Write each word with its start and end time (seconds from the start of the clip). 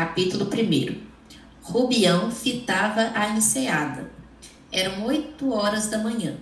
Capítulo 0.00 0.46
1 0.46 0.96
Rubião 1.60 2.30
fitava 2.30 3.12
a 3.14 3.28
enseada. 3.36 4.10
Eram 4.72 5.04
oito 5.04 5.52
horas 5.52 5.88
da 5.88 5.98
manhã. 5.98 6.38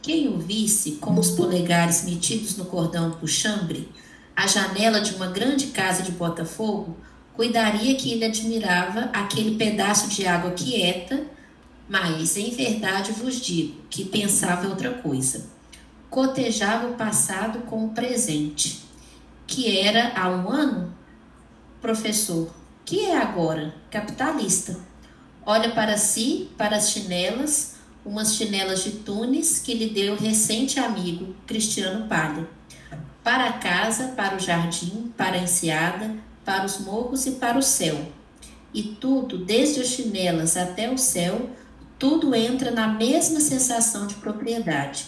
Quem 0.00 0.28
o 0.28 0.38
visse, 0.38 0.92
com 0.92 1.18
os 1.18 1.32
polegares 1.32 2.04
metidos 2.04 2.56
no 2.56 2.64
cordão 2.66 3.10
do 3.10 3.26
chambre, 3.26 3.90
a 4.36 4.46
janela 4.46 5.00
de 5.00 5.16
uma 5.16 5.26
grande 5.26 5.66
casa 5.72 6.04
de 6.04 6.12
Botafogo, 6.12 6.96
cuidaria 7.34 7.96
que 7.96 8.12
ele 8.12 8.24
admirava 8.24 9.10
aquele 9.12 9.56
pedaço 9.56 10.08
de 10.08 10.24
água 10.24 10.52
quieta, 10.52 11.26
mas 11.88 12.36
em 12.36 12.50
verdade 12.50 13.10
vos 13.10 13.40
digo 13.40 13.80
que 13.90 14.04
pensava 14.04 14.68
outra 14.68 14.92
coisa. 14.92 15.46
Cotejava 16.08 16.86
o 16.86 16.94
passado 16.94 17.62
com 17.62 17.84
o 17.84 17.90
presente, 17.90 18.84
que 19.44 19.76
era 19.76 20.12
há 20.14 20.28
um 20.28 20.48
ano, 20.48 20.94
professor, 21.80 22.61
que 22.84 23.06
é 23.06 23.16
agora 23.16 23.74
capitalista. 23.90 24.76
Olha 25.44 25.70
para 25.70 25.96
si, 25.96 26.50
para 26.56 26.76
as 26.76 26.90
chinelas, 26.90 27.74
umas 28.04 28.34
chinelas 28.34 28.82
de 28.82 28.92
Tunis 28.92 29.58
que 29.58 29.74
lhe 29.74 29.90
deu 29.90 30.16
recente 30.16 30.78
amigo 30.78 31.34
Cristiano 31.46 32.08
Palha. 32.08 32.48
Para 33.22 33.48
a 33.48 33.52
casa, 33.54 34.08
para 34.16 34.36
o 34.36 34.40
jardim, 34.40 35.12
para 35.16 35.36
a 35.36 35.42
enseada, 35.42 36.16
para 36.44 36.64
os 36.64 36.80
morros 36.80 37.26
e 37.26 37.32
para 37.32 37.58
o 37.58 37.62
céu. 37.62 38.08
E 38.74 38.82
tudo, 38.82 39.38
desde 39.44 39.80
as 39.80 39.88
chinelas 39.88 40.56
até 40.56 40.90
o 40.90 40.98
céu, 40.98 41.50
tudo 41.98 42.34
entra 42.34 42.70
na 42.72 42.88
mesma 42.88 43.38
sensação 43.38 44.06
de 44.06 44.14
propriedade. 44.16 45.06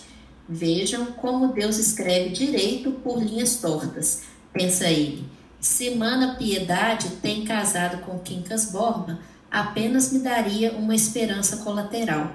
Vejam 0.49 1.07
como 1.07 1.53
Deus 1.53 1.79
escreve 1.79 2.31
direito 2.31 2.93
por 2.93 3.21
linhas 3.21 3.57
tortas, 3.57 4.23
pensa 4.53 4.89
ele 4.89 5.25
se 5.65 5.95
Mana 5.95 6.35
Piedade 6.35 7.09
tem 7.23 7.43
casado 7.43 8.03
com 8.03 8.19
Quincas 8.19 8.71
Borba, 8.71 9.19
apenas 9.51 10.13
me 10.13 10.19
daria 10.19 10.73
uma 10.73 10.95
esperança 10.95 11.57
colateral. 11.65 12.33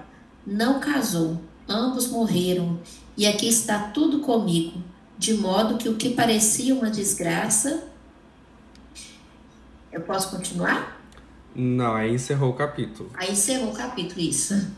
Não 0.47 0.79
casou, 0.79 1.39
ambos 1.67 2.07
morreram, 2.07 2.79
e 3.15 3.27
aqui 3.27 3.47
está 3.47 3.77
tudo 3.77 4.21
comigo, 4.21 4.81
de 5.15 5.35
modo 5.35 5.77
que 5.77 5.87
o 5.87 5.93
que 5.95 6.09
parecia 6.09 6.73
uma 6.73 6.89
desgraça. 6.89 7.83
Eu 9.91 10.01
posso 10.01 10.35
continuar? 10.35 10.99
Não, 11.55 11.93
aí 11.93 12.11
encerrou 12.11 12.49
o 12.49 12.53
capítulo. 12.53 13.11
Aí 13.13 13.33
encerrou 13.33 13.69
o 13.69 13.75
capítulo, 13.75 14.21
isso. 14.21 14.71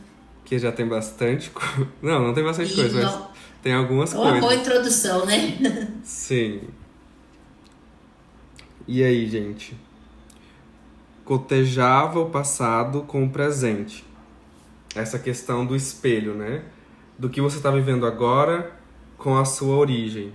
Que 0.44 0.60
já 0.60 0.74
tem 0.74 0.86
bastante. 0.86 1.50
Não, 2.04 2.28
não 2.28 2.34
tem 2.34 2.44
bastante 2.44 2.74
e 2.74 2.76
coisa, 2.76 3.02
não... 3.02 3.20
mas 3.20 3.30
tem 3.64 3.74
algumas 3.74 4.12
uma 4.12 4.24
coisas. 4.24 4.40
Uma 4.40 4.42
boa 4.42 4.56
introdução, 4.56 5.26
né? 5.26 5.88
Sim. 6.04 6.60
E 8.94 9.06
aí, 9.06 9.26
gente? 9.26 9.74
Cotejava 11.24 12.20
o 12.20 12.30
passado 12.30 13.04
com 13.04 13.24
o 13.24 13.30
presente. 13.30 14.04
Essa 14.94 15.18
questão 15.18 15.66
do 15.66 15.78
espelho, 15.78 16.34
né? 16.34 16.66
Do 17.18 17.30
que 17.30 17.40
você 17.40 17.56
está 17.56 17.72
vivendo 17.72 18.06
agora 18.06 18.70
com 19.18 19.38
a 19.38 19.46
sua 19.46 19.78
origem. 19.78 20.34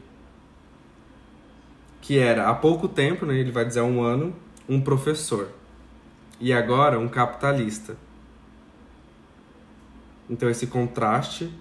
Que 2.00 2.18
era 2.18 2.48
há 2.48 2.54
pouco 2.54 2.88
tempo, 2.88 3.26
né? 3.26 3.36
Ele 3.36 3.52
vai 3.52 3.62
dizer 3.62 3.80
há 3.80 3.84
um 3.84 4.02
ano, 4.02 4.34
um 4.66 4.80
professor. 4.80 5.50
E 6.40 6.50
agora 6.50 6.98
um 6.98 7.08
capitalista. 7.08 7.94
Então 10.30 10.48
esse 10.48 10.66
contraste 10.66 11.52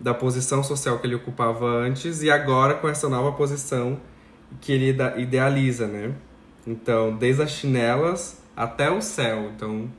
da 0.00 0.12
posição 0.12 0.64
social 0.64 0.98
que 0.98 1.06
ele 1.06 1.14
ocupava 1.14 1.64
antes 1.64 2.24
e 2.24 2.28
agora 2.28 2.74
com 2.74 2.88
essa 2.88 3.08
nova 3.08 3.30
posição 3.30 4.00
que 4.60 4.72
ele 4.72 4.96
idealiza, 5.16 5.86
né? 5.86 6.14
Então, 6.66 7.16
desde 7.16 7.42
as 7.42 7.50
chinelas 7.50 8.42
até 8.56 8.90
o 8.90 9.00
céu. 9.00 9.50
Então, 9.54 9.90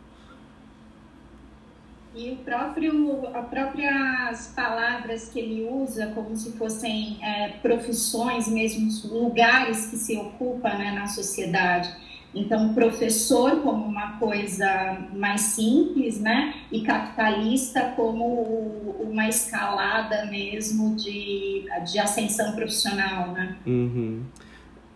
e 2.16 2.32
o 2.32 2.38
próprio, 2.38 3.28
as 3.36 3.46
próprias 3.48 4.54
palavras 4.56 5.28
que 5.28 5.38
ele 5.38 5.68
usa, 5.70 6.14
como 6.16 6.34
se 6.34 6.54
fossem 6.54 7.20
é, 7.22 7.50
profissões, 7.62 8.48
mesmo 8.48 8.90
lugares 9.14 9.88
que 9.88 9.98
se 9.98 10.16
ocupa 10.16 10.70
né, 10.76 10.94
na 10.94 11.08
sociedade. 11.08 11.94
Então, 12.36 12.74
professor 12.74 13.62
como 13.62 13.86
uma 13.86 14.18
coisa 14.20 15.08
mais 15.14 15.40
simples, 15.40 16.20
né? 16.20 16.54
E 16.70 16.82
capitalista 16.82 17.94
como 17.96 18.98
uma 19.00 19.30
escalada 19.30 20.26
mesmo 20.26 20.98
de, 20.98 21.66
de 21.90 21.98
ascensão 21.98 22.54
profissional, 22.54 23.32
né? 23.32 23.56
Uhum. 23.66 24.24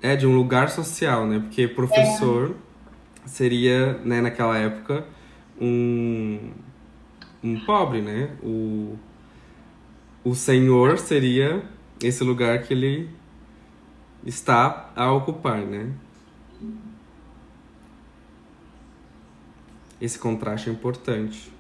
É, 0.02 0.18
de 0.18 0.28
um 0.28 0.36
lugar 0.36 0.70
social, 0.70 1.26
né? 1.26 1.40
Porque 1.40 1.66
professor 1.66 2.52
é. 3.24 3.28
seria, 3.28 3.94
né, 4.00 4.20
naquela 4.20 4.58
época, 4.58 5.06
um, 5.60 6.52
um 7.42 7.58
pobre, 7.66 8.02
né? 8.02 8.32
O, 8.44 8.98
o 10.26 10.36
senhor 10.36 10.98
seria 10.98 11.64
esse 12.04 12.22
lugar 12.22 12.64
que 12.64 12.74
ele 12.74 13.10
está 14.26 14.92
a 14.94 15.10
ocupar, 15.14 15.60
né? 15.60 15.90
Esse 20.02 20.18
contraste 20.18 20.70
é 20.70 20.74
importante. 20.74 21.52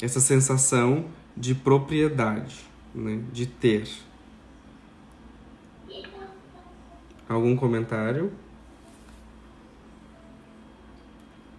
Essa 0.00 0.20
sensação 0.20 1.06
de 1.36 1.54
propriedade, 1.54 2.60
né? 2.94 3.22
de 3.32 3.46
ter. 3.46 3.88
Algum 7.28 7.56
comentário? 7.56 8.32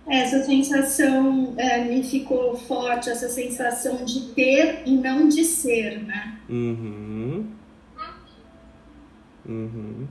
Essa 0.07 0.43
sensação 0.43 1.53
é, 1.57 1.85
me 1.85 2.03
ficou 2.03 2.57
forte, 2.57 3.09
essa 3.09 3.29
sensação 3.29 4.03
de 4.03 4.33
ter 4.33 4.83
e 4.85 4.97
não 4.97 5.29
de 5.29 5.45
ser, 5.45 6.03
né? 6.03 6.37
Uhum. 6.49 7.47
Uhum. 9.45 10.07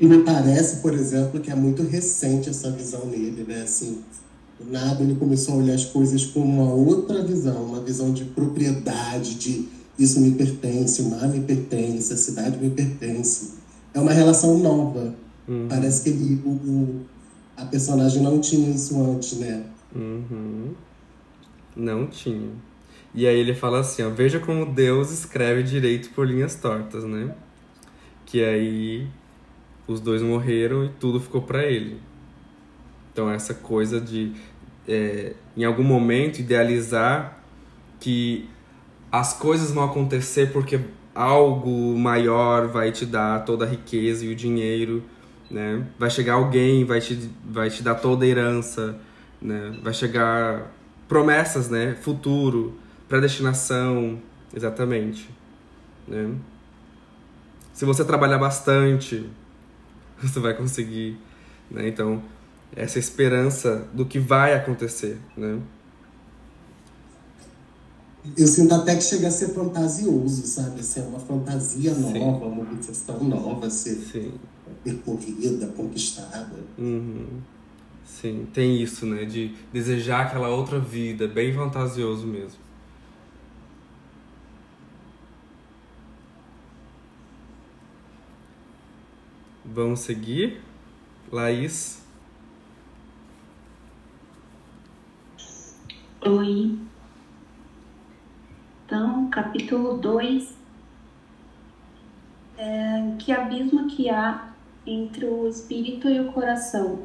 E 0.00 0.06
me 0.06 0.22
parece, 0.22 0.76
por 0.76 0.94
exemplo, 0.94 1.40
que 1.40 1.50
é 1.50 1.54
muito 1.54 1.82
recente 1.82 2.48
essa 2.48 2.70
visão 2.70 3.06
nele, 3.06 3.44
né? 3.46 3.62
Assim, 3.62 4.02
do 4.58 4.70
nada 4.70 5.02
ele 5.02 5.14
começou 5.16 5.54
a 5.54 5.56
olhar 5.58 5.74
as 5.74 5.84
coisas 5.84 6.24
com 6.24 6.40
uma 6.40 6.72
outra 6.72 7.22
visão, 7.22 7.64
uma 7.64 7.80
visão 7.80 8.12
de 8.12 8.24
propriedade, 8.24 9.34
de 9.34 9.68
isso 9.98 10.20
me 10.20 10.32
pertence, 10.32 11.02
o 11.02 11.10
mar 11.10 11.28
me 11.28 11.40
pertence, 11.40 12.12
a 12.12 12.16
cidade 12.16 12.58
me 12.58 12.70
pertence. 12.70 13.54
É 13.92 14.00
uma 14.00 14.12
relação 14.12 14.58
nova. 14.58 15.14
Uhum. 15.48 15.66
Parece 15.68 16.02
que 16.02 16.10
ele, 16.10 16.40
o, 16.44 16.50
o, 16.50 17.00
a 17.56 17.64
personagem 17.64 18.22
não 18.22 18.40
tinha 18.40 18.68
isso 18.70 19.00
antes, 19.00 19.38
né? 19.38 19.64
Uhum. 19.94 20.72
Não 21.74 22.06
tinha. 22.06 22.50
E 23.14 23.26
aí 23.26 23.38
ele 23.38 23.54
fala 23.54 23.80
assim, 23.80 24.02
ó, 24.02 24.10
veja 24.10 24.38
como 24.38 24.66
Deus 24.66 25.10
escreve 25.10 25.62
direito 25.62 26.10
por 26.10 26.26
linhas 26.26 26.54
tortas, 26.54 27.04
né? 27.04 27.34
Que 28.26 28.44
aí 28.44 29.06
os 29.86 30.00
dois 30.00 30.22
morreram 30.22 30.84
e 30.84 30.88
tudo 30.88 31.20
ficou 31.20 31.42
para 31.42 31.64
ele. 31.64 32.00
Então 33.12 33.30
essa 33.30 33.54
coisa 33.54 34.00
de 34.00 34.32
é, 34.86 35.34
em 35.56 35.64
algum 35.64 35.84
momento 35.84 36.38
idealizar 36.38 37.40
que 37.98 38.48
as 39.10 39.32
coisas 39.32 39.70
vão 39.70 39.84
acontecer 39.84 40.52
porque 40.52 40.80
algo 41.14 41.96
maior 41.98 42.68
vai 42.68 42.92
te 42.92 43.06
dar 43.06 43.44
toda 43.44 43.64
a 43.64 43.68
riqueza 43.68 44.24
e 44.24 44.32
o 44.32 44.36
dinheiro, 44.36 45.02
né? 45.50 45.86
Vai 45.98 46.10
chegar 46.10 46.34
alguém, 46.34 46.84
vai 46.84 47.00
te, 47.00 47.30
vai 47.44 47.70
te 47.70 47.82
dar 47.82 47.94
toda 47.94 48.24
a 48.24 48.28
herança, 48.28 48.98
né? 49.40 49.74
Vai 49.82 49.94
chegar 49.94 50.70
promessas, 51.08 51.70
né? 51.70 51.96
Futuro, 52.02 52.74
predestinação, 53.08 54.18
exatamente, 54.54 55.30
né? 56.06 56.34
Se 57.72 57.84
você 57.84 58.04
trabalhar 58.04 58.38
bastante, 58.38 59.26
você 60.22 60.40
vai 60.40 60.54
conseguir, 60.54 61.18
né? 61.70 61.88
Então, 61.88 62.22
essa 62.74 62.98
esperança 62.98 63.86
do 63.92 64.04
que 64.04 64.18
vai 64.18 64.54
acontecer, 64.54 65.18
né? 65.36 65.60
Eu 68.36 68.46
sinto 68.46 68.74
até 68.74 68.96
que 68.96 69.02
chega 69.02 69.28
a 69.28 69.30
ser 69.30 69.50
fantasioso, 69.50 70.46
sabe? 70.46 70.80
Assim, 70.80 71.00
é 71.00 71.04
uma 71.04 71.20
fantasia 71.20 71.94
nova, 71.94 72.12
Sim. 72.12 72.20
uma 72.20 72.62
obsessão 72.62 73.22
nova 73.22 73.66
a 73.66 73.70
ser 73.70 73.94
Sim. 73.96 74.32
percorrida, 74.82 75.68
conquistada. 75.68 76.56
Uhum. 76.76 77.40
Sim, 78.04 78.46
tem 78.52 78.82
isso, 78.82 79.06
né? 79.06 79.24
De 79.24 79.54
desejar 79.72 80.26
aquela 80.26 80.48
outra 80.48 80.80
vida, 80.80 81.28
bem 81.28 81.52
fantasioso 81.52 82.26
mesmo. 82.26 82.65
Vamos 89.68 90.00
seguir? 90.00 90.62
Laís? 91.30 92.00
Oi. 96.24 96.78
Então, 98.84 99.28
capítulo 99.28 99.98
2. 99.98 100.54
É, 102.56 103.16
que 103.18 103.32
abismo 103.32 103.88
que 103.88 104.08
há 104.08 104.52
entre 104.86 105.26
o 105.26 105.48
espírito 105.48 106.08
e 106.08 106.20
o, 106.20 106.32
coração. 106.32 107.00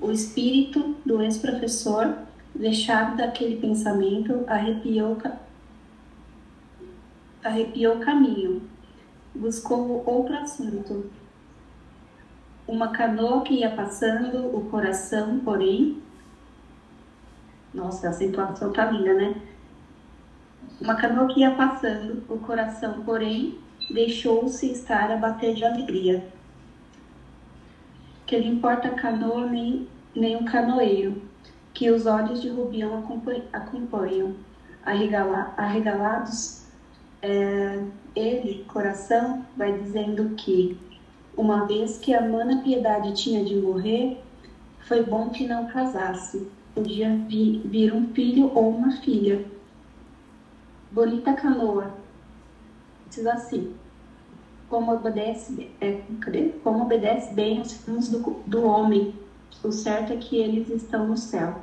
O 0.00 0.10
espírito 0.10 0.96
do 1.04 1.20
ex-professor, 1.22 2.16
vexado 2.54 3.18
daquele 3.18 3.56
pensamento, 3.60 4.42
arrepiou, 4.46 5.18
arrepiou 7.44 7.96
o 7.96 8.00
caminho. 8.00 8.62
Buscou 9.34 10.02
outro 10.06 10.34
assunto. 10.34 11.10
Uma 12.68 12.88
canoa 12.88 13.40
que 13.42 13.54
ia 13.54 13.70
passando, 13.70 14.54
o 14.54 14.68
coração, 14.70 15.40
porém. 15.40 16.02
Nossa, 17.72 18.10
a 18.10 18.12
situação 18.12 18.72
tá 18.72 18.84
linda, 18.90 19.14
né? 19.14 19.34
Uma 20.78 20.94
canoa 20.94 21.26
que 21.28 21.40
ia 21.40 21.50
passando, 21.52 22.22
o 22.28 22.38
coração, 22.38 23.02
porém, 23.04 23.58
deixou-se 23.90 24.70
estar 24.70 25.10
a 25.10 25.16
bater 25.16 25.54
de 25.54 25.64
alegria. 25.64 26.28
Que 28.26 28.38
lhe 28.38 28.48
importa 28.48 28.88
a 28.88 28.94
canoa 28.94 29.46
nem, 29.46 29.88
nem 30.14 30.36
o 30.36 30.44
canoeiro, 30.44 31.22
que 31.72 31.90
os 31.90 32.04
olhos 32.04 32.42
de 32.42 32.50
Rubião 32.50 33.02
acompanham. 33.52 34.34
Arregala, 34.84 35.54
arregalados, 35.56 36.66
é, 37.22 37.82
ele, 38.14 38.64
coração, 38.68 39.44
vai 39.56 39.72
dizendo 39.72 40.34
que, 40.36 40.78
uma 41.38 41.64
vez 41.66 41.98
que 41.98 42.12
a 42.12 42.20
mana 42.20 42.62
Piedade 42.62 43.14
tinha 43.14 43.44
de 43.44 43.54
morrer, 43.54 44.20
foi 44.88 45.04
bom 45.04 45.30
que 45.30 45.46
não 45.46 45.68
casasse. 45.68 46.48
Podia 46.74 47.14
vir, 47.28 47.62
vir 47.64 47.94
um 47.94 48.08
filho 48.08 48.50
ou 48.52 48.70
uma 48.70 48.90
filha. 48.90 49.46
Bonita 50.90 51.32
canoa, 51.34 51.94
diz 53.08 53.24
assim, 53.26 53.72
como 54.68 54.92
obedece, 54.92 55.70
é, 55.80 56.00
como 56.64 56.82
obedece 56.82 57.32
bem 57.34 57.60
os 57.60 57.72
filhos 57.72 58.08
do, 58.08 58.42
do 58.44 58.64
homem, 58.64 59.14
o 59.62 59.70
certo 59.70 60.12
é 60.12 60.16
que 60.16 60.36
eles 60.36 60.68
estão 60.68 61.06
no 61.06 61.16
céu. 61.16 61.62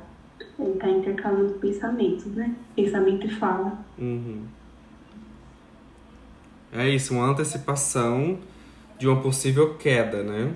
Ele 0.58 0.72
está 0.72 0.88
intercalando 0.88 1.54
pensamentos, 1.54 2.24
né? 2.26 2.54
Pensamento 2.74 3.26
e 3.26 3.30
fala. 3.30 3.78
Uhum. 3.98 4.42
É 6.72 6.88
isso, 6.88 7.14
uma 7.14 7.26
antecipação 7.26 8.38
de 8.98 9.06
uma 9.06 9.20
possível 9.20 9.74
queda, 9.74 10.22
né? 10.22 10.54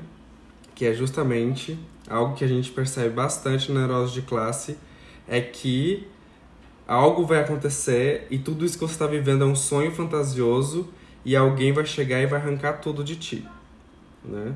Que 0.75 0.87
é 0.87 0.95
justamente 0.95 1.79
algo 2.09 2.35
que 2.35 2.45
a 2.45 2.49
gente 2.49 2.71
percebe 2.71 3.11
bastante 3.11 3.71
na 3.71 3.87
neurose 3.87 4.13
de 4.13 4.23
classe, 4.23 4.77
é 5.29 5.41
que 5.41 6.09
algo 6.87 7.25
vai 7.25 7.41
acontecer 7.41 8.27
e 8.31 8.39
tudo 8.39 8.65
isso 8.65 8.77
que 8.77 8.85
você 8.85 8.95
está 8.95 9.07
vivendo 9.07 9.45
é 9.45 9.47
um 9.47 9.55
sonho 9.55 9.93
fantasioso 9.93 10.89
e 11.25 11.37
alguém 11.37 11.73
vai 11.73 11.87
chegar 11.87 12.21
e 12.21 12.27
vai 12.27 12.41
arrancar 12.41 12.75
tudo 12.75 13.05
de 13.05 13.15
ti, 13.17 13.47
né? 14.25 14.55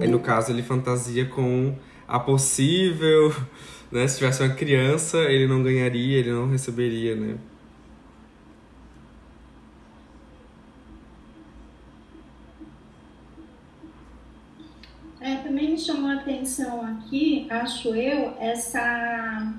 Aí 0.00 0.08
no 0.08 0.20
caso 0.20 0.50
ele 0.50 0.62
fantasia 0.62 1.26
com 1.26 1.76
a 2.08 2.18
possível, 2.18 3.34
né? 3.92 4.08
Se 4.08 4.18
tivesse 4.18 4.42
uma 4.42 4.54
criança, 4.54 5.18
ele 5.24 5.46
não 5.46 5.62
ganharia, 5.62 6.18
ele 6.18 6.32
não 6.32 6.48
receberia, 6.48 7.14
né? 7.14 7.36
É, 15.20 15.35
também 15.46 15.70
me 15.70 15.78
chamou 15.78 16.10
a 16.10 16.14
atenção 16.14 16.82
aqui, 16.82 17.46
acho 17.48 17.94
eu, 17.94 18.34
essa 18.40 19.54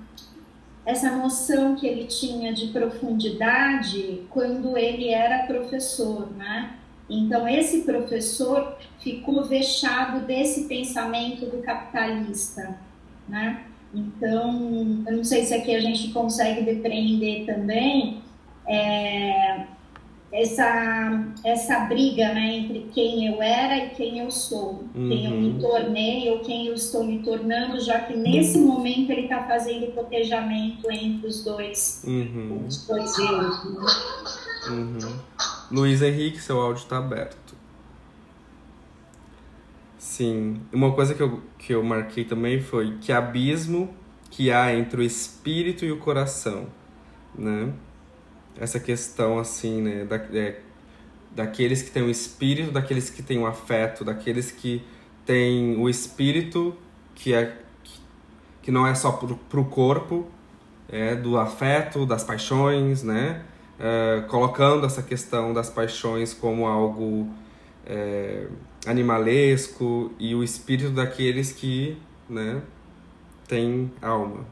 essa 0.86 1.12
noção 1.12 1.76
que 1.76 1.86
ele 1.86 2.06
tinha 2.06 2.54
de 2.54 2.68
profundidade 2.68 4.22
quando 4.30 4.78
ele 4.78 5.10
era 5.10 5.46
professor, 5.46 6.32
né? 6.38 6.78
Então, 7.10 7.46
esse 7.48 7.82
professor 7.82 8.78
ficou 9.00 9.44
vexado 9.44 10.26
desse 10.26 10.64
pensamento 10.64 11.46
do 11.46 11.62
capitalista, 11.62 12.80
né? 13.28 13.66
Então, 13.94 15.04
eu 15.06 15.18
não 15.18 15.24
sei 15.26 15.44
se 15.44 15.54
aqui 15.54 15.76
a 15.76 15.82
gente 15.82 16.14
consegue 16.14 16.62
depreender 16.62 17.46
também 17.46 18.22
é, 18.66 19.66
essa, 20.32 21.26
essa 21.44 21.80
briga 21.82 22.34
né, 22.34 22.58
entre 22.58 22.90
quem 22.94 23.28
eu 23.28 23.42
era 23.42 23.78
e 23.78 23.90
quem 23.92 24.20
eu 24.20 24.30
sou, 24.30 24.84
uhum. 24.94 25.10
quem 25.10 25.26
eu 25.26 25.32
me 25.32 25.50
uhum. 25.52 25.60
tornei 25.60 26.30
ou 26.30 26.40
quem 26.40 26.68
eu 26.68 26.74
estou 26.74 27.04
me 27.04 27.20
tornando, 27.20 27.80
já 27.80 28.00
que 28.00 28.16
nesse 28.16 28.58
momento 28.58 29.10
ele 29.10 29.22
está 29.22 29.44
fazendo 29.44 29.94
cotejamento 29.94 30.92
entre 30.92 31.28
os 31.28 31.44
dois, 31.44 32.04
uhum. 32.06 32.66
os 32.68 32.86
dois 32.86 33.18
eus. 33.18 33.66
Né? 33.66 33.86
Uhum. 34.70 35.20
Luiz 35.72 36.02
Henrique, 36.02 36.40
seu 36.40 36.60
áudio 36.60 36.84
está 36.84 36.98
aberto. 36.98 37.56
Sim, 39.98 40.62
uma 40.74 40.94
coisa 40.94 41.14
que 41.14 41.22
eu, 41.22 41.42
que 41.58 41.74
eu 41.74 41.84
marquei 41.84 42.26
também 42.26 42.60
foi 42.60 42.98
que 42.98 43.12
abismo 43.12 43.94
que 44.30 44.52
há 44.52 44.76
entre 44.76 45.02
o 45.02 45.04
espírito 45.04 45.86
e 45.86 45.92
o 45.92 46.00
coração, 46.00 46.68
né? 47.34 47.72
Essa 48.60 48.80
questão 48.80 49.40
assim, 49.40 49.82
né, 49.82 50.06
da, 50.06 50.16
é, 50.16 50.60
daqueles 51.36 51.82
que 51.82 51.92
têm 51.92 52.04
o 52.04 52.10
espírito, 52.10 52.72
daqueles 52.72 53.10
que 53.10 53.22
têm 53.22 53.40
o 53.40 53.46
afeto, 53.46 54.04
daqueles 54.04 54.52
que 54.52 54.84
têm 55.26 55.78
o 55.78 55.90
espírito 55.90 56.76
que 57.14 57.34
é 57.34 57.58
que 58.62 58.72
não 58.72 58.86
é 58.86 58.94
só 58.94 59.14
para 59.14 59.60
o 59.62 59.66
corpo, 59.66 60.28
é, 60.90 61.16
do 61.16 61.38
afeto, 61.38 62.06
das 62.06 62.22
paixões, 62.24 63.02
né? 63.02 63.44
É, 63.80 64.26
colocando 64.28 64.86
essa 64.86 65.02
questão 65.02 65.54
das 65.54 65.70
paixões 65.70 66.34
como 66.34 66.66
algo 66.66 67.30
é, 67.86 68.48
animalesco 68.86 70.12
e 70.20 70.36
o 70.36 70.44
espírito 70.44 70.90
daqueles 70.90 71.52
que, 71.54 71.98
né, 72.28 72.62
tem 73.48 73.92
alma. 74.02 74.46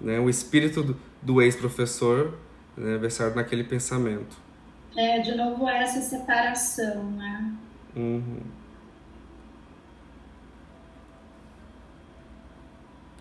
Né? 0.00 0.18
O 0.18 0.30
espírito 0.30 0.82
do, 0.82 0.96
do 1.20 1.42
ex-professor 1.42 2.34
né, 2.76 2.98
naquele 3.34 3.64
pensamento. 3.64 4.36
É, 4.96 5.18
de 5.20 5.34
novo, 5.34 5.68
essa 5.68 6.00
separação, 6.00 7.04
né? 7.12 7.52
Uhum. 7.96 8.40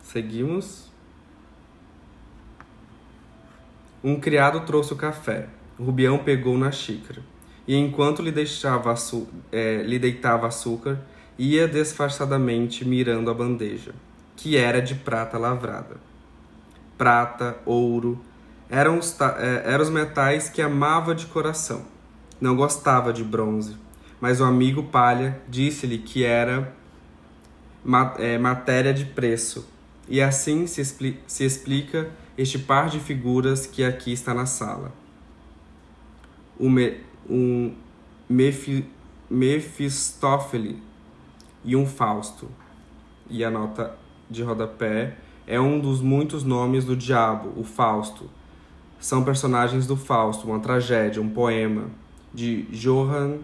Seguimos. 0.04 0.92
Um 4.04 4.20
criado 4.20 4.60
trouxe 4.66 4.94
o 4.94 4.96
café. 4.96 5.48
Rubião 5.80 6.20
pegou 6.20 6.58
na 6.58 6.72
xícara. 6.72 7.22
E 7.68 7.76
enquanto 7.76 8.22
lhe, 8.22 8.32
deixava 8.32 8.94
é, 9.52 9.82
lhe 9.82 9.98
deitava 9.98 10.48
açúcar, 10.48 11.00
ia 11.38 11.68
disfarçadamente 11.68 12.86
mirando 12.86 13.32
a 13.32 13.34
bandeja, 13.34 13.94
que 14.36 14.58
era 14.58 14.82
de 14.82 14.94
prata 14.94 15.38
lavrada. 15.38 15.96
Prata, 16.98 17.58
ouro, 17.66 18.24
eram 18.74 18.98
os, 18.98 19.16
é, 19.22 19.72
eram 19.72 19.84
os 19.84 19.90
metais 19.92 20.50
que 20.50 20.60
amava 20.60 21.14
de 21.14 21.28
coração. 21.28 21.86
Não 22.42 22.56
gostava 22.56 23.14
de 23.14 23.24
bronze, 23.24 23.78
mas 24.20 24.42
o 24.42 24.46
amigo 24.46 24.82
Palha 24.86 25.40
disse-lhe 25.48 26.00
que 26.00 26.24
era 26.24 26.74
é, 28.18 28.36
matéria 28.40 28.92
de 28.92 29.06
preço. 29.06 29.70
E 30.10 30.20
assim 30.20 30.66
se, 30.66 30.82
expli 30.82 31.20
se 31.28 31.46
explica 31.46 32.10
este 32.36 32.58
par 32.58 32.90
de 32.90 33.00
figuras 33.00 33.68
que 33.68 33.84
aqui 33.84 34.12
está 34.12 34.34
na 34.34 34.48
sala. 34.48 34.92
O 36.58 36.68
me, 36.68 36.98
um 37.30 37.76
Mefi, 38.28 38.90
Mefistófeles 39.30 40.78
e 41.64 41.76
um 41.76 41.86
Fausto. 41.86 42.50
E 43.30 43.44
a 43.44 43.52
nota 43.52 43.96
de 44.32 44.42
rodapé 44.42 45.16
é 45.46 45.62
um 45.62 45.80
dos 45.80 46.02
muitos 46.02 46.44
nomes 46.44 46.86
do 46.86 46.98
diabo, 46.98 47.54
o 47.56 47.64
Fausto 47.64 48.28
são 49.04 49.22
personagens 49.22 49.86
do 49.86 49.98
Fausto, 49.98 50.48
uma 50.48 50.62
tragédia, 50.62 51.22
um 51.22 51.28
poema 51.28 51.90
de 52.34 52.62
Johann 52.72 53.40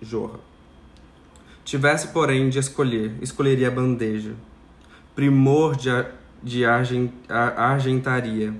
Johann. 0.00 0.38
Tivesse, 1.64 2.08
porém, 2.12 2.48
de 2.48 2.60
escolher, 2.60 3.16
escolheria 3.20 3.66
a 3.66 3.70
bandeja, 3.72 4.34
primor 5.12 5.74
de, 5.74 5.90
de 6.40 6.64
argent, 6.64 7.10
argentaria, 7.28 8.54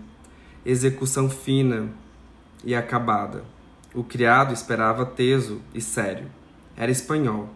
execução 0.64 1.30
fina 1.30 1.90
e 2.64 2.74
acabada. 2.74 3.44
O 3.94 4.02
criado 4.02 4.52
esperava 4.52 5.06
teso 5.06 5.62
e 5.72 5.80
sério. 5.80 6.26
Era 6.76 6.90
espanhol, 6.90 7.48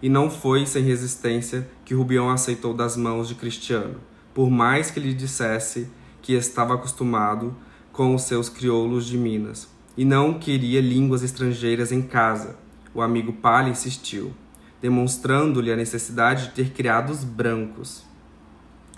e 0.00 0.08
não 0.08 0.30
foi 0.30 0.64
sem 0.64 0.84
resistência 0.84 1.68
que 1.84 1.92
Rubião 1.92 2.30
aceitou 2.30 2.72
das 2.72 2.96
mãos 2.96 3.26
de 3.26 3.34
Cristiano, 3.34 3.96
por 4.32 4.48
mais 4.48 4.92
que 4.92 5.00
lhe 5.00 5.12
dissesse 5.12 5.90
que 6.22 6.32
estava 6.32 6.74
acostumado 6.74 7.54
com 7.92 8.14
os 8.14 8.22
seus 8.22 8.48
crioulos 8.48 9.04
de 9.04 9.18
Minas 9.18 9.68
e 9.96 10.04
não 10.04 10.38
queria 10.38 10.80
línguas 10.80 11.22
estrangeiras 11.22 11.92
em 11.92 12.00
casa. 12.00 12.56
O 12.94 13.02
amigo 13.02 13.32
Palha 13.32 13.68
insistiu, 13.68 14.32
demonstrando-lhe 14.80 15.70
a 15.70 15.76
necessidade 15.76 16.46
de 16.46 16.52
ter 16.52 16.70
criados 16.70 17.24
brancos. 17.24 18.04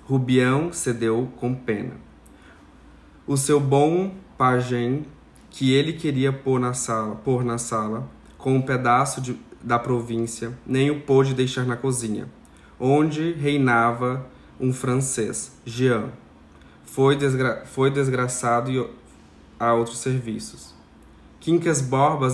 Rubião 0.04 0.72
cedeu 0.72 1.32
com 1.36 1.54
pena. 1.54 1.94
O 3.26 3.36
seu 3.36 3.58
bom 3.58 4.14
pajem, 4.36 5.06
que 5.50 5.72
ele 5.72 5.94
queria 5.94 6.32
pôr 6.32 6.60
na 6.60 6.74
sala, 6.74 7.16
pôr 7.16 7.44
na 7.44 7.58
sala 7.58 8.08
com 8.36 8.54
um 8.54 8.62
pedaço 8.62 9.20
de 9.20 9.36
da 9.64 9.78
província, 9.78 10.52
nem 10.66 10.90
o 10.90 11.00
pôde 11.00 11.32
deixar 11.32 11.64
na 11.64 11.74
cozinha, 11.74 12.28
onde 12.78 13.32
reinava 13.32 14.26
um 14.60 14.72
francês, 14.72 15.56
Jean. 15.64 16.10
Foi, 16.94 17.16
desgra 17.16 17.64
foi 17.66 17.90
desgraçado 17.90 18.88
a 19.58 19.74
outros 19.74 19.98
serviços. 19.98 20.72
Quincas 21.40 21.80
Borba, 21.80 22.28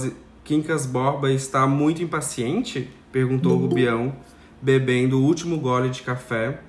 Quincas 0.45 0.85
Borba 0.85 1.33
está 1.33 1.67
muito 1.67 2.02
impaciente? 2.02 2.90
Perguntou 3.11 3.57
Rubião, 3.57 4.14
bebendo 4.61 5.19
o 5.19 5.25
último 5.25 5.59
gole 5.59 5.88
de 5.88 6.02
café 6.02 6.61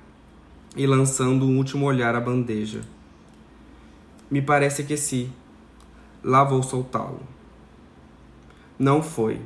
e 0.74 0.86
lançando 0.86 1.44
um 1.44 1.58
último 1.58 1.84
olhar 1.84 2.14
à 2.14 2.20
bandeja. 2.20 2.80
Me 4.30 4.40
parece 4.40 4.84
que 4.84 4.96
sim. 4.96 5.30
Lá 6.24 6.44
vou 6.44 6.62
soltá-lo. 6.62 7.20
Não 8.78 9.02
foi. 9.02 9.38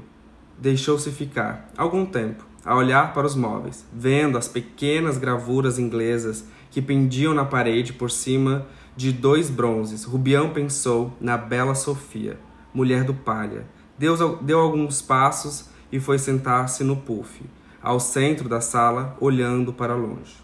Deixou-se 0.56 1.10
ficar, 1.10 1.68
algum 1.76 2.06
tempo, 2.06 2.46
a 2.64 2.76
olhar 2.76 3.12
para 3.12 3.26
os 3.26 3.34
móveis, 3.34 3.84
vendo 3.92 4.38
as 4.38 4.46
pequenas 4.46 5.18
gravuras 5.18 5.80
inglesas 5.80 6.44
que 6.70 6.82
pendiam 6.82 7.34
na 7.34 7.44
parede 7.44 7.92
por 7.92 8.10
cima 8.10 8.66
de 8.96 9.12
dois 9.12 9.50
bronzes. 9.50 10.04
Rubião 10.04 10.50
pensou 10.50 11.12
na 11.20 11.36
bela 11.36 11.74
Sofia, 11.74 12.38
mulher 12.72 13.04
do 13.04 13.14
palha. 13.14 13.66
Deu, 13.98 14.36
deu 14.42 14.60
alguns 14.60 15.00
passos 15.00 15.68
e 15.90 16.00
foi 16.00 16.18
sentar-se 16.18 16.84
no 16.84 16.96
puff, 16.96 17.42
ao 17.82 18.00
centro 18.00 18.48
da 18.48 18.60
sala, 18.60 19.16
olhando 19.20 19.72
para 19.72 19.94
longe. 19.94 20.36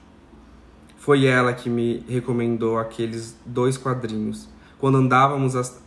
Foi 0.97 1.27
ela 1.27 1.53
que 1.53 1.69
me 1.69 2.05
recomendou 2.09 2.79
aqueles 2.79 3.37
dois 3.45 3.77
quadrinhos, 3.77 4.49
quando 4.79 4.99
andávamos 4.99 5.57
as, 5.57 5.83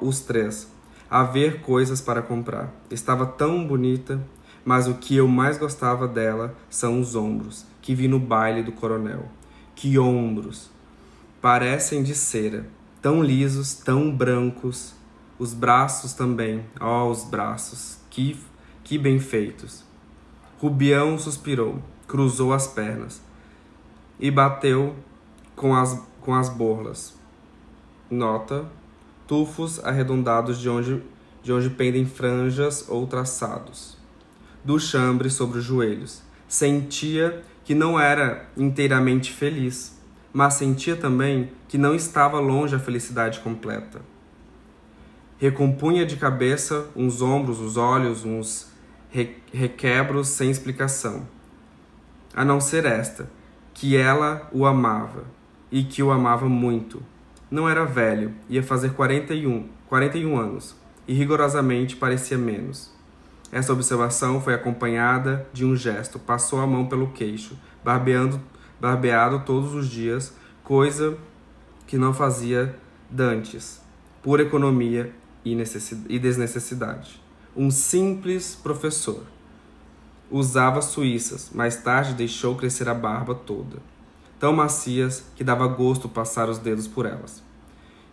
os 0.00 0.20
três 0.20 0.70
a 1.10 1.24
ver 1.24 1.60
coisas 1.60 2.00
para 2.00 2.22
comprar. 2.22 2.72
Estava 2.88 3.26
tão 3.26 3.66
bonita, 3.66 4.24
mas 4.64 4.86
o 4.86 4.94
que 4.94 5.16
eu 5.16 5.26
mais 5.26 5.58
gostava 5.58 6.06
dela 6.06 6.54
são 6.68 7.00
os 7.00 7.16
ombros 7.16 7.66
que 7.82 7.94
vi 7.94 8.06
no 8.06 8.20
baile 8.20 8.62
do 8.62 8.70
coronel. 8.70 9.24
Que 9.80 9.98
ombros! 9.98 10.68
Parecem 11.40 12.02
de 12.02 12.14
cera, 12.14 12.68
tão 13.00 13.22
lisos, 13.22 13.72
tão 13.72 14.14
brancos. 14.14 14.92
Os 15.38 15.54
braços 15.54 16.12
também, 16.12 16.66
ó, 16.78 17.06
oh, 17.06 17.10
os 17.10 17.24
braços, 17.24 17.96
que, 18.10 18.38
que 18.84 18.98
bem 18.98 19.18
feitos. 19.18 19.82
Rubião 20.58 21.18
suspirou, 21.18 21.82
cruzou 22.06 22.52
as 22.52 22.66
pernas 22.66 23.22
e 24.18 24.30
bateu 24.30 24.94
com 25.56 25.74
as, 25.74 25.98
com 26.20 26.34
as 26.34 26.50
borlas. 26.50 27.14
Nota: 28.10 28.66
tufos 29.26 29.82
arredondados 29.82 30.60
de 30.60 30.68
onde, 30.68 31.02
de 31.42 31.54
onde 31.54 31.70
pendem 31.70 32.04
franjas 32.04 32.84
ou 32.86 33.06
traçados. 33.06 33.96
Do 34.62 34.78
chambre 34.78 35.30
sobre 35.30 35.58
os 35.58 35.64
joelhos. 35.64 36.20
Sentia 36.46 37.42
que 37.64 37.74
não 37.74 37.98
era 37.98 38.48
inteiramente 38.56 39.32
feliz, 39.32 39.98
mas 40.32 40.54
sentia 40.54 40.96
também 40.96 41.50
que 41.68 41.78
não 41.78 41.94
estava 41.94 42.38
longe 42.38 42.74
a 42.74 42.78
felicidade 42.78 43.40
completa. 43.40 44.00
Recompunha 45.38 46.04
de 46.04 46.16
cabeça 46.16 46.88
uns 46.94 47.22
ombros, 47.22 47.60
os 47.60 47.76
olhos, 47.76 48.24
uns 48.24 48.70
requebros 49.52 50.28
sem 50.28 50.50
explicação. 50.50 51.26
A 52.34 52.44
não 52.44 52.60
ser 52.60 52.84
esta, 52.84 53.30
que 53.74 53.96
ela 53.96 54.48
o 54.52 54.66
amava 54.66 55.24
e 55.70 55.82
que 55.82 56.02
o 56.02 56.10
amava 56.10 56.48
muito. 56.48 57.02
Não 57.50 57.68
era 57.68 57.84
velho, 57.84 58.32
ia 58.48 58.62
fazer 58.62 58.92
41, 58.92 59.68
41 59.88 60.38
anos, 60.38 60.76
e 61.08 61.14
rigorosamente 61.14 61.96
parecia 61.96 62.38
menos. 62.38 62.92
Essa 63.52 63.72
observação 63.72 64.40
foi 64.40 64.54
acompanhada 64.54 65.46
de 65.52 65.64
um 65.64 65.74
gesto, 65.74 66.18
passou 66.18 66.60
a 66.60 66.66
mão 66.66 66.86
pelo 66.86 67.08
queixo, 67.08 67.58
barbeando, 67.84 68.40
barbeado 68.80 69.40
todos 69.40 69.74
os 69.74 69.88
dias, 69.88 70.32
coisa 70.62 71.18
que 71.86 71.98
não 71.98 72.14
fazia 72.14 72.76
dantes, 73.10 73.80
por 74.22 74.38
economia 74.38 75.12
e, 75.44 75.56
e 76.08 76.18
desnecessidade. 76.18 77.20
Um 77.56 77.70
simples 77.70 78.54
professor 78.54 79.24
usava 80.30 80.80
suíças, 80.80 81.50
mais 81.52 81.76
tarde 81.76 82.14
deixou 82.14 82.54
crescer 82.54 82.88
a 82.88 82.94
barba 82.94 83.34
toda, 83.34 83.78
tão 84.38 84.52
macias 84.52 85.24
que 85.34 85.42
dava 85.42 85.66
gosto 85.66 86.08
passar 86.08 86.48
os 86.48 86.58
dedos 86.58 86.86
por 86.86 87.04
elas. 87.04 87.42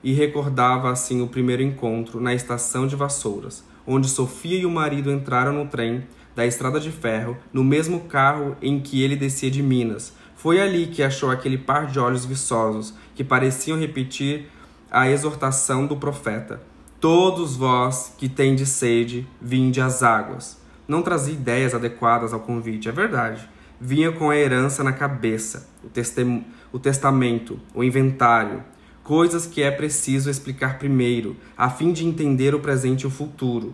E 0.03 0.13
recordava 0.13 0.91
assim 0.91 1.21
o 1.21 1.27
primeiro 1.27 1.61
encontro 1.61 2.19
na 2.19 2.33
estação 2.33 2.87
de 2.87 2.95
Vassouras, 2.95 3.63
onde 3.87 4.09
Sofia 4.09 4.59
e 4.59 4.65
o 4.65 4.69
marido 4.69 5.11
entraram 5.11 5.53
no 5.53 5.67
trem 5.67 6.05
da 6.35 6.45
estrada 6.45 6.79
de 6.79 6.91
ferro, 6.91 7.37
no 7.51 7.63
mesmo 7.63 8.01
carro 8.01 8.55
em 8.61 8.79
que 8.79 9.01
ele 9.01 9.15
descia 9.15 9.49
de 9.49 9.63
Minas. 9.63 10.13
Foi 10.35 10.61
ali 10.61 10.85
que 10.85 11.01
achou 11.01 11.31
aquele 11.31 11.57
par 11.57 11.87
de 11.87 11.99
olhos 11.99 12.25
viçosos 12.25 12.93
que 13.15 13.23
pareciam 13.23 13.79
repetir 13.79 14.51
a 14.91 15.09
exortação 15.09 15.87
do 15.87 15.95
profeta: 15.95 16.61
Todos 16.99 17.55
vós 17.55 18.13
que 18.17 18.29
tendes 18.29 18.69
sede, 18.69 19.27
vinde 19.41 19.81
às 19.81 20.03
águas 20.03 20.67
não 20.87 21.01
trazia 21.01 21.33
ideias 21.33 21.75
adequadas 21.75 22.33
ao 22.33 22.39
convite, 22.39 22.87
é 22.87 22.91
verdade. 22.91 23.47
Vinha 23.79 24.11
com 24.11 24.29
a 24.29 24.37
herança 24.37 24.83
na 24.83 24.93
cabeça, 24.93 25.67
o, 25.83 26.75
o 26.77 26.79
testamento, 26.79 27.59
o 27.75 27.83
inventário, 27.83 28.63
coisas 29.07 29.47
que 29.47 29.63
é 29.63 29.71
preciso 29.71 30.29
explicar 30.29 30.77
primeiro, 30.77 31.37
a 31.57 31.69
fim 31.69 31.93
de 31.93 32.05
entender 32.05 32.53
o 32.53 32.59
presente 32.59 33.03
e 33.03 33.07
o 33.07 33.09
futuro. 33.09 33.73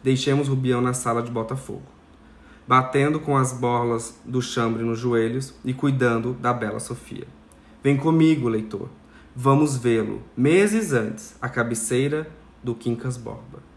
Deixemos 0.00 0.46
Rubião 0.46 0.80
na 0.80 0.94
sala 0.94 1.24
de 1.24 1.30
Botafogo, 1.32 1.82
batendo 2.68 3.18
com 3.18 3.36
as 3.36 3.52
borlas 3.52 4.14
do 4.24 4.40
chambre 4.40 4.84
nos 4.84 4.96
joelhos 4.96 5.52
e 5.64 5.74
cuidando 5.74 6.34
da 6.34 6.52
bela 6.52 6.78
Sofia. 6.78 7.26
Vem 7.82 7.96
comigo, 7.96 8.48
leitor. 8.48 8.88
Vamos 9.34 9.76
vê-lo, 9.76 10.22
meses 10.36 10.92
antes, 10.92 11.34
à 11.42 11.48
cabeceira 11.48 12.30
do 12.62 12.72
Quincas 12.72 13.16
Borba. 13.16 13.69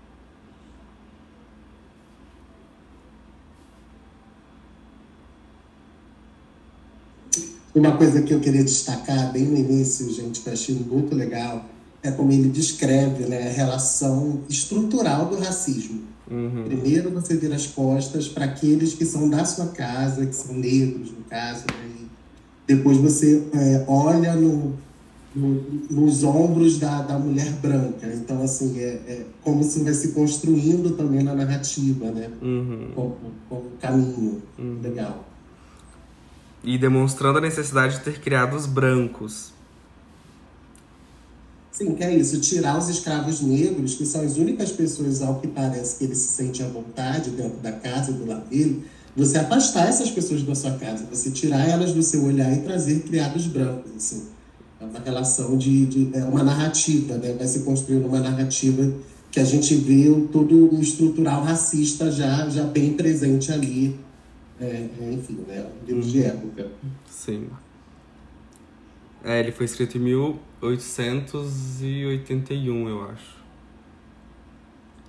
Uma 7.76 7.98
coisa 7.98 8.22
que 8.22 8.34
eu 8.34 8.40
queria 8.40 8.64
destacar 8.64 9.32
bem 9.32 9.46
no 9.46 9.58
início, 9.58 10.12
gente, 10.14 10.42
que 10.42 10.48
eu 10.48 10.54
achei 10.54 10.76
muito 10.76 11.16
legal, 11.16 11.66
é 12.04 12.12
como 12.12 12.32
ele 12.32 12.50
descreve 12.50 13.26
né, 13.26 13.48
a 13.48 13.52
relação 13.52 14.42
estrutural 14.48 15.26
do 15.26 15.40
racismo. 15.40 16.02
Uhum. 16.30 16.66
Primeiro 16.66 17.10
você 17.10 17.36
vira 17.36 17.56
as 17.56 17.66
costas 17.66 18.28
para 18.28 18.46
aqueles 18.46 18.94
que 18.94 19.06
são 19.06 19.28
da 19.28 19.44
sua 19.44 19.68
casa, 19.68 20.26
que 20.26 20.36
são 20.36 20.54
negros, 20.54 21.12
no 21.12 21.24
caso. 21.24 21.64
Né? 21.72 21.94
depois 22.68 22.98
você 22.98 23.44
é, 23.54 23.84
olha 23.88 24.36
no, 24.36 24.74
no, 25.36 25.64
nos 25.90 26.24
ombros 26.24 26.80
da, 26.80 27.02
da 27.02 27.18
mulher 27.18 27.52
branca. 27.54 28.08
Então, 28.14 28.42
assim, 28.42 28.80
é, 28.80 29.02
é, 29.08 29.26
como 29.44 29.64
se 29.64 29.80
vai 29.80 29.94
se 29.94 30.10
construindo 30.10 30.96
também 30.96 31.24
na 31.24 31.34
narrativa, 31.34 32.12
né? 32.12 32.30
Uhum. 32.42 32.92
Como, 32.96 33.16
como 33.50 33.64
caminho. 33.82 34.42
Uhum. 34.58 34.80
Legal 34.82 35.33
e 36.64 36.78
demonstrando 36.78 37.40
a 37.40 37.42
necessidade 37.42 37.98
de 37.98 38.04
ter 38.04 38.20
criado 38.22 38.56
os 38.56 38.66
brancos. 38.66 39.52
Sim, 41.72 41.96
que 41.96 42.04
é 42.04 42.16
isso, 42.16 42.40
tirar 42.40 42.78
os 42.78 42.88
escravos 42.88 43.42
negros, 43.42 43.96
que 43.96 44.06
são 44.06 44.22
as 44.22 44.38
únicas 44.38 44.72
pessoas, 44.72 45.22
ao 45.22 45.40
que 45.40 45.48
parece, 45.48 45.98
que 45.98 46.04
ele 46.04 46.16
se 46.16 46.28
sente 46.28 46.62
à 46.62 46.68
vontade 46.68 47.32
dentro 47.32 47.58
da 47.62 47.72
casa, 47.72 48.14
do 48.14 48.26
lado 48.28 48.48
dele, 48.48 48.86
você 49.18 49.40
afastar 49.40 49.88
essas 49.88 50.10
pessoas 50.10 50.44
da 50.44 50.54
sua 50.54 50.72
casa, 50.72 51.06
você 51.12 51.32
tirar 51.32 51.68
elas 51.68 51.92
do 51.92 52.02
seu 52.04 52.24
olhar 52.24 52.52
e 52.54 52.62
trazer 52.62 53.02
criados 53.02 53.48
brancos, 53.48 53.92
assim. 53.96 54.28
É 54.80 54.86
uma 54.86 55.00
relação 55.00 55.58
de, 55.58 55.86
de 55.86 56.10
é 56.14 56.24
uma 56.24 56.44
narrativa, 56.44 57.18
né? 57.18 57.34
Vai 57.34 57.48
se 57.48 57.60
construindo 57.62 58.06
uma 58.06 58.20
narrativa 58.20 58.94
que 59.32 59.40
a 59.40 59.44
gente 59.44 59.74
vê 59.76 60.12
todo 60.32 60.76
o 60.76 60.80
estrutural 60.80 61.44
racista 61.44 62.12
já, 62.12 62.48
já 62.50 62.64
bem 62.64 62.94
presente 62.94 63.52
ali 63.52 63.98
é, 64.60 64.90
é, 65.00 65.12
enfim, 65.12 65.46
né? 65.48 65.70
Livros 65.86 66.12
de 66.12 66.24
época. 66.24 66.72
Sim. 67.08 67.48
É, 69.24 69.40
ele 69.40 69.52
foi 69.52 69.66
escrito 69.66 69.98
em 69.98 70.02
1881, 70.02 72.90
eu 72.90 73.04
acho. 73.10 73.42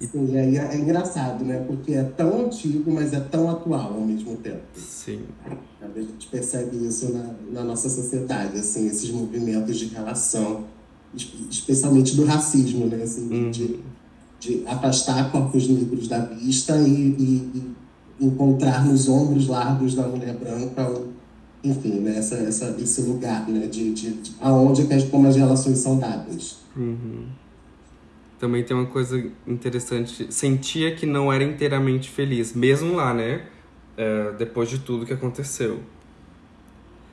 Sim, 0.00 0.36
é, 0.36 0.56
é 0.56 0.76
engraçado, 0.76 1.44
né? 1.44 1.62
Porque 1.66 1.94
é 1.94 2.02
tão 2.02 2.46
antigo, 2.46 2.92
mas 2.92 3.12
é 3.12 3.20
tão 3.20 3.48
atual 3.50 3.94
ao 3.94 4.00
mesmo 4.00 4.36
tempo. 4.36 4.62
Sim. 4.74 5.22
A 5.80 5.86
gente 6.00 6.26
percebe 6.28 6.76
isso 6.86 7.12
na, 7.12 7.34
na 7.52 7.64
nossa 7.64 7.88
sociedade, 7.88 8.58
assim, 8.58 8.86
esses 8.86 9.10
movimentos 9.10 9.78
de 9.78 9.86
relação, 9.86 10.64
especialmente 11.50 12.14
do 12.16 12.24
racismo, 12.24 12.86
né? 12.86 13.02
Assim, 13.02 13.28
uhum. 13.32 13.50
de, 13.50 13.80
de 14.40 14.66
afastar 14.66 15.30
corpos 15.30 15.68
negros 15.68 16.08
da 16.08 16.20
vista 16.20 16.76
e, 16.78 16.90
e, 16.90 17.50
e 17.54 17.74
encontrar 18.26 18.84
nos 18.84 19.08
ombros 19.08 19.48
largos 19.48 19.94
da 19.94 20.06
mulher 20.06 20.34
branca, 20.34 20.90
enfim, 21.62 22.00
né, 22.00 22.18
essa, 22.18 22.36
essa, 22.36 22.76
esse 22.78 23.00
lugar, 23.02 23.48
né, 23.48 23.66
de, 23.66 23.92
de, 23.92 24.10
de 24.14 24.32
aonde 24.40 24.86
que 24.86 24.92
as, 24.94 25.04
como 25.04 25.26
as 25.26 25.36
relações 25.36 25.78
são 25.78 25.98
dadas. 25.98 26.58
Uhum. 26.76 27.26
também 28.38 28.64
tem 28.64 28.76
uma 28.76 28.86
coisa 28.86 29.24
interessante. 29.46 30.26
Sentia 30.32 30.94
que 30.94 31.06
não 31.06 31.32
era 31.32 31.44
inteiramente 31.44 32.10
feliz, 32.10 32.52
mesmo 32.52 32.96
lá, 32.96 33.14
né? 33.14 33.46
É, 33.96 34.32
depois 34.32 34.68
de 34.68 34.80
tudo 34.80 35.06
que 35.06 35.12
aconteceu. 35.12 35.80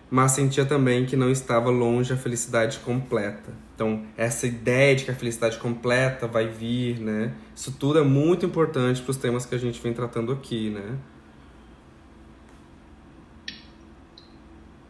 Mas 0.10 0.32
sentia 0.34 0.66
também 0.66 1.06
que 1.06 1.16
não 1.16 1.30
estava 1.30 1.70
longe 1.70 2.12
a 2.12 2.18
felicidade 2.18 2.80
completa. 2.80 3.54
Então, 3.82 4.06
essa 4.16 4.46
ideia 4.46 4.96
de 4.96 5.06
que 5.06 5.10
a 5.10 5.16
felicidade 5.16 5.58
completa 5.58 6.28
vai 6.28 6.48
vir, 6.48 7.00
né? 7.00 7.34
Isso 7.56 7.72
tudo 7.72 7.98
é 7.98 8.04
muito 8.04 8.46
importante 8.46 9.02
para 9.02 9.10
os 9.10 9.18
temas 9.18 9.44
que 9.44 9.56
a 9.56 9.58
gente 9.58 9.82
vem 9.82 9.92
tratando 9.92 10.32
aqui, 10.32 10.70
né? 10.70 11.00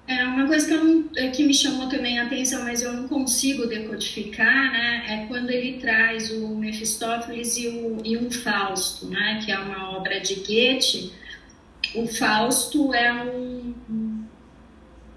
É 0.05 0.25
uma 0.25 0.45
coisa 0.45 0.67
que, 0.67 1.19
é, 1.21 1.29
que, 1.29 1.41
me 1.45 1.53
chamou 1.53 1.87
também 1.87 2.19
a 2.19 2.25
atenção, 2.25 2.65
mas 2.65 2.81
eu 2.81 2.91
não 2.91 3.07
consigo 3.07 3.65
decodificar, 3.65 4.73
né? 4.73 5.05
É 5.07 5.25
quando 5.27 5.51
ele 5.51 5.79
traz 5.79 6.29
o 6.29 6.49
Mefistófeles 6.49 7.55
e, 7.55 7.69
o, 7.69 8.01
e 8.03 8.17
um 8.17 8.29
Fausto, 8.29 9.07
né? 9.07 9.39
Que 9.45 9.53
é 9.53 9.57
uma 9.57 9.91
obra 9.95 10.19
de 10.19 10.35
Goethe. 10.35 11.13
O 11.95 12.05
Fausto 12.07 12.93
é 12.93 13.13
um, 13.23 13.73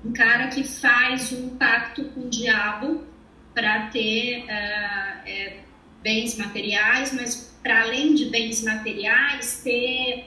um 0.05 0.13
cara 0.13 0.47
que 0.47 0.63
faz 0.63 1.33
um 1.33 1.57
pacto 1.57 2.05
com 2.05 2.21
o 2.21 2.31
diabo 2.31 3.13
para 3.55 3.87
ter 3.87 4.45
uh, 4.45 5.29
é, 5.29 5.57
bens 6.03 6.37
materiais, 6.37 7.13
mas 7.13 7.57
para 7.63 7.83
além 7.83 8.15
de 8.15 8.27
bens 8.27 8.63
materiais, 8.63 9.61
ter 9.65 10.27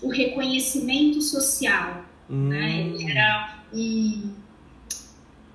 o 0.00 0.08
reconhecimento 0.08 1.20
social. 1.20 2.06
Né? 2.28 2.36
Hum. 2.36 2.48
Né? 2.48 2.80
Ele 2.80 3.10
era 3.10 3.58
e 3.72 4.30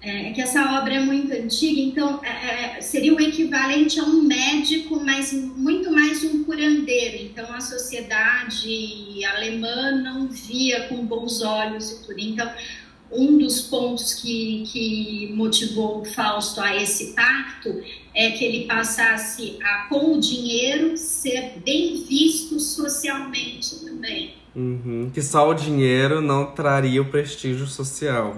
é, 0.03 0.31
que 0.33 0.41
essa 0.41 0.77
obra 0.77 0.95
é 0.95 0.99
muito 0.99 1.31
antiga, 1.31 1.79
então 1.79 2.19
é, 2.25 2.77
é, 2.77 2.81
seria 2.81 3.15
o 3.15 3.21
equivalente 3.21 4.01
a 4.01 4.03
um 4.03 4.21
médico, 4.23 4.99
mas 4.99 5.31
muito 5.31 5.89
mais 5.91 6.21
um 6.25 6.43
curandeiro. 6.43 7.23
Então 7.23 7.51
a 7.53 7.61
sociedade 7.61 9.23
alemã 9.23 9.91
não 9.91 10.27
via 10.27 10.89
com 10.89 11.05
bons 11.05 11.41
olhos 11.41 11.89
e 11.89 12.05
tudo. 12.05 12.19
Então 12.19 12.51
um 13.15 13.37
dos 13.37 13.61
pontos 13.61 14.13
que, 14.13 14.63
que 14.71 15.31
motivou 15.33 16.01
o 16.01 16.05
Fausto 16.05 16.61
a 16.61 16.75
esse 16.75 17.13
pacto 17.13 17.81
é 18.13 18.31
que 18.31 18.43
ele 18.43 18.65
passasse 18.65 19.57
a, 19.63 19.87
com 19.89 20.15
o 20.15 20.19
dinheiro, 20.19 20.97
ser 20.97 21.59
bem 21.65 22.03
visto 22.03 22.59
socialmente 22.59 23.83
também. 23.83 24.33
Uhum. 24.55 25.09
Que 25.13 25.21
só 25.21 25.49
o 25.49 25.53
dinheiro 25.53 26.21
não 26.21 26.47
traria 26.47 27.01
o 27.01 27.05
prestígio 27.05 27.65
social. 27.65 28.37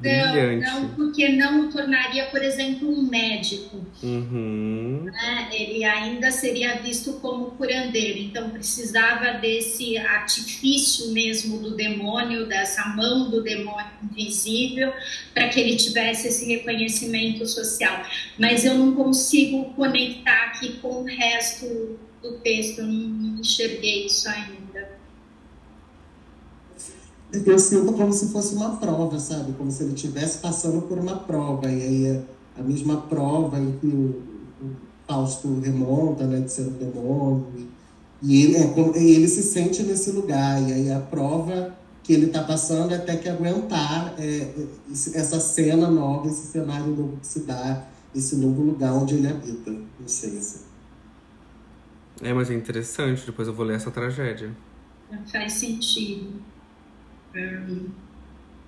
Brilhante. 0.00 0.64
Não, 0.64 0.80
não, 0.80 0.88
porque 0.94 1.28
não 1.28 1.66
o 1.66 1.72
tornaria, 1.72 2.26
por 2.26 2.42
exemplo, 2.42 2.90
um 2.90 3.02
médico. 3.02 3.84
Uhum. 4.02 5.04
Né? 5.04 5.48
Ele 5.52 5.84
ainda 5.84 6.30
seria 6.30 6.76
visto 6.76 7.14
como 7.14 7.52
curandeiro. 7.52 8.18
Então 8.18 8.50
precisava 8.50 9.38
desse 9.38 9.96
artifício 9.98 11.12
mesmo 11.12 11.58
do 11.58 11.76
demônio, 11.76 12.46
dessa 12.46 12.88
mão 12.88 13.30
do 13.30 13.42
demônio 13.42 13.92
invisível, 14.02 14.92
para 15.32 15.48
que 15.48 15.60
ele 15.60 15.76
tivesse 15.76 16.28
esse 16.28 16.46
reconhecimento 16.46 17.46
social. 17.46 18.04
Mas 18.38 18.64
eu 18.64 18.74
não 18.74 18.94
consigo 18.94 19.72
conectar 19.74 20.46
aqui 20.46 20.74
com 20.80 21.02
o 21.02 21.04
resto 21.04 21.98
do 22.22 22.38
texto, 22.38 22.80
eu 22.80 22.86
não 22.86 23.40
enxerguei 23.40 24.06
isso 24.06 24.28
ainda 24.28 24.61
eu 27.32 27.58
sinto 27.58 27.92
como 27.92 28.12
se 28.12 28.28
fosse 28.28 28.54
uma 28.54 28.76
prova, 28.76 29.18
sabe? 29.18 29.52
Como 29.52 29.70
se 29.70 29.82
ele 29.82 29.94
estivesse 29.94 30.38
passando 30.38 30.82
por 30.82 30.98
uma 30.98 31.16
prova. 31.16 31.66
E 31.70 31.82
aí 31.82 32.22
a 32.58 32.62
mesma 32.62 32.98
prova 33.02 33.58
em 33.58 33.72
que 33.78 33.86
o, 33.86 34.22
o 34.60 34.70
Fausto 35.06 35.60
remonta, 35.60 36.26
né, 36.26 36.40
de 36.40 36.52
ser 36.52 36.62
um 36.62 36.72
demônio. 36.72 37.46
E 38.20 38.44
ele, 38.44 38.56
é, 38.56 39.02
ele 39.02 39.28
se 39.28 39.42
sente 39.42 39.82
nesse 39.82 40.10
lugar. 40.10 40.60
E 40.62 40.72
aí 40.72 40.92
a 40.92 41.00
prova 41.00 41.74
que 42.02 42.12
ele 42.12 42.26
está 42.26 42.42
passando 42.42 42.92
é 42.92 42.96
até 42.96 43.16
que 43.16 43.28
aguentar 43.28 44.14
é, 44.18 44.52
essa 45.14 45.40
cena 45.40 45.90
nova, 45.90 46.28
esse 46.28 46.48
cenário 46.48 46.88
novo 46.88 47.16
que 47.16 47.26
se 47.26 47.40
dá, 47.40 47.84
esse 48.14 48.36
novo 48.36 48.62
lugar 48.62 48.92
onde 48.92 49.14
ele 49.14 49.28
habita. 49.28 49.70
Não 49.70 50.06
sei 50.06 50.36
assim. 50.38 50.60
É, 52.20 52.32
mas 52.32 52.50
é 52.50 52.54
interessante. 52.54 53.24
Depois 53.24 53.48
eu 53.48 53.54
vou 53.54 53.64
ler 53.64 53.76
essa 53.76 53.90
tragédia. 53.90 54.50
Faz 55.30 55.54
sentido. 55.54 56.51
Hum, 57.34 57.88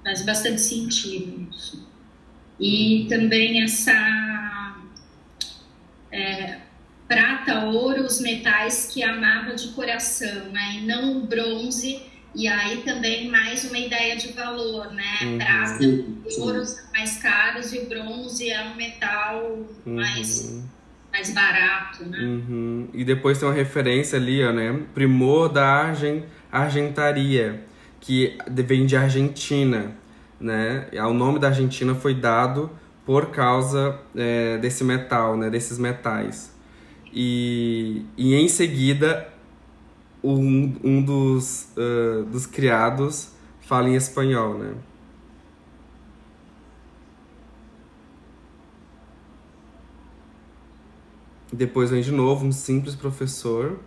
faz 0.02 0.22
bastante 0.22 0.60
sentido 0.60 1.48
isso. 1.50 1.86
E 2.58 3.06
também 3.08 3.62
essa 3.62 4.76
é, 6.10 6.58
prata, 7.08 7.66
ouro, 7.66 8.04
os 8.04 8.20
metais 8.20 8.90
que 8.92 9.02
amava 9.02 9.54
de 9.54 9.68
coração, 9.68 10.50
né? 10.52 10.76
E 10.76 10.86
não 10.86 11.18
o 11.18 11.26
bronze. 11.26 12.02
E 12.34 12.48
aí 12.48 12.78
também 12.78 13.28
mais 13.28 13.64
uma 13.64 13.78
ideia 13.78 14.16
de 14.16 14.32
valor, 14.32 14.92
né? 14.92 15.18
Uhum. 15.22 15.38
Prata 15.38 15.84
ouro 16.40 16.64
são 16.64 16.84
mais 16.92 17.16
caros 17.18 17.72
e 17.72 17.78
o 17.78 17.88
bronze 17.88 18.50
é 18.50 18.60
um 18.64 18.74
metal 18.74 19.66
uhum. 19.86 19.94
mais 19.94 20.64
mais 21.12 21.30
barato, 21.30 22.04
né? 22.06 22.18
Uhum. 22.18 22.88
E 22.92 23.04
depois 23.04 23.38
tem 23.38 23.46
uma 23.46 23.54
referência 23.54 24.18
ali, 24.18 24.44
ó, 24.44 24.52
né? 24.52 24.82
Primor 24.92 25.48
da 25.48 25.64
argent, 25.64 26.24
argentaria 26.50 27.62
que 28.04 28.36
vem 28.50 28.84
de 28.84 28.96
Argentina, 28.96 29.96
né? 30.38 30.88
O 31.08 31.14
nome 31.14 31.38
da 31.38 31.48
Argentina 31.48 31.94
foi 31.94 32.14
dado 32.14 32.70
por 33.04 33.30
causa 33.30 33.98
é, 34.14 34.58
desse 34.58 34.84
metal, 34.84 35.38
né? 35.38 35.48
Desses 35.48 35.78
metais. 35.78 36.54
E, 37.12 38.04
e 38.16 38.34
em 38.34 38.46
seguida, 38.46 39.32
um, 40.22 40.74
um 40.84 41.02
dos, 41.02 41.68
uh, 41.78 42.24
dos 42.24 42.44
criados 42.44 43.30
fala 43.62 43.88
em 43.88 43.94
espanhol, 43.94 44.58
né? 44.58 44.74
Depois 51.50 51.90
vem 51.90 52.02
de 52.02 52.12
novo 52.12 52.44
um 52.44 52.52
simples 52.52 52.94
professor 52.94 53.78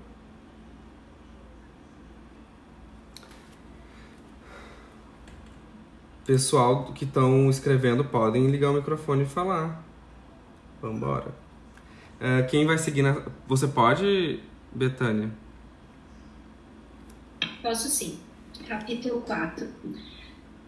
pessoal 6.28 6.92
que 6.94 7.06
estão 7.06 7.50
escrevendo 7.50 8.04
podem 8.04 8.48
ligar 8.48 8.72
o 8.72 8.74
microfone 8.74 9.24
e 9.24 9.26
falar. 9.26 9.82
Vambora. 10.82 11.34
Uh, 12.20 12.46
quem 12.50 12.66
vai 12.66 12.78
seguir 12.78 13.02
na... 13.02 13.24
Você 13.48 13.66
pode, 13.68 14.42
Betânia? 14.76 15.32
Posso 17.64 17.88
sim. 17.88 18.20
Capítulo 18.68 19.22
4. 19.22 19.68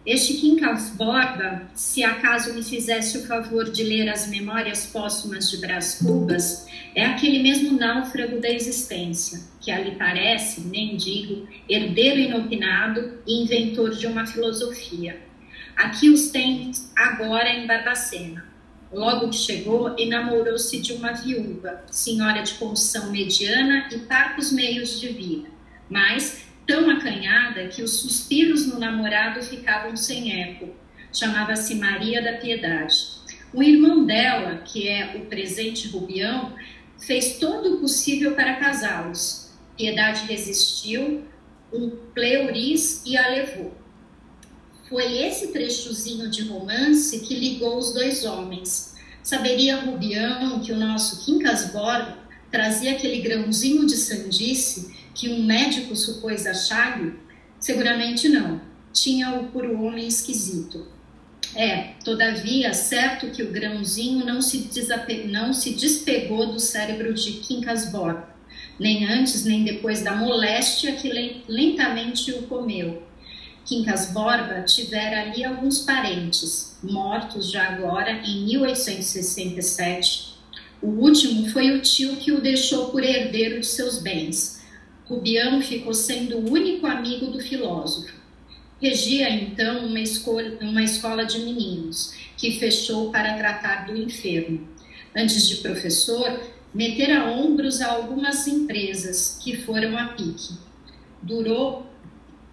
Este 0.06 0.34
Quincas 0.34 0.90
Borba, 0.96 1.68
se 1.74 2.02
acaso 2.02 2.54
me 2.54 2.62
fizesse 2.62 3.18
o 3.18 3.26
favor 3.26 3.70
de 3.70 3.84
ler 3.84 4.08
as 4.08 4.28
memórias 4.28 4.86
póstumas 4.86 5.50
de 5.50 5.58
Brás 5.58 5.98
Cubas, 5.98 6.66
é 6.94 7.04
aquele 7.04 7.42
mesmo 7.42 7.78
náufrago 7.78 8.40
da 8.40 8.48
existência, 8.48 9.42
que 9.60 9.70
ali 9.70 9.96
parece, 9.96 10.62
nem 10.62 10.96
digo, 10.96 11.46
herdeiro 11.68 12.18
inopinado 12.18 13.18
e 13.26 13.42
inventor 13.42 13.90
de 13.90 14.06
uma 14.06 14.26
filosofia 14.26 15.29
Aqui 15.76 16.10
os 16.10 16.30
tem 16.30 16.72
agora 16.96 17.48
em 17.48 17.66
Barbacena. 17.66 18.50
Logo 18.92 19.30
que 19.30 19.36
chegou, 19.36 19.96
enamorou-se 19.96 20.80
de 20.80 20.92
uma 20.92 21.12
viúva, 21.12 21.84
senhora 21.90 22.42
de 22.42 22.54
condição 22.54 23.12
mediana 23.12 23.88
e 23.92 23.98
parcos 24.00 24.52
meios 24.52 25.00
de 25.00 25.08
vida, 25.08 25.48
mas 25.88 26.44
tão 26.66 26.90
acanhada 26.90 27.68
que 27.68 27.82
os 27.82 28.00
suspiros 28.00 28.66
no 28.66 28.80
namorado 28.80 29.42
ficavam 29.42 29.96
sem 29.96 30.42
eco. 30.42 30.74
Chamava-se 31.12 31.76
Maria 31.76 32.22
da 32.22 32.34
Piedade. 32.34 33.20
O 33.52 33.62
irmão 33.62 34.04
dela, 34.04 34.58
que 34.58 34.88
é 34.88 35.16
o 35.16 35.26
presente 35.26 35.88
Rubião, 35.88 36.54
fez 36.98 37.38
todo 37.38 37.74
o 37.74 37.80
possível 37.80 38.34
para 38.34 38.56
casá-los. 38.56 39.52
Piedade 39.76 40.26
resistiu, 40.26 41.24
um 41.72 41.90
pleuris 42.14 43.02
e 43.06 43.16
a 43.16 43.28
levou. 43.28 43.79
Foi 44.90 45.18
esse 45.18 45.52
trechozinho 45.52 46.28
de 46.28 46.42
romance 46.42 47.20
que 47.20 47.32
ligou 47.32 47.78
os 47.78 47.94
dois 47.94 48.24
homens. 48.24 48.96
Saberia 49.22 49.76
Rubião 49.76 50.58
que 50.58 50.72
o 50.72 50.76
nosso 50.76 51.24
Quincas 51.24 51.70
Borba 51.70 52.18
trazia 52.50 52.90
aquele 52.90 53.20
grãozinho 53.20 53.86
de 53.86 53.96
sandice 53.96 54.92
que 55.14 55.28
um 55.28 55.44
médico 55.44 55.94
supôs 55.94 56.44
achar-lhe? 56.44 57.14
Seguramente 57.60 58.28
não. 58.28 58.60
Tinha-o 58.92 59.44
por 59.50 59.64
um 59.64 59.86
homem 59.86 60.08
esquisito. 60.08 60.88
É, 61.54 61.92
todavia, 62.04 62.74
certo 62.74 63.30
que 63.30 63.44
o 63.44 63.52
grãozinho 63.52 64.26
não 64.26 64.42
se, 64.42 64.58
desape... 64.58 65.28
não 65.28 65.52
se 65.52 65.70
despegou 65.70 66.52
do 66.52 66.58
cérebro 66.58 67.14
de 67.14 67.34
Quincas 67.34 67.92
Borba, 67.92 68.28
nem 68.78 69.04
antes 69.04 69.44
nem 69.44 69.62
depois 69.62 70.02
da 70.02 70.16
moléstia 70.16 70.96
que 70.96 71.44
lentamente 71.46 72.32
o 72.32 72.42
comeu. 72.42 73.08
Quincas 73.64 74.12
Borba 74.12 74.62
tivera 74.62 75.22
ali 75.22 75.44
alguns 75.44 75.80
parentes, 75.80 76.76
mortos 76.82 77.50
já 77.50 77.68
agora 77.68 78.10
em 78.24 78.44
1867, 78.44 80.30
O 80.82 80.88
último 80.88 81.46
foi 81.50 81.72
o 81.72 81.82
tio 81.82 82.16
que 82.16 82.32
o 82.32 82.40
deixou 82.40 82.88
por 82.88 83.04
herdeiro 83.04 83.60
de 83.60 83.66
seus 83.66 83.98
bens. 83.98 84.62
Rubião 85.04 85.60
ficou 85.60 85.92
sendo 85.92 86.38
o 86.38 86.50
único 86.50 86.86
amigo 86.86 87.26
do 87.26 87.38
filósofo. 87.38 88.14
Regia 88.80 89.28
então 89.28 89.86
uma 89.86 90.00
escola, 90.00 90.56
uma 90.62 90.82
escola 90.82 91.26
de 91.26 91.40
meninos, 91.40 92.14
que 92.36 92.58
fechou 92.58 93.10
para 93.10 93.36
tratar 93.36 93.86
do 93.86 93.94
enfermo. 93.94 94.66
Antes 95.14 95.46
de 95.46 95.56
professor, 95.56 96.40
metera 96.72 97.30
ombros 97.30 97.82
a 97.82 97.92
algumas 97.92 98.46
empresas 98.46 99.38
que 99.42 99.58
foram 99.58 99.98
a 99.98 100.08
pique. 100.08 100.54
Durou 101.20 101.89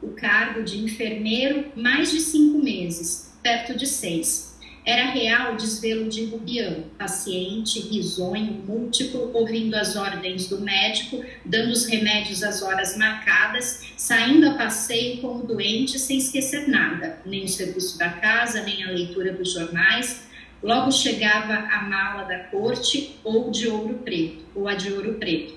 o 0.02 0.10
cargo 0.10 0.64
de 0.64 0.78
enfermeiro 0.80 1.72
mais 1.76 2.12
de 2.12 2.20
cinco 2.20 2.60
meses, 2.60 3.34
perto 3.42 3.76
de 3.76 3.86
seis. 3.86 4.48
Era 4.88 5.12
real 5.12 5.54
o 5.54 5.58
desvelo 5.58 6.08
de 6.08 6.24
Rubião, 6.28 6.86
paciente, 6.98 7.78
risonho, 7.78 8.64
múltiplo, 8.66 9.32
ouvindo 9.34 9.76
as 9.76 9.98
ordens 9.98 10.48
do 10.48 10.62
médico, 10.62 11.26
dando 11.44 11.74
os 11.74 11.86
remédios 11.86 12.42
às 12.42 12.62
horas 12.62 12.96
marcadas, 12.96 13.86
saindo 13.98 14.50
a 14.50 14.54
passeio 14.54 15.18
com 15.20 15.40
o 15.40 15.44
doente 15.46 16.00
sem 16.00 16.18
esquecer 16.20 16.70
nada, 16.70 17.22
nem 17.26 17.44
o 17.44 17.50
serviço 17.50 17.98
da 17.98 18.08
casa, 18.12 18.64
nem 18.64 18.86
a 18.86 18.92
leitura 18.92 19.34
dos 19.34 19.52
jornais. 19.52 20.26
Logo 20.64 20.90
chegava 20.90 21.54
a 21.54 21.82
mala 21.82 22.24
da 22.24 22.46
corte 22.46 23.20
ou 23.26 23.52
de 23.52 23.68
ouro 23.68 23.96
preto, 24.06 24.46
ou 24.56 24.70
a 24.70 24.74
de 24.74 24.94
ouro 24.94 25.16
preto. 25.16 25.54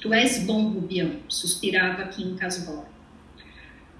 Tu 0.00 0.14
és 0.14 0.44
bom, 0.44 0.68
Rubião, 0.68 1.10
suspirava 1.28 2.06
Kim 2.06 2.36
Casbora. 2.36 2.93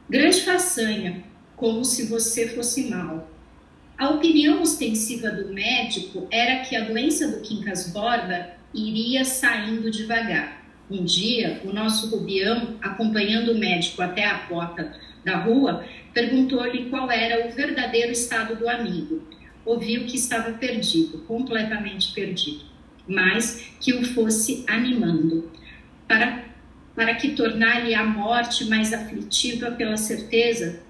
Grande 0.09 0.41
façanha, 0.43 1.25
como 1.57 1.85
se 1.85 2.07
você 2.07 2.49
fosse 2.49 2.89
mal 2.89 3.29
a 3.97 4.11
opinião 4.11 4.61
ostensiva 4.61 5.31
do 5.31 5.53
médico 5.53 6.27
era 6.31 6.65
que 6.65 6.75
a 6.75 6.85
doença 6.85 7.29
do 7.29 7.41
Quincas 7.41 7.93
Borba 7.93 8.49
iria 8.75 9.25
saindo 9.25 9.89
devagar. 9.89 10.65
Um 10.91 11.05
dia, 11.05 11.61
o 11.65 11.73
nosso 11.73 12.11
Rubião, 12.11 12.77
acompanhando 12.83 13.53
o 13.53 13.59
médico 13.59 14.03
até 14.03 14.27
a 14.27 14.39
porta 14.39 14.93
da 15.25 15.37
rua, 15.37 15.85
perguntou-lhe 16.13 16.91
qual 16.91 17.09
era 17.11 17.47
o 17.47 17.53
verdadeiro 17.53 18.11
estado 18.11 18.57
do 18.57 18.69
amigo. 18.69 19.23
Ouviu 19.65 20.05
que 20.07 20.17
estava 20.17 20.53
perdido, 20.53 21.19
completamente 21.19 22.13
perdido, 22.13 22.65
mas 23.09 23.71
que 23.81 23.95
o 23.95 24.05
fosse 24.05 24.65
animando, 24.67 25.51
para, 26.07 26.45
para 26.95 27.15
que 27.15 27.31
tornar-lhe 27.31 27.95
a 27.95 28.05
morte 28.05 28.65
mais 28.67 28.93
aflitiva 28.93 29.73
pela 29.73 29.97
certeza 29.97 30.81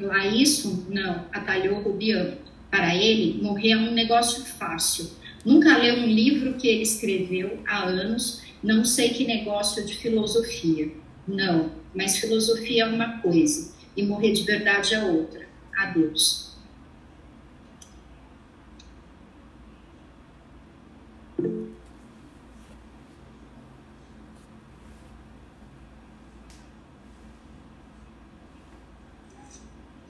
Lá 0.00 0.26
isso, 0.26 0.86
não, 0.88 1.26
atalhou 1.30 1.82
Rubiano. 1.82 2.38
Para 2.70 2.94
ele, 2.94 3.42
morrer 3.42 3.72
é 3.72 3.76
um 3.76 3.92
negócio 3.92 4.44
fácil. 4.44 5.10
Nunca 5.44 5.76
leu 5.76 5.96
um 5.96 6.06
livro 6.06 6.54
que 6.54 6.68
ele 6.68 6.82
escreveu 6.82 7.60
há 7.66 7.84
anos, 7.84 8.42
não 8.62 8.84
sei 8.84 9.10
que 9.10 9.26
negócio 9.26 9.84
de 9.84 9.96
filosofia. 9.96 10.90
Não, 11.28 11.72
mas 11.94 12.16
filosofia 12.16 12.84
é 12.84 12.86
uma 12.86 13.18
coisa 13.20 13.74
e 13.94 14.02
morrer 14.02 14.32
de 14.32 14.42
verdade 14.44 14.94
é 14.94 15.04
outra. 15.04 15.46
Adeus. 15.76 16.56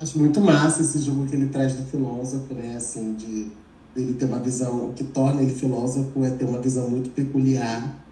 Acho 0.00 0.18
muito 0.18 0.40
massa 0.40 0.80
esse 0.80 0.98
jogo 1.00 1.26
que 1.26 1.36
ele 1.36 1.48
traz 1.48 1.74
do 1.74 1.84
filósofo, 1.84 2.54
né? 2.54 2.74
Assim, 2.76 3.14
de 3.14 3.48
ele 3.94 4.14
ter 4.14 4.24
uma 4.24 4.38
visão, 4.38 4.88
o 4.88 4.92
que 4.94 5.04
torna 5.04 5.42
ele 5.42 5.54
filósofo 5.54 6.24
é 6.24 6.30
ter 6.30 6.46
uma 6.46 6.58
visão 6.58 6.88
muito 6.88 7.10
peculiar 7.10 8.02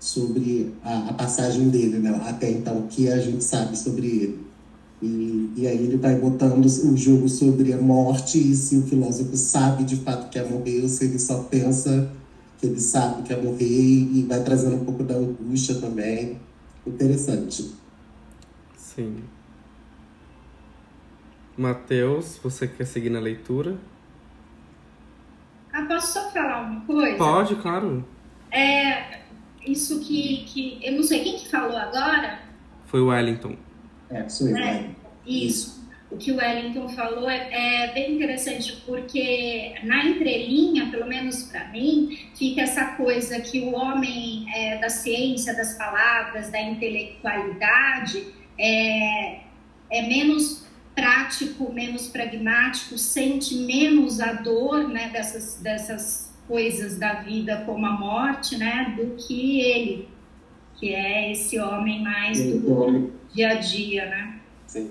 sobre 0.00 0.74
a, 0.82 1.10
a 1.10 1.12
passagem 1.12 1.68
dele, 1.68 2.00
né? 2.00 2.10
Até 2.26 2.50
então, 2.50 2.80
o 2.80 2.88
que 2.88 3.08
a 3.08 3.20
gente 3.20 3.44
sabe 3.44 3.78
sobre 3.78 4.06
ele. 4.08 4.46
E, 5.00 5.52
e 5.56 5.66
aí 5.66 5.78
ele 5.78 5.96
vai 5.96 6.16
botando 6.16 6.64
o 6.64 6.96
jogo 6.96 7.28
sobre 7.28 7.72
a 7.72 7.80
morte 7.80 8.38
e 8.38 8.54
se 8.56 8.76
o 8.76 8.82
filósofo 8.82 9.36
sabe 9.36 9.84
de 9.84 9.96
fato 9.96 10.28
que 10.28 10.38
é 10.38 10.44
morrer 10.44 10.80
ou 10.82 10.88
se 10.88 11.04
ele 11.04 11.18
só 11.18 11.38
pensa 11.44 12.10
que 12.58 12.66
ele 12.66 12.80
sabe 12.80 13.22
que 13.22 13.32
é 13.32 13.40
morrer 13.40 13.64
e 13.66 14.26
vai 14.28 14.42
trazendo 14.42 14.76
um 14.76 14.84
pouco 14.84 15.04
da 15.04 15.14
angústia 15.14 15.76
também. 15.76 16.38
Interessante. 16.84 17.72
Sim. 18.76 19.16
Matheus, 21.56 22.38
você 22.42 22.66
quer 22.66 22.86
seguir 22.86 23.10
na 23.10 23.20
leitura? 23.20 23.76
Ah, 25.72 25.82
posso 25.82 26.12
só 26.12 26.30
falar 26.30 26.62
uma 26.62 26.80
coisa? 26.82 27.16
Pode, 27.16 27.56
claro. 27.56 28.04
É, 28.50 29.20
isso 29.66 30.00
que, 30.00 30.44
que. 30.44 30.78
Eu 30.82 30.92
não 30.92 31.02
sei 31.02 31.22
quem 31.22 31.38
que 31.38 31.48
falou 31.48 31.76
agora. 31.76 32.40
Foi 32.86 33.00
o 33.00 33.06
Wellington. 33.06 33.56
É, 34.10 34.28
sou 34.28 34.48
eu. 34.48 34.56
É, 34.56 34.90
isso. 35.26 35.82
O 36.10 36.18
que 36.18 36.30
o 36.30 36.36
Wellington 36.36 36.90
falou 36.90 37.28
é, 37.28 37.86
é 37.86 37.92
bem 37.94 38.16
interessante, 38.16 38.82
porque 38.84 39.74
na 39.82 40.04
entrelinha, 40.04 40.90
pelo 40.90 41.06
menos 41.06 41.44
para 41.44 41.68
mim, 41.68 42.28
fica 42.36 42.60
essa 42.60 42.84
coisa 42.96 43.40
que 43.40 43.60
o 43.60 43.72
homem 43.74 44.44
é, 44.54 44.76
da 44.76 44.90
ciência, 44.90 45.56
das 45.56 45.78
palavras, 45.78 46.50
da 46.50 46.60
intelectualidade, 46.60 48.26
é, 48.58 49.40
é 49.90 50.02
menos 50.02 50.66
prático, 50.94 51.72
menos 51.72 52.06
pragmático, 52.08 52.98
sente 52.98 53.54
menos 53.54 54.20
a 54.20 54.32
dor 54.32 54.88
né, 54.88 55.10
dessas, 55.10 55.58
dessas 55.62 56.32
coisas 56.46 56.98
da 56.98 57.22
vida 57.22 57.62
como 57.64 57.86
a 57.86 57.92
morte, 57.92 58.56
né, 58.56 58.94
do 58.96 59.16
que 59.16 59.60
ele, 59.60 60.08
que 60.78 60.94
é 60.94 61.32
esse 61.32 61.58
homem 61.58 62.02
mais 62.02 62.38
do 62.38 63.10
dia 63.32 63.50
a 63.50 63.54
dia, 63.54 64.06
né? 64.06 64.40
Sim. 64.66 64.90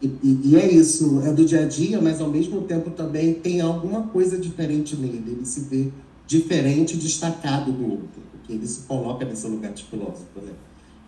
E, 0.00 0.06
e, 0.06 0.40
e, 0.44 0.56
é 0.56 0.70
isso, 0.70 1.22
é 1.24 1.32
do 1.32 1.44
dia 1.44 1.62
a 1.62 1.66
dia, 1.66 2.00
mas 2.00 2.20
ao 2.20 2.28
mesmo 2.28 2.62
tempo 2.62 2.90
também 2.90 3.34
tem 3.34 3.60
alguma 3.60 4.02
coisa 4.08 4.38
diferente 4.38 4.96
nele. 4.96 5.24
Ele 5.26 5.44
se 5.46 5.62
vê 5.62 5.90
diferente, 6.26 6.96
destacado 6.96 7.72
do 7.72 7.90
outro, 7.90 8.22
porque 8.32 8.52
ele 8.52 8.66
se 8.66 8.82
coloca 8.82 9.24
nesse 9.24 9.46
lugar 9.46 9.72
de 9.72 9.84
filósofo, 9.84 10.40
né? 10.42 10.52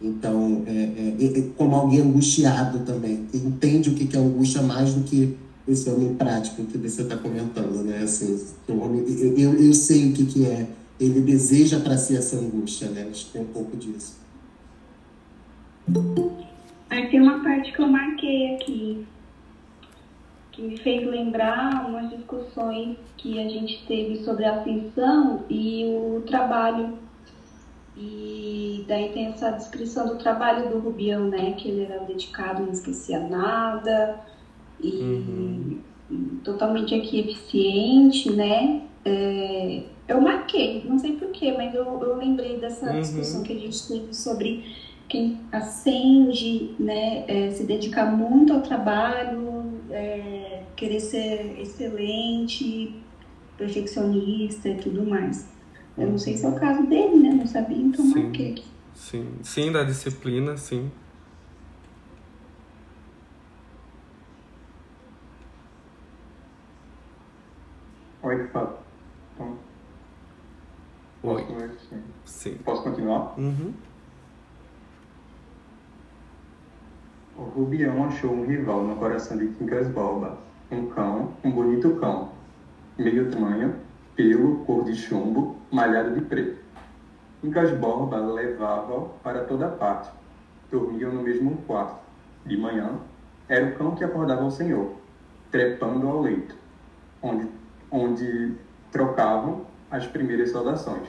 Então, 0.00 0.62
é, 0.66 0.72
é, 0.72 1.38
é, 1.38 1.42
como 1.56 1.74
alguém 1.74 2.00
angustiado 2.00 2.80
também, 2.80 3.26
entende 3.32 3.90
o 3.90 3.94
que 3.94 4.14
é 4.14 4.20
angústia 4.20 4.62
mais 4.62 4.94
do 4.94 5.04
que 5.04 5.36
esse 5.66 5.88
homem 5.90 6.14
prático 6.14 6.64
que 6.64 6.78
você 6.78 7.02
está 7.02 7.16
comentando, 7.16 7.82
né? 7.82 8.02
Assim, 8.02 8.38
homem, 8.68 9.04
eu, 9.36 9.54
eu 9.54 9.72
sei 9.72 10.10
o 10.10 10.12
que, 10.12 10.26
que 10.26 10.46
é, 10.46 10.66
ele 11.00 11.20
deseja 11.20 11.80
para 11.80 11.96
si 11.96 12.16
essa 12.16 12.36
angústia, 12.36 12.88
né? 12.88 13.08
Acho 13.10 13.26
que 13.26 13.32
tem 13.32 13.42
um 13.42 13.46
pouco 13.46 13.76
disso. 13.76 14.18
Aí 16.90 17.08
tem 17.08 17.20
uma 17.20 17.42
parte 17.42 17.72
que 17.72 17.80
eu 17.80 17.88
marquei 17.88 18.54
aqui, 18.54 19.06
que 20.52 20.62
me 20.62 20.76
fez 20.78 21.06
lembrar 21.06 21.86
umas 21.88 22.10
discussões 22.10 22.96
que 23.16 23.38
a 23.38 23.48
gente 23.48 23.84
teve 23.86 24.22
sobre 24.24 24.44
a 24.44 24.60
ascensão 24.60 25.44
e 25.48 25.84
o 25.84 26.22
trabalho 26.26 26.98
e 27.96 28.84
daí 28.86 29.10
tem 29.12 29.26
essa 29.26 29.50
descrição 29.50 30.06
do 30.06 30.16
trabalho 30.16 30.68
do 30.68 30.78
Rubião, 30.78 31.28
né? 31.28 31.52
Que 31.52 31.68
ele 31.68 31.84
era 31.84 32.04
dedicado, 32.04 32.62
não 32.62 32.72
esquecia 32.72 33.18
nada 33.20 34.20
e 34.80 34.90
uhum. 34.90 35.80
totalmente 36.44 36.94
aqui 36.94 37.20
eficiente, 37.20 38.30
né? 38.30 38.82
É, 39.04 39.82
eu 40.08 40.20
marquei, 40.20 40.84
não 40.84 40.98
sei 40.98 41.12
porquê, 41.12 41.52
mas 41.52 41.74
eu, 41.74 41.84
eu 41.84 42.16
lembrei 42.16 42.58
dessa 42.58 42.92
uhum. 42.92 43.00
discussão 43.00 43.42
que 43.42 43.52
a 43.52 43.58
gente 43.58 43.88
teve 43.88 44.14
sobre 44.14 44.64
quem 45.08 45.40
acende, 45.50 46.74
né? 46.78 47.24
É, 47.26 47.50
se 47.50 47.64
dedicar 47.64 48.14
muito 48.14 48.52
ao 48.52 48.60
trabalho, 48.60 49.80
é, 49.90 50.62
querer 50.76 51.00
ser 51.00 51.56
excelente, 51.60 52.94
perfeccionista 53.56 54.68
e 54.68 54.74
tudo 54.76 55.02
mais. 55.02 55.55
Eu 55.98 56.10
não 56.10 56.18
sei 56.18 56.36
se 56.36 56.44
é 56.44 56.48
o 56.48 56.54
caso 56.54 56.86
dele, 56.86 57.16
né? 57.16 57.30
Não 57.30 57.46
sabia, 57.46 57.78
então 57.78 58.04
sim, 58.04 58.22
marquei 58.24 58.52
aqui. 58.52 58.64
Sim, 58.94 59.28
sim, 59.42 59.72
da 59.72 59.82
disciplina, 59.82 60.56
sim. 60.56 60.90
Oi, 68.22 68.46
Fábio. 68.48 68.76
Então, 69.34 69.56
Oi. 71.22 71.42
Posso, 71.44 71.88
sim. 71.88 72.02
sim. 72.24 72.54
Posso 72.64 72.82
continuar? 72.82 73.38
Uhum. 73.38 73.72
O 77.38 77.42
Rubião 77.42 78.04
achou 78.04 78.32
um 78.32 78.46
rival 78.46 78.82
no 78.82 78.96
coração 78.96 79.36
de 79.36 79.48
Quincas 79.48 79.88
Balba. 79.88 80.38
Um 80.70 80.86
cão, 80.88 81.32
um 81.44 81.50
bonito 81.52 81.94
cão, 81.96 82.32
meio 82.98 83.30
tamanho, 83.30 83.76
pelo, 84.16 84.64
cor 84.64 84.84
de 84.84 84.96
chumbo, 84.96 85.56
malhado 85.70 86.14
de 86.14 86.22
preto. 86.22 86.58
Incas 87.44 87.70
Borba 87.72 88.16
levava-o 88.16 89.10
para 89.22 89.44
toda 89.44 89.68
parte. 89.68 90.10
Dormiam 90.70 91.12
no 91.12 91.22
mesmo 91.22 91.58
quarto. 91.66 92.00
De 92.44 92.56
manhã, 92.56 92.98
era 93.48 93.66
o 93.66 93.74
cão 93.76 93.94
que 93.94 94.02
acordava 94.02 94.44
o 94.44 94.50
senhor, 94.50 94.92
trepando 95.50 96.08
ao 96.08 96.22
leito, 96.22 96.56
onde, 97.22 97.48
onde 97.90 98.54
trocavam 98.90 99.66
as 99.90 100.06
primeiras 100.06 100.50
saudações. 100.50 101.08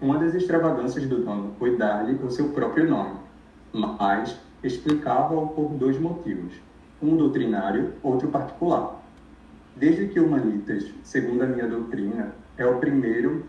Uma 0.00 0.18
das 0.18 0.34
extravagâncias 0.34 1.06
do 1.06 1.24
dono 1.24 1.54
foi 1.58 1.76
dar-lhe 1.76 2.14
o 2.22 2.30
seu 2.30 2.50
próprio 2.50 2.88
nome, 2.88 3.16
mas 3.72 4.38
explicava-o 4.62 5.48
por 5.48 5.70
dois 5.70 5.98
motivos, 5.98 6.54
um 7.02 7.16
doutrinário, 7.16 7.94
outro 8.02 8.28
particular. 8.28 9.02
Desde 9.76 10.08
que 10.08 10.18
Humanitas, 10.18 10.90
segundo 11.04 11.42
a 11.42 11.46
minha 11.46 11.68
doutrina, 11.68 12.34
é 12.56 12.64
o 12.64 12.78
primeiro 12.78 13.44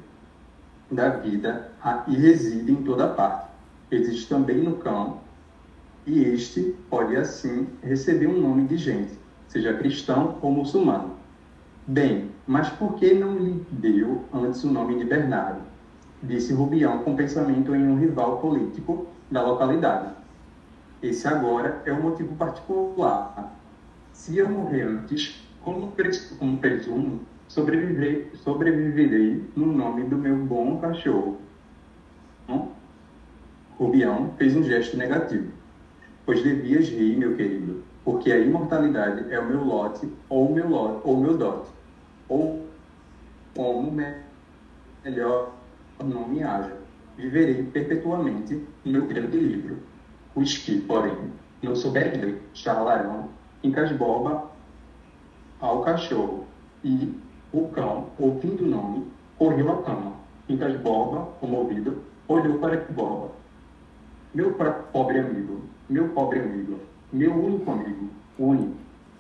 da 0.92 1.10
vida 1.10 1.72
e 2.06 2.16
reside 2.16 2.70
em 2.70 2.84
toda 2.84 3.08
parte. 3.08 3.48
Existe 3.90 4.28
também 4.28 4.58
no 4.58 4.76
cão, 4.76 5.22
e 6.06 6.22
este 6.22 6.76
pode 6.90 7.16
assim 7.16 7.68
receber 7.82 8.28
um 8.28 8.42
nome 8.42 8.68
de 8.68 8.76
gente, 8.76 9.18
seja 9.48 9.74
cristão 9.74 10.38
ou 10.42 10.52
muçulmano. 10.52 11.16
Bem, 11.88 12.32
mas 12.46 12.70
por 12.72 12.96
que 12.96 13.14
não 13.14 13.38
lhe 13.38 13.66
deu 13.72 14.26
antes 14.34 14.66
o 14.66 14.72
nome 14.72 14.98
de 14.98 15.06
Bernardo? 15.06 15.62
Disse 16.22 16.54
Rubião 16.54 17.00
com 17.00 17.16
pensamento 17.16 17.74
em 17.74 17.88
um 17.88 17.98
rival 17.98 18.40
político 18.40 19.08
da 19.32 19.42
localidade. 19.42 20.14
Esse 21.02 21.26
agora 21.26 21.82
é 21.86 21.94
o 21.94 22.04
motivo 22.04 22.36
particular. 22.36 23.58
Se 24.12 24.38
eu 24.38 24.50
morrer 24.50 24.84
antes, 24.84 25.47
como, 25.68 25.92
como 26.40 26.58
presumo, 26.60 27.20
sobreviverei, 27.50 28.32
sobreviverei 28.36 29.44
no 29.54 29.66
nome 29.66 30.06
do 30.06 30.18
meu 30.18 30.38
bom 30.38 30.80
cachorro. 30.80 31.38
Hum? 32.48 32.70
Rubião 33.78 34.32
fez 34.38 34.56
um 34.56 34.64
gesto 34.64 34.96
negativo. 34.96 35.52
Pois 36.26 36.42
devias 36.42 36.88
rir, 36.88 37.18
meu 37.18 37.36
querido, 37.36 37.84
porque 38.06 38.32
a 38.32 38.40
imortalidade 38.40 39.26
é 39.30 39.38
o 39.40 39.46
meu 39.46 39.62
lote 39.64 40.10
ou 40.30 40.50
o 40.50 40.54
meu 40.54 40.70
lote 40.70 41.02
ou 41.04 41.18
meu 41.18 41.38
dote. 41.38 41.70
Ou 42.30 42.66
como 43.54 43.92
melhor 45.04 45.54
não 46.02 46.30
me 46.30 46.44
haja. 46.44 46.78
Viverei 47.18 47.64
perpetuamente 47.64 48.64
no 48.86 48.92
meu 48.94 49.06
grande 49.06 49.38
livro. 49.38 49.78
Os 50.34 50.58
que, 50.58 50.80
porém, 50.82 51.18
não 51.62 51.76
souberem 51.76 52.22
ler, 52.22 52.42
charlarão, 52.54 53.30
encasboba 53.64 54.57
ao 55.60 55.82
cachorro 55.82 56.46
e 56.84 57.14
o 57.52 57.68
cão, 57.70 58.10
ouvindo 58.20 58.64
o 58.64 58.68
nome, 58.68 59.08
correu 59.38 59.72
à 59.72 59.84
cama. 59.84 60.14
Encasboba, 60.50 61.26
comovido, 61.40 62.02
olhou 62.28 62.58
para 62.60 62.78
Boba. 62.92 63.32
Meu 64.34 64.54
pobre 64.54 65.20
amigo, 65.20 65.62
meu 65.90 66.10
pobre 66.10 66.40
amigo, 66.40 66.80
meu 67.12 67.34
único 67.34 67.72
amigo, 67.72 68.10
único, 68.38 68.76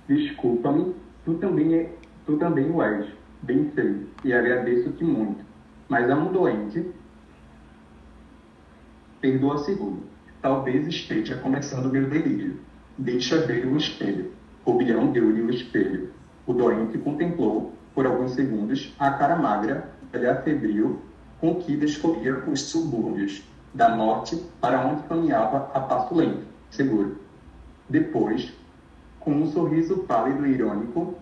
desculpa-me, 0.07 0.93
tu 1.25 1.35
também, 1.35 1.73
é, 1.73 1.93
tu 2.25 2.37
também 2.37 2.69
o 2.69 2.81
és, 2.81 3.07
bem 3.41 3.71
sei, 3.73 4.07
e 4.23 4.33
agradeço-te 4.33 5.03
muito. 5.03 5.43
Mas 5.89 6.09
um 6.09 6.31
doente, 6.31 6.91
perdoa 9.21 9.57
segundo, 9.59 10.03
talvez 10.41 10.87
esteja 10.87 11.37
começando 11.37 11.91
meu 11.91 12.09
delírio. 12.09 12.59
Deixa 12.97 13.45
ver 13.45 13.65
o 13.65 13.77
espelho. 13.77 14.31
O 14.65 14.73
bilhão 14.73 15.11
deu-lhe 15.11 15.41
o 15.41 15.49
espelho. 15.49 16.09
O 16.47 16.53
doente 16.53 16.97
contemplou, 16.97 17.73
por 17.93 18.05
alguns 18.05 18.31
segundos, 18.31 18.95
a 18.97 19.11
cara 19.11 19.35
magra, 19.35 19.89
olhar 20.13 20.41
febril, 20.43 21.01
com 21.41 21.55
que 21.55 21.75
descorria 21.75 22.37
os 22.47 22.61
subúrbios 22.61 23.43
da 23.73 23.93
morte 23.93 24.41
para 24.61 24.79
onde 24.87 25.03
caminhava 25.03 25.69
a 25.73 25.79
passo 25.81 26.15
lento, 26.15 26.45
seguro. 26.71 27.17
Depois, 27.89 28.53
com 29.19 29.31
um 29.31 29.47
sorriso 29.47 29.97
pálido 30.03 30.47
e 30.47 30.51
irônico, 30.51 31.15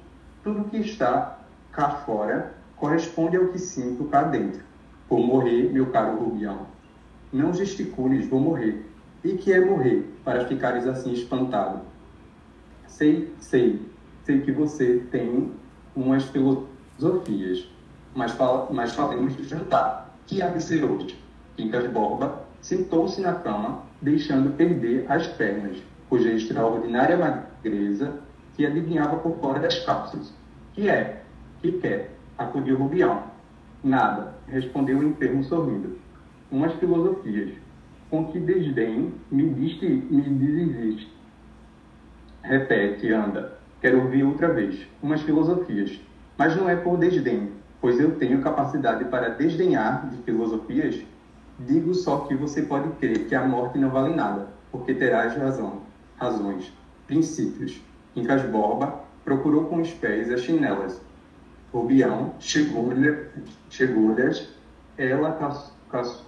tudo 0.44 0.70
que 0.70 0.78
está 0.78 1.40
cá 1.72 1.90
fora 1.90 2.54
corresponde 2.78 3.36
ao 3.36 3.48
que 3.48 3.58
sinto 3.58 4.06
cá 4.06 4.22
dentro. 4.24 4.62
Vou 5.10 5.26
morrer, 5.26 5.72
meu 5.74 5.88
caro 5.88 6.20
Rubião. 6.20 6.68
Não 7.34 7.52
gesticules, 7.52 8.28
vou 8.28 8.40
morrer. 8.40 8.86
E 9.24 9.34
que 9.34 9.52
é 9.52 9.60
morrer, 9.60 10.08
para 10.24 10.46
ficares 10.46 10.86
assim 10.86 11.14
espantado? 11.14 11.82
Sei, 12.88 13.34
sei, 13.40 13.82
sei 14.26 14.42
que 14.42 14.52
você 14.52 15.06
tem 15.12 15.52
umas 15.96 16.24
filosofias, 16.26 17.68
mas, 18.16 18.32
fala, 18.32 18.68
mas 18.72 18.94
falemos 18.94 19.38
de 19.38 19.48
jantar. 19.48 20.18
Que 20.26 20.42
ser 20.60 20.84
hoje? 20.84 21.18
Quincas 21.56 21.90
Borba 21.92 22.44
sentou-se 22.60 23.22
na 23.22 23.34
cama, 23.34 23.84
deixando 24.02 24.58
perder 24.58 25.06
as 25.08 25.28
pernas, 25.28 25.78
cuja 26.10 26.32
extraordinária 26.32 27.16
magreza 27.18 28.20
se 28.56 28.66
adivinhava 28.66 29.18
por 29.18 29.38
fora 29.38 29.60
das 29.60 29.80
cápsulas. 29.86 30.34
Que 30.74 30.90
é? 30.90 31.22
Que 31.62 31.74
quer? 31.74 32.16
Acudiu 32.38 32.78
Rubião. 32.78 33.24
Nada, 33.84 34.34
respondeu 34.48 34.98
o 34.98 35.04
enfermo 35.04 35.44
sorrindo. 35.44 36.00
Umas 36.52 36.74
filosofias. 36.74 37.54
Com 38.10 38.32
que 38.32 38.40
desdém 38.40 39.14
me 39.32 39.50
diste, 39.52 39.86
me 39.86 40.22
desiste. 40.22 41.12
Repete, 42.42 43.12
anda. 43.12 43.60
Quero 43.86 44.02
ouvir 44.02 44.24
outra 44.24 44.52
vez. 44.52 44.80
Umas 45.00 45.22
filosofias. 45.22 46.02
Mas 46.36 46.56
não 46.56 46.68
é 46.68 46.76
por 46.76 46.98
desdém, 46.98 47.52
pois 47.80 48.00
eu 48.00 48.16
tenho 48.16 48.42
capacidade 48.42 49.06
para 49.06 49.30
desdenhar 49.30 50.10
de 50.10 50.18
filosofias. 50.24 51.06
Digo 51.60 51.94
só 51.94 52.22
que 52.22 52.34
você 52.34 52.64
pode 52.64 52.90
crer 52.94 53.28
que 53.28 53.36
a 53.36 53.46
morte 53.46 53.78
não 53.78 53.92
vale 53.92 54.16
nada, 54.16 54.48
porque 54.72 54.96
terás 54.96 55.38
razão, 55.38 55.84
razões, 56.18 56.74
princípios. 57.06 57.80
Incas 58.16 58.42
Borba 58.50 59.02
procurou 59.24 59.66
com 59.66 59.80
os 59.80 59.92
pés 59.92 60.32
as 60.32 60.42
chinelas. 60.42 61.00
Rubião 61.72 62.34
chegou-lhes, 62.40 63.28
chegou 63.70 64.16
ela 64.98 65.62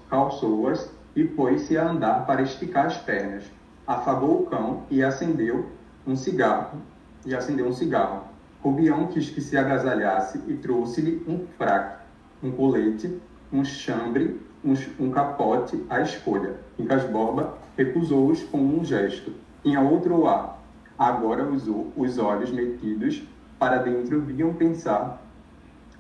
calçou-as 0.08 0.91
e 1.15 1.24
pôs-se 1.24 1.76
a 1.76 1.89
andar 1.89 2.24
para 2.28 2.43
esticar 2.43 2.86
as 2.86 2.98
pernas. 3.00 3.46
Afagou 3.88 4.43
o 4.43 4.46
cão 4.46 4.84
e 4.91 5.02
acendeu 5.02 5.72
um 6.06 6.15
cigarro, 6.15 6.80
e 7.28 7.36
acendeu 7.36 7.68
um 7.68 7.74
cigarro. 7.74 8.24
Rubião 8.63 9.08
quis 9.08 9.30
que 9.30 9.42
se 9.42 9.58
agasalhasse 9.58 10.42
e 10.48 10.54
trouxe-lhe 10.54 11.22
um 11.28 11.46
fraque, 11.58 12.04
um 12.42 12.52
colete, 12.52 13.20
um 13.52 13.63
chambre, 13.63 14.40
um, 14.63 14.74
um 15.00 15.12
capote 15.12 15.84
à 15.90 16.02
escolha. 16.02 16.56
Encasboba 16.80 17.58
recusou-os 17.78 18.42
com 18.44 18.60
um 18.60 18.84
gesto. 18.84 19.34
Tinha 19.62 19.82
outro 19.82 20.26
ar. 20.26 20.63
Agora 20.98 21.44
os, 21.44 21.68
os 21.96 22.18
olhos 22.18 22.50
metidos 22.50 23.22
para 23.60 23.78
dentro 23.78 24.22
viam 24.22 24.54
pensar 24.54 25.22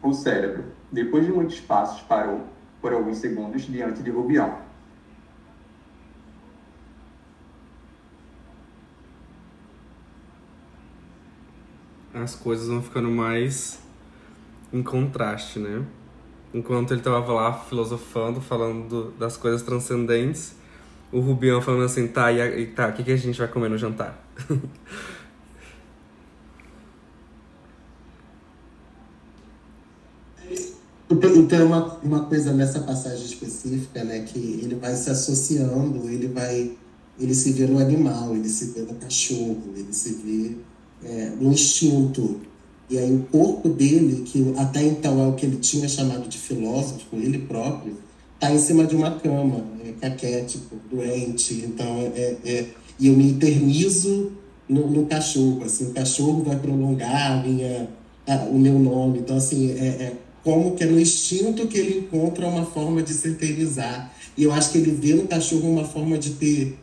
o 0.01 0.13
cérebro. 0.13 0.63
Depois 0.91 1.25
de 1.25 1.31
muitos 1.31 1.59
passos, 1.59 2.01
parou 2.03 2.41
por 2.81 2.93
alguns 2.93 3.17
segundos 3.17 3.63
diante 3.63 4.01
de 4.01 4.09
Rubião. 4.09 4.66
As 12.23 12.35
coisas 12.35 12.67
vão 12.67 12.81
ficando 12.81 13.09
mais 13.09 13.79
em 14.71 14.83
contraste, 14.83 15.59
né? 15.59 15.83
Enquanto 16.53 16.93
ele 16.93 17.01
tava 17.01 17.33
lá 17.33 17.53
filosofando, 17.53 18.41
falando 18.41 19.13
das 19.19 19.37
coisas 19.37 19.61
transcendentes, 19.61 20.55
o 21.11 21.19
Rubião 21.19 21.61
falando 21.61 21.83
assim, 21.83 22.07
tá, 22.07 22.31
e, 22.31 22.67
tá, 22.67 22.89
o 22.89 22.93
que, 22.93 23.03
que 23.03 23.11
a 23.11 23.17
gente 23.17 23.37
vai 23.37 23.47
comer 23.47 23.69
no 23.69 23.77
jantar? 23.77 24.25
Então, 31.09 31.65
uma, 31.67 31.95
uma 32.03 32.25
coisa 32.25 32.51
nessa 32.51 32.81
passagem 32.81 33.25
específica, 33.25 34.03
né, 34.03 34.23
que 34.23 34.37
ele 34.37 34.75
vai 34.75 34.93
se 34.93 35.09
associando, 35.09 36.09
ele 36.09 36.27
vai, 36.27 36.77
ele 37.17 37.33
se 37.33 37.53
vê 37.53 37.65
no 37.65 37.79
animal, 37.79 38.35
ele 38.35 38.49
se 38.49 38.73
vê 38.73 38.81
no 38.81 38.95
cachorro, 38.95 39.71
ele 39.73 39.93
se 39.93 40.15
vê 40.15 40.57
é, 41.03 41.31
no 41.39 41.51
instinto. 41.51 42.41
E 42.89 42.97
aí 42.97 43.13
o 43.13 43.23
corpo 43.31 43.67
dele, 43.67 44.23
que 44.23 44.53
até 44.57 44.83
então 44.83 45.21
é 45.21 45.27
o 45.27 45.33
que 45.33 45.45
ele 45.45 45.57
tinha 45.57 45.87
chamado 45.89 46.27
de 46.29 46.37
filósofo, 46.37 47.17
ele 47.17 47.39
próprio, 47.39 47.95
está 48.35 48.53
em 48.53 48.59
cima 48.59 48.85
de 48.85 48.95
uma 48.95 49.11
cama, 49.11 49.65
é, 49.85 49.91
caquético, 49.99 50.77
doente. 50.89 51.65
Então, 51.65 51.99
é, 52.15 52.37
é, 52.45 52.65
e 52.99 53.07
eu 53.07 53.13
me 53.13 53.31
eternizo 53.31 54.31
no, 54.69 54.87
no, 54.89 55.05
cachorro. 55.05 55.63
Assim, 55.63 55.87
o 55.87 55.93
cachorro 55.93 56.43
vai 56.43 56.57
prolongar 56.57 57.45
minha, 57.45 57.89
a, 58.27 58.35
o 58.45 58.57
meu 58.57 58.79
nome. 58.79 59.19
Então, 59.19 59.37
assim, 59.37 59.71
é, 59.71 59.85
é 59.85 60.13
como 60.43 60.75
que 60.75 60.83
é 60.83 60.87
no 60.87 60.99
instinto 60.99 61.67
que 61.67 61.77
ele 61.77 61.99
encontra 61.99 62.47
uma 62.47 62.65
forma 62.65 63.01
de 63.01 63.13
se 63.13 63.29
eternizar. 63.29 64.13
E 64.37 64.43
eu 64.43 64.53
acho 64.53 64.71
que 64.71 64.77
ele 64.77 64.91
vê 64.91 65.13
no 65.13 65.27
cachorro 65.27 65.69
uma 65.69 65.83
forma 65.83 66.17
de 66.17 66.31
ter 66.31 66.77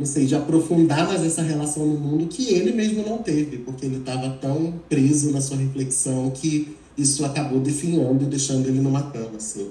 não 0.00 0.06
sei, 0.06 0.24
de 0.24 0.34
aprofundar 0.34 1.06
mais 1.06 1.22
essa 1.22 1.42
relação 1.42 1.84
no 1.84 2.00
mundo 2.00 2.26
que 2.26 2.54
ele 2.54 2.72
mesmo 2.72 3.06
não 3.06 3.18
teve, 3.18 3.58
porque 3.58 3.84
ele 3.84 3.98
estava 3.98 4.30
tão 4.30 4.80
preso 4.88 5.30
na 5.30 5.42
sua 5.42 5.58
reflexão 5.58 6.30
que 6.30 6.74
isso 6.96 7.22
acabou 7.22 7.60
definhando 7.60 8.24
e 8.24 8.26
deixando 8.26 8.66
ele 8.66 8.80
numa 8.80 9.10
cama, 9.10 9.36
assim. 9.36 9.70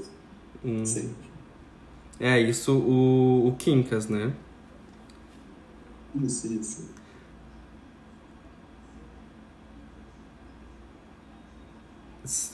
Hum. 0.63 0.83
É, 2.19 2.39
isso 2.39 2.77
o, 2.77 3.47
o 3.47 3.55
Quincas, 3.55 4.07
né? 4.07 4.31
Isso, 6.23 6.53
isso. 6.53 6.89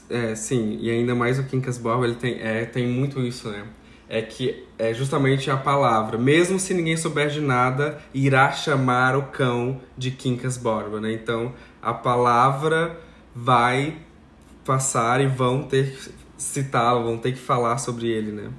É, 0.09 0.33
sim, 0.33 0.77
e 0.79 0.89
ainda 0.89 1.13
mais 1.13 1.37
o 1.37 1.43
Quincas 1.43 1.77
Borba, 1.77 2.05
ele 2.05 2.15
tem, 2.15 2.39
é, 2.39 2.63
tem 2.63 2.87
muito 2.87 3.19
isso, 3.19 3.49
né? 3.49 3.67
É 4.07 4.21
que 4.21 4.63
é 4.77 4.93
justamente 4.93 5.49
a 5.49 5.57
palavra, 5.57 6.17
mesmo 6.17 6.59
se 6.59 6.73
ninguém 6.73 6.95
souber 6.95 7.29
de 7.29 7.41
nada, 7.41 7.99
irá 8.13 8.51
chamar 8.51 9.15
o 9.15 9.23
cão 9.23 9.81
de 9.97 10.11
Quincas 10.11 10.57
Borba, 10.57 11.01
né? 11.01 11.11
Então, 11.11 11.53
a 11.81 11.93
palavra 11.93 12.99
vai 13.35 13.97
passar 14.63 15.21
e 15.21 15.27
vão 15.27 15.63
ter 15.63 15.91
que 15.91 16.11
citá-lo, 16.37 17.03
vão 17.03 17.17
ter 17.17 17.31
que 17.31 17.39
falar 17.39 17.77
sobre 17.77 18.07
ele, 18.07 18.31
né? 18.31 18.49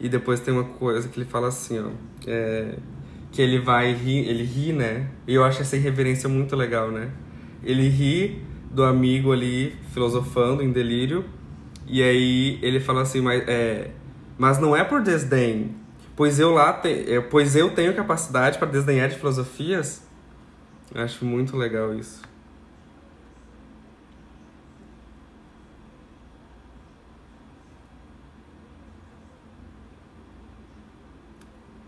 E 0.00 0.08
depois 0.08 0.40
tem 0.40 0.52
uma 0.52 0.64
coisa 0.64 1.08
que 1.08 1.18
ele 1.20 1.28
fala 1.28 1.48
assim, 1.48 1.78
ó. 1.78 1.90
É, 2.26 2.74
que 3.30 3.40
ele 3.40 3.58
vai 3.58 3.92
rir, 3.94 4.28
ele 4.28 4.44
ri, 4.44 4.72
né? 4.72 5.08
E 5.26 5.34
eu 5.34 5.44
acho 5.44 5.62
essa 5.62 5.76
irreverência 5.76 6.28
muito 6.28 6.54
legal, 6.56 6.90
né? 6.90 7.10
Ele 7.62 7.88
ri 7.88 8.42
do 8.70 8.84
amigo 8.84 9.32
ali 9.32 9.76
filosofando 9.92 10.62
em 10.62 10.72
delírio. 10.72 11.24
E 11.86 12.02
aí 12.02 12.58
ele 12.62 12.80
fala 12.80 13.02
assim, 13.02 13.20
mas, 13.20 13.46
é, 13.46 13.90
mas 14.38 14.58
não 14.58 14.74
é 14.74 14.84
por 14.84 15.02
desdém, 15.02 15.74
pois 16.16 16.38
eu 16.38 16.52
lá 16.52 16.72
te, 16.72 17.12
é, 17.12 17.20
pois 17.20 17.56
eu 17.56 17.74
tenho 17.74 17.94
capacidade 17.94 18.58
para 18.58 18.68
desdenhar 18.68 19.08
de 19.08 19.16
filosofias. 19.16 20.02
Acho 20.94 21.24
muito 21.24 21.56
legal 21.56 21.94
isso. 21.94 22.22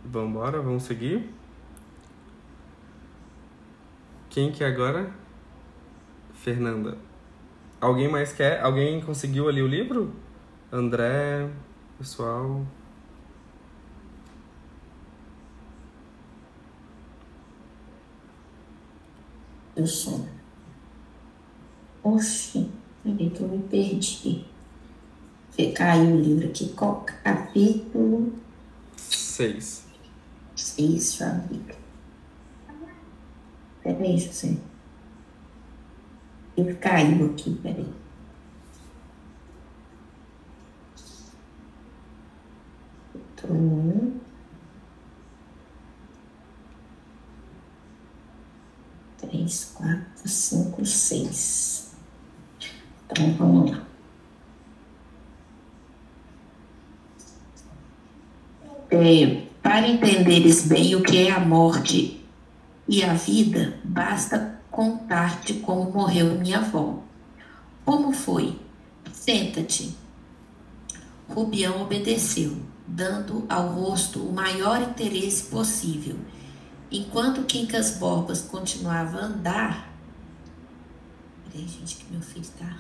Vambora, 0.05 0.61
vamos 0.61 0.85
seguir. 0.85 1.29
Quem 4.31 4.53
que 4.53 4.63
é 4.63 4.67
agora? 4.69 5.11
Fernanda. 6.35 6.97
Alguém 7.85 8.09
mais 8.09 8.33
quer? 8.33 8.63
Alguém 8.63 8.99
conseguiu 9.03 9.47
ali 9.47 9.61
o 9.61 9.67
livro? 9.67 10.11
André, 10.73 11.51
pessoal. 11.99 12.65
Eu 19.77 19.87
sou. 19.87 20.27
Oxi, 22.03 22.71
peraí 23.03 23.29
que 23.29 23.43
eu 23.43 23.49
me 23.49 23.59
perdi. 23.65 24.47
Caiu 25.77 26.15
o 26.15 26.21
livro 26.23 26.49
aqui. 26.49 26.71
Qual 26.71 27.05
capítulo? 27.23 28.33
Seis. 28.97 29.87
Seis, 30.57 31.17
Fabrica. 31.19 31.77
Peraí, 33.83 34.17
José. 34.17 34.57
Ele 36.57 36.75
caiu 36.75 37.27
aqui, 37.27 37.55
peraí. 37.63 38.05
Um. 43.51 44.19
Três, 49.19 49.73
quatro, 49.75 50.29
cinco, 50.29 50.87
seis. 50.87 51.95
Então 53.11 53.35
vamos 53.35 53.71
lá. 53.71 53.87
É, 58.91 59.47
para 59.63 59.89
entenderes 59.89 60.67
bem 60.67 60.95
o 60.95 61.03
que 61.03 61.27
é 61.27 61.33
a 61.33 61.41
morte 61.41 62.25
e 62.89 63.03
a 63.03 63.13
vida, 63.13 63.79
basta 63.85 64.54
contar-te 64.75 65.55
como 65.55 65.93
morreu 65.93 66.35
minha 66.35 66.59
avó. 66.59 66.99
Como 67.85 68.13
foi? 68.13 68.61
Senta-te. 69.13 69.97
Rubião 71.29 71.83
obedeceu, 71.83 72.61
dando 72.85 73.47
ao 73.49 73.69
rosto 73.69 74.19
o 74.19 74.33
maior 74.33 74.83
interesse 74.83 75.45
possível. 75.45 76.17
Enquanto 76.91 77.45
Quincas 77.45 77.99
Borbas 77.99 78.43
continuava 78.43 79.19
a 79.19 79.25
andar. 79.27 79.93
Peraí, 81.45 81.69
gente, 81.69 81.97
que 81.97 82.13
meu 82.13 82.21
filho 82.21 82.47
tá. 82.59 82.77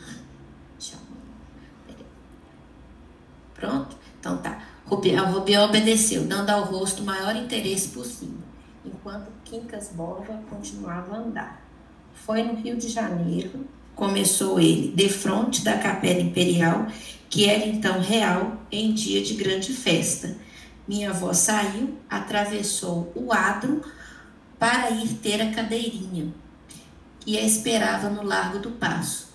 Pronto? 3.54 3.96
Então 4.18 4.36
tá. 4.38 4.66
Rubião, 4.84 5.32
Rubião 5.32 5.64
obedeceu, 5.64 6.26
dando 6.26 6.50
ao 6.50 6.64
rosto 6.64 7.02
o 7.02 7.06
maior 7.06 7.36
interesse 7.36 7.88
possível, 7.88 8.42
enquanto 8.84 9.30
Quincas 9.44 9.92
Borba 9.94 10.42
continuava 10.50 11.14
a 11.14 11.18
andar. 11.20 11.63
Foi 12.14 12.42
no 12.42 12.54
Rio 12.54 12.76
de 12.76 12.88
Janeiro, 12.88 13.66
começou 13.94 14.58
ele, 14.58 14.92
de 14.94 15.08
frente 15.08 15.62
da 15.62 15.78
Capela 15.78 16.20
Imperial, 16.20 16.86
que 17.28 17.48
era 17.48 17.66
então 17.66 18.00
real, 18.00 18.60
em 18.70 18.92
dia 18.92 19.22
de 19.22 19.34
grande 19.34 19.72
festa. 19.72 20.36
Minha 20.86 21.10
avó 21.10 21.32
saiu, 21.32 21.98
atravessou 22.08 23.12
o 23.14 23.32
adro 23.32 23.82
para 24.58 24.90
ir 24.90 25.08
ter 25.14 25.40
a 25.40 25.50
cadeirinha, 25.50 26.32
e 27.26 27.38
a 27.38 27.42
esperava 27.42 28.08
no 28.08 28.22
Largo 28.22 28.58
do 28.58 28.70
Passo. 28.70 29.34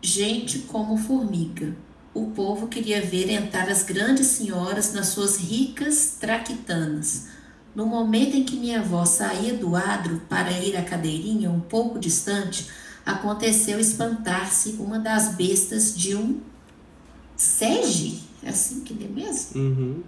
Gente 0.00 0.60
como 0.60 0.96
formiga, 0.96 1.74
o 2.12 2.26
povo 2.26 2.68
queria 2.68 3.02
ver 3.02 3.30
entrar 3.30 3.68
as 3.68 3.82
grandes 3.82 4.26
senhoras 4.28 4.92
nas 4.92 5.08
suas 5.08 5.36
ricas 5.36 6.16
traquitanas. 6.20 7.28
No 7.74 7.86
momento 7.86 8.36
em 8.36 8.44
que 8.44 8.56
minha 8.56 8.80
avó 8.80 9.04
saía 9.04 9.54
do 9.54 9.74
adro 9.74 10.22
para 10.28 10.52
ir 10.52 10.76
à 10.76 10.82
cadeirinha 10.82 11.50
um 11.50 11.60
pouco 11.60 11.98
distante, 11.98 12.68
aconteceu 13.04 13.80
espantar-se 13.80 14.76
uma 14.78 14.98
das 14.98 15.34
bestas 15.34 15.94
de 15.94 16.14
um 16.14 16.40
sege, 17.36 18.22
é 18.42 18.50
assim 18.50 18.80
que 18.80 18.92
é 19.04 19.08
mesmo? 19.08 19.60
Uhum. 19.60 20.02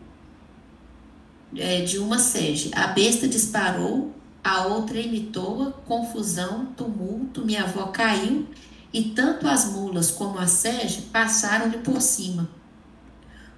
É, 1.56 1.82
de 1.82 1.98
uma 1.98 2.18
sege. 2.18 2.70
A 2.74 2.88
besta 2.88 3.26
disparou, 3.26 4.14
a 4.44 4.66
outra 4.66 5.00
imitou-a, 5.00 5.72
confusão, 5.72 6.66
tumulto, 6.76 7.44
minha 7.44 7.64
avó 7.64 7.86
caiu 7.86 8.46
e 8.92 9.10
tanto 9.10 9.48
as 9.48 9.66
mulas 9.72 10.10
como 10.10 10.38
a 10.38 10.46
sege 10.46 11.02
passaram-lhe 11.02 11.78
por 11.78 12.00
cima. 12.00 12.48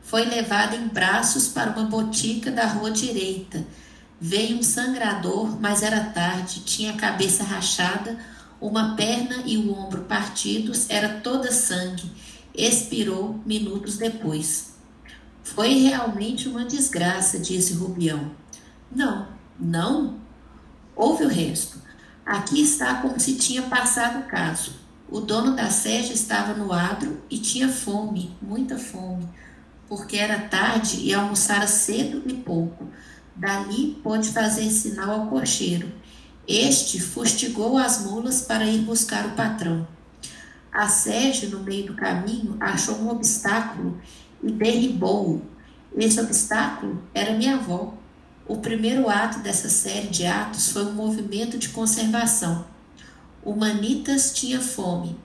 Foi 0.00 0.24
levada 0.24 0.74
em 0.74 0.88
braços 0.88 1.48
para 1.48 1.70
uma 1.70 1.84
botica 1.84 2.50
da 2.50 2.66
rua 2.66 2.90
direita. 2.90 3.66
Veio 4.20 4.58
um 4.58 4.62
sangrador, 4.62 5.60
mas 5.60 5.82
era 5.82 6.00
tarde, 6.00 6.60
tinha 6.60 6.92
a 6.92 6.96
cabeça 6.96 7.44
rachada, 7.44 8.18
uma 8.60 8.96
perna 8.96 9.42
e 9.46 9.56
o 9.56 9.72
ombro 9.72 10.02
partidos, 10.02 10.90
era 10.90 11.20
toda 11.20 11.52
sangue. 11.52 12.10
Expirou 12.52 13.40
minutos 13.46 13.96
depois. 13.96 14.74
Foi 15.44 15.74
realmente 15.74 16.48
uma 16.48 16.64
desgraça, 16.64 17.38
disse 17.38 17.74
Rubião. 17.74 18.32
Não, 18.90 19.28
não. 19.58 20.18
Houve 20.96 21.24
o 21.24 21.28
resto. 21.28 21.80
Aqui 22.26 22.60
está 22.60 22.96
como 22.96 23.18
se 23.20 23.36
tinha 23.36 23.62
passado 23.62 24.18
o 24.20 24.28
caso. 24.28 24.72
O 25.08 25.20
dono 25.20 25.56
da 25.56 25.70
sede 25.70 26.12
estava 26.12 26.52
no 26.52 26.72
adro 26.72 27.22
e 27.30 27.38
tinha 27.38 27.68
fome, 27.68 28.36
muita 28.42 28.76
fome, 28.76 29.26
porque 29.88 30.16
era 30.16 30.38
tarde 30.40 31.00
e 31.00 31.14
almoçara 31.14 31.66
cedo 31.66 32.22
e 32.26 32.34
pouco. 32.34 32.88
Dali 33.38 33.98
pôde 34.02 34.30
fazer 34.30 34.68
sinal 34.70 35.10
ao 35.10 35.26
cocheiro. 35.28 35.90
Este 36.46 37.00
fustigou 37.00 37.78
as 37.78 38.04
mulas 38.04 38.42
para 38.42 38.66
ir 38.66 38.80
buscar 38.80 39.26
o 39.26 39.30
patrão. 39.30 39.86
A 40.72 40.88
sede, 40.88 41.46
no 41.46 41.60
meio 41.60 41.86
do 41.86 41.94
caminho, 41.94 42.56
achou 42.60 42.96
um 42.96 43.08
obstáculo 43.08 44.00
e 44.42 44.50
derribou-o. 44.50 45.42
Esse 45.96 46.20
obstáculo 46.20 47.02
era 47.14 47.36
minha 47.36 47.56
avó. 47.56 47.94
O 48.46 48.58
primeiro 48.58 49.08
ato 49.08 49.40
dessa 49.40 49.68
série 49.68 50.08
de 50.08 50.26
atos 50.26 50.70
foi 50.70 50.84
um 50.84 50.92
movimento 50.92 51.58
de 51.58 51.68
conservação 51.68 52.64
o 53.48 53.56
Manitas 53.56 54.32
tinha 54.34 54.60
fome. 54.60 55.16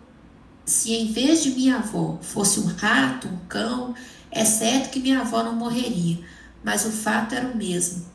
Se 0.65 0.93
em 0.93 1.12
vez 1.12 1.43
de 1.43 1.52
minha 1.52 1.76
avó 1.76 2.17
fosse 2.21 2.60
um 2.60 2.67
rato, 2.67 3.28
um 3.28 3.38
cão, 3.49 3.93
é 4.32 4.45
certo 4.45 4.91
que 4.91 4.99
minha 4.99 5.19
avó 5.19 5.44
não 5.44 5.54
morreria, 5.54 6.19
mas 6.64 6.86
o 6.86 6.92
fato 6.92 7.36
era 7.36 7.48
o 7.48 7.58
mesmo. 7.58 8.06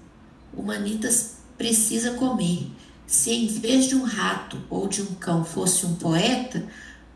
O 0.53 0.63
Manitas 0.63 1.37
precisa 1.57 2.13
comer. 2.13 2.71
Se 3.07 3.31
em 3.31 3.47
vez 3.47 3.87
de 3.87 3.95
um 3.95 4.03
rato 4.03 4.61
ou 4.69 4.89
de 4.89 5.03
um 5.03 5.15
cão 5.15 5.45
fosse 5.45 5.87
um 5.87 5.95
poeta, 5.95 6.67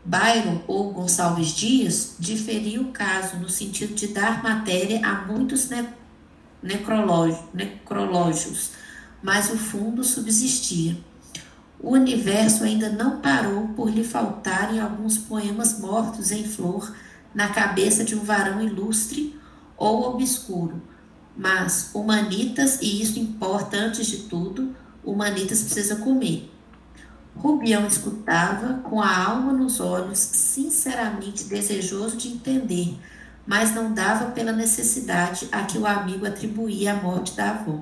Byron 0.05 0.61
ou 0.67 0.91
Gonçalves 0.91 1.53
Dias 1.53 2.15
diferia 2.19 2.81
o 2.81 2.91
caso 2.91 3.37
no 3.37 3.47
sentido 3.47 3.93
de 3.93 4.07
dar 4.07 4.43
matéria 4.43 5.05
a 5.05 5.25
muitos 5.25 5.69
ne 5.69 5.87
necrológios, 6.61 8.71
mas 9.21 9.51
o 9.51 9.57
fundo 9.57 10.03
subsistia. 10.03 10.97
O 11.79 11.91
universo 11.91 12.63
ainda 12.63 12.89
não 12.89 13.19
parou 13.19 13.69
por 13.69 13.89
lhe 13.89 14.03
faltarem 14.03 14.79
alguns 14.79 15.17
poemas 15.17 15.79
mortos 15.79 16.31
em 16.31 16.45
flor 16.45 16.93
na 17.35 17.49
cabeça 17.49 18.03
de 18.03 18.15
um 18.15 18.23
varão 18.23 18.61
ilustre 18.61 19.37
ou 19.75 20.13
obscuro. 20.13 20.81
Mas 21.35 21.89
humanitas, 21.93 22.79
e 22.81 23.01
isso 23.01 23.19
importa 23.19 23.77
antes 23.77 24.05
de 24.05 24.17
tudo, 24.23 24.75
humanitas 25.03 25.63
precisa 25.63 25.95
comer. 25.97 26.51
Rubião 27.35 27.87
escutava 27.87 28.75
com 28.83 29.01
a 29.01 29.17
alma 29.25 29.51
nos 29.51 29.79
olhos, 29.79 30.19
sinceramente 30.19 31.45
desejoso 31.45 32.15
de 32.15 32.29
entender, 32.29 32.95
mas 33.45 33.73
não 33.73 33.93
dava 33.93 34.31
pela 34.31 34.51
necessidade 34.51 35.47
a 35.51 35.63
que 35.63 35.77
o 35.77 35.87
amigo 35.87 36.25
atribuía 36.25 36.93
a 36.93 37.01
morte 37.01 37.35
da 37.35 37.49
avó. 37.49 37.81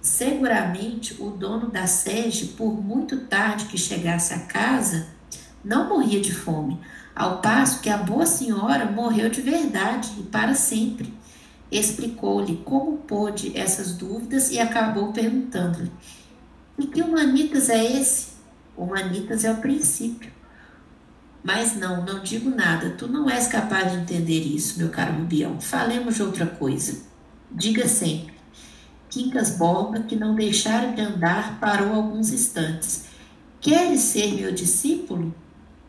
Seguramente 0.00 1.20
o 1.20 1.30
dono 1.30 1.70
da 1.70 1.86
sede, 1.86 2.46
por 2.56 2.72
muito 2.72 3.26
tarde 3.26 3.64
que 3.66 3.76
chegasse 3.76 4.32
à 4.32 4.38
casa, 4.38 5.08
não 5.64 5.88
morria 5.88 6.20
de 6.20 6.32
fome, 6.32 6.80
ao 7.14 7.42
passo 7.42 7.80
que 7.80 7.90
a 7.90 7.96
boa 7.98 8.24
senhora 8.24 8.86
morreu 8.86 9.28
de 9.28 9.40
verdade 9.40 10.12
e 10.18 10.22
para 10.22 10.54
sempre. 10.54 11.12
Explicou-lhe 11.70 12.56
como 12.64 12.98
pôde 12.98 13.56
essas 13.56 13.92
dúvidas 13.92 14.50
e 14.50 14.58
acabou 14.58 15.12
perguntando-lhe: 15.12 15.90
E 16.78 16.86
que 16.86 17.02
humanitas 17.02 17.68
é 17.68 17.84
esse? 17.84 18.28
Humanitas 18.76 19.44
é 19.44 19.50
o 19.50 19.56
princípio. 19.56 20.32
Mas 21.44 21.76
não, 21.76 22.04
não 22.04 22.22
digo 22.22 22.50
nada. 22.50 22.90
Tu 22.90 23.06
não 23.06 23.28
és 23.28 23.46
capaz 23.46 23.92
de 23.92 23.98
entender 23.98 24.40
isso, 24.40 24.78
meu 24.78 24.88
caro 24.88 25.14
Rubião. 25.14 25.60
Falemos 25.60 26.16
de 26.16 26.22
outra 26.22 26.46
coisa. 26.46 27.00
Diga 27.50 27.86
sempre. 27.86 28.34
Quincas 29.10 29.56
Borba, 29.56 30.00
que 30.00 30.16
não 30.16 30.34
deixara 30.34 30.92
de 30.92 31.00
andar, 31.00 31.58
parou 31.60 31.94
alguns 31.94 32.30
instantes. 32.32 33.06
Queres 33.60 34.00
ser 34.00 34.34
meu 34.34 34.52
discípulo? 34.52 35.34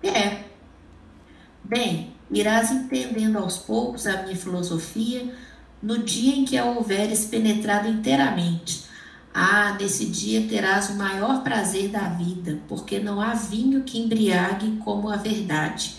É. 0.02 0.44
Bem, 1.64 2.14
irás 2.32 2.72
entendendo 2.72 3.38
aos 3.38 3.58
poucos 3.58 4.08
a 4.08 4.24
minha 4.24 4.36
filosofia 4.36 5.36
no 5.82 6.00
dia 6.00 6.36
em 6.36 6.46
que 6.46 6.58
a 6.58 6.66
houveres 6.66 7.26
penetrado 7.26 7.88
inteiramente. 7.88 8.84
Ah, 9.34 9.78
nesse 9.80 10.06
dia 10.06 10.48
terás 10.48 10.90
o 10.90 10.96
maior 10.96 11.44
prazer 11.44 11.90
da 11.90 12.10
vida, 12.10 12.60
porque 12.68 13.00
não 13.00 13.22
há 13.22 13.34
vinho 13.34 13.84
que 13.84 14.00
embriague 14.00 14.78
como 14.84 15.10
a 15.10 15.16
verdade. 15.16 15.96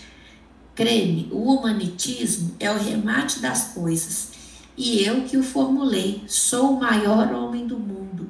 Creme, 0.75 1.29
o 1.31 1.55
humanitismo 1.55 2.55
é 2.59 2.69
o 2.71 2.77
remate 2.77 3.39
das 3.39 3.73
coisas, 3.73 4.31
e 4.77 5.03
eu 5.03 5.23
que 5.23 5.37
o 5.37 5.43
formulei, 5.43 6.23
sou 6.27 6.75
o 6.75 6.79
maior 6.79 7.31
homem 7.33 7.65
do 7.65 7.77
mundo. 7.77 8.29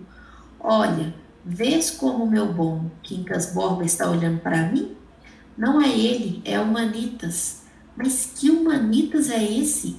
Olha, 0.59 1.13
vês 1.45 1.91
como 1.91 2.25
meu 2.25 2.51
bom 2.53 2.89
Quincas 3.01 3.53
Borba 3.53 3.83
está 3.83 4.09
olhando 4.09 4.39
para 4.39 4.71
mim? 4.71 4.95
Não 5.57 5.81
é 5.81 5.89
ele, 5.89 6.41
é 6.45 6.59
Humanitas. 6.59 7.61
Mas 7.95 8.31
que 8.35 8.49
Humanitas 8.49 9.29
é 9.29 9.43
esse? 9.43 9.97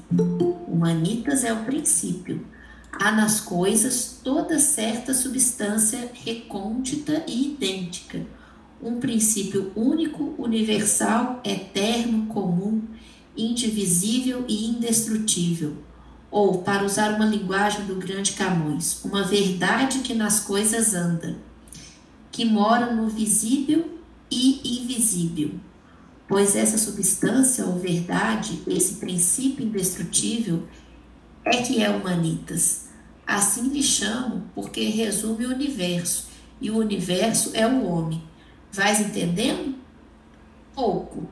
Humanitas 0.66 1.44
é 1.44 1.52
o 1.52 1.64
princípio. 1.64 2.44
Há 2.90 3.12
nas 3.12 3.40
coisas 3.40 4.20
toda 4.22 4.58
certa 4.58 5.14
substância 5.14 6.10
recôndita 6.12 7.24
e 7.26 7.52
idêntica. 7.52 8.24
Um 8.82 8.98
princípio 8.98 9.72
único, 9.76 10.34
universal, 10.38 11.40
eterno, 11.44 12.26
comum, 12.26 12.82
indivisível 13.36 14.44
e 14.48 14.66
indestrutível. 14.66 15.76
Ou, 16.30 16.62
para 16.62 16.84
usar 16.84 17.14
uma 17.14 17.26
linguagem 17.26 17.84
do 17.84 17.96
grande 17.96 18.32
Camões, 18.32 19.04
uma 19.04 19.22
verdade 19.22 19.98
que 19.98 20.14
nas 20.14 20.40
coisas 20.40 20.94
anda, 20.94 21.36
que 22.30 22.44
mora 22.44 22.94
no 22.94 23.08
visível 23.08 23.98
e 24.30 24.80
invisível, 24.80 25.52
pois 26.32 26.56
essa 26.56 26.78
substância 26.78 27.66
ou 27.66 27.78
verdade, 27.78 28.62
esse 28.66 28.94
princípio 28.94 29.66
indestrutível, 29.66 30.66
é 31.44 31.58
que 31.60 31.82
é 31.82 31.90
humanitas. 31.90 32.86
Assim 33.26 33.68
lhe 33.68 33.82
chamo 33.82 34.44
porque 34.54 34.82
resume 34.84 35.44
o 35.44 35.50
universo, 35.50 36.28
e 36.58 36.70
o 36.70 36.78
universo 36.78 37.50
é 37.52 37.66
o 37.66 37.84
homem. 37.84 38.22
Vais 38.72 38.98
entendendo? 38.98 39.74
Pouco. 40.74 41.28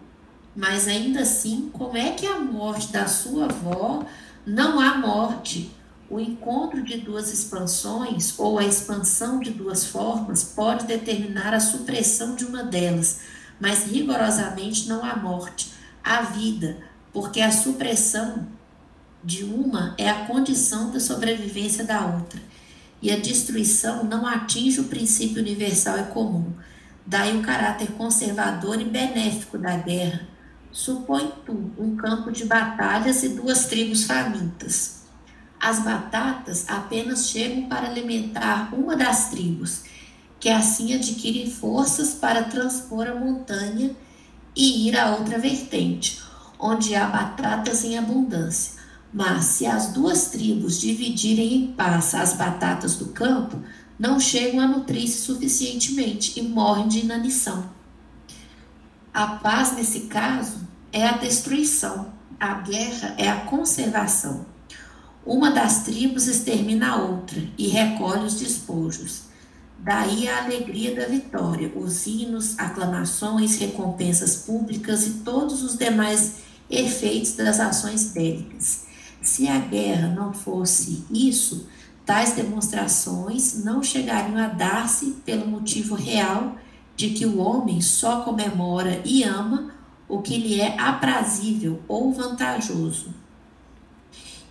Mas 0.54 0.86
ainda 0.86 1.20
assim, 1.20 1.70
como 1.72 1.96
é 1.96 2.10
que 2.10 2.26
a 2.26 2.38
morte 2.38 2.92
da 2.92 3.08
sua 3.08 3.46
avó 3.46 4.04
não 4.44 4.78
há 4.78 4.98
morte? 4.98 5.74
O 6.10 6.20
encontro 6.20 6.82
de 6.82 6.98
duas 6.98 7.32
expansões 7.32 8.38
ou 8.38 8.58
a 8.58 8.66
expansão 8.66 9.40
de 9.40 9.50
duas 9.50 9.86
formas 9.86 10.44
pode 10.44 10.84
determinar 10.84 11.54
a 11.54 11.60
supressão 11.60 12.34
de 12.34 12.44
uma 12.44 12.62
delas, 12.64 13.20
mas 13.60 13.84
rigorosamente 13.84 14.88
não 14.88 15.04
há 15.04 15.14
morte, 15.14 15.72
há 16.02 16.22
vida, 16.22 16.78
porque 17.12 17.40
a 17.40 17.52
supressão 17.52 18.48
de 19.22 19.44
uma 19.44 19.94
é 19.98 20.08
a 20.08 20.24
condição 20.24 20.90
da 20.90 20.98
sobrevivência 20.98 21.84
da 21.84 22.06
outra. 22.06 22.40
E 23.02 23.10
a 23.10 23.18
destruição 23.18 24.04
não 24.04 24.26
atinge 24.26 24.80
o 24.80 24.84
princípio 24.84 25.40
universal 25.40 25.98
e 25.98 26.04
comum. 26.04 26.52
Daí 27.06 27.36
o 27.36 27.42
caráter 27.42 27.92
conservador 27.92 28.80
e 28.80 28.84
benéfico 28.84 29.58
da 29.58 29.76
guerra. 29.76 30.28
Supõe 30.70 31.32
tu 31.44 31.72
um 31.78 31.96
campo 31.96 32.30
de 32.30 32.44
batalhas 32.44 33.22
e 33.22 33.30
duas 33.30 33.66
tribos 33.66 34.04
famintas. 34.04 35.00
As 35.58 35.80
batatas 35.80 36.64
apenas 36.68 37.28
chegam 37.28 37.68
para 37.68 37.88
alimentar 37.88 38.72
uma 38.72 38.96
das 38.96 39.30
tribos, 39.30 39.82
que 40.40 40.48
assim 40.48 40.94
adquire 40.94 41.50
forças 41.50 42.14
para 42.14 42.44
transpor 42.44 43.06
a 43.06 43.14
montanha 43.14 43.94
e 44.56 44.88
ir 44.88 44.98
a 44.98 45.14
outra 45.14 45.38
vertente, 45.38 46.20
onde 46.58 46.94
há 46.94 47.06
batatas 47.06 47.84
em 47.84 47.98
abundância. 47.98 48.80
Mas 49.12 49.44
se 49.44 49.66
as 49.66 49.92
duas 49.92 50.28
tribos 50.28 50.80
dividirem 50.80 51.54
em 51.54 51.66
paz 51.72 52.14
as 52.14 52.32
batatas 52.32 52.96
do 52.96 53.06
campo, 53.06 53.62
não 53.98 54.18
chegam 54.18 54.60
a 54.60 54.66
nutrir-se 54.66 55.18
suficientemente 55.18 56.40
e 56.40 56.42
morrem 56.42 56.88
de 56.88 57.00
inanição. 57.00 57.68
A 59.12 59.26
paz, 59.26 59.72
nesse 59.72 60.02
caso, 60.02 60.66
é 60.92 61.06
a 61.06 61.18
destruição, 61.18 62.12
a 62.38 62.54
guerra 62.54 63.14
é 63.18 63.28
a 63.28 63.40
conservação. 63.40 64.46
Uma 65.26 65.50
das 65.50 65.82
tribos 65.82 66.26
extermina 66.28 66.92
a 66.92 66.96
outra 66.96 67.42
e 67.58 67.68
recolhe 67.68 68.24
os 68.24 68.38
despojos. 68.38 69.29
Daí 69.82 70.28
a 70.28 70.44
alegria 70.44 70.94
da 70.94 71.06
vitória, 71.06 71.72
os 71.74 72.06
hinos, 72.06 72.58
aclamações, 72.58 73.58
recompensas 73.58 74.36
públicas 74.36 75.06
e 75.06 75.10
todos 75.20 75.62
os 75.62 75.76
demais 75.76 76.34
efeitos 76.68 77.32
das 77.32 77.58
ações 77.58 78.12
bélicas. 78.12 78.84
Se 79.22 79.48
a 79.48 79.58
guerra 79.58 80.08
não 80.08 80.34
fosse 80.34 81.02
isso, 81.10 81.66
tais 82.04 82.32
demonstrações 82.32 83.64
não 83.64 83.82
chegariam 83.82 84.36
a 84.36 84.48
dar-se 84.48 85.12
pelo 85.24 85.46
motivo 85.46 85.94
real 85.94 86.56
de 86.94 87.10
que 87.10 87.24
o 87.24 87.38
homem 87.38 87.80
só 87.80 88.20
comemora 88.20 89.00
e 89.02 89.22
ama 89.22 89.72
o 90.06 90.20
que 90.20 90.36
lhe 90.36 90.60
é 90.60 90.78
aprazível 90.78 91.80
ou 91.88 92.12
vantajoso 92.12 93.14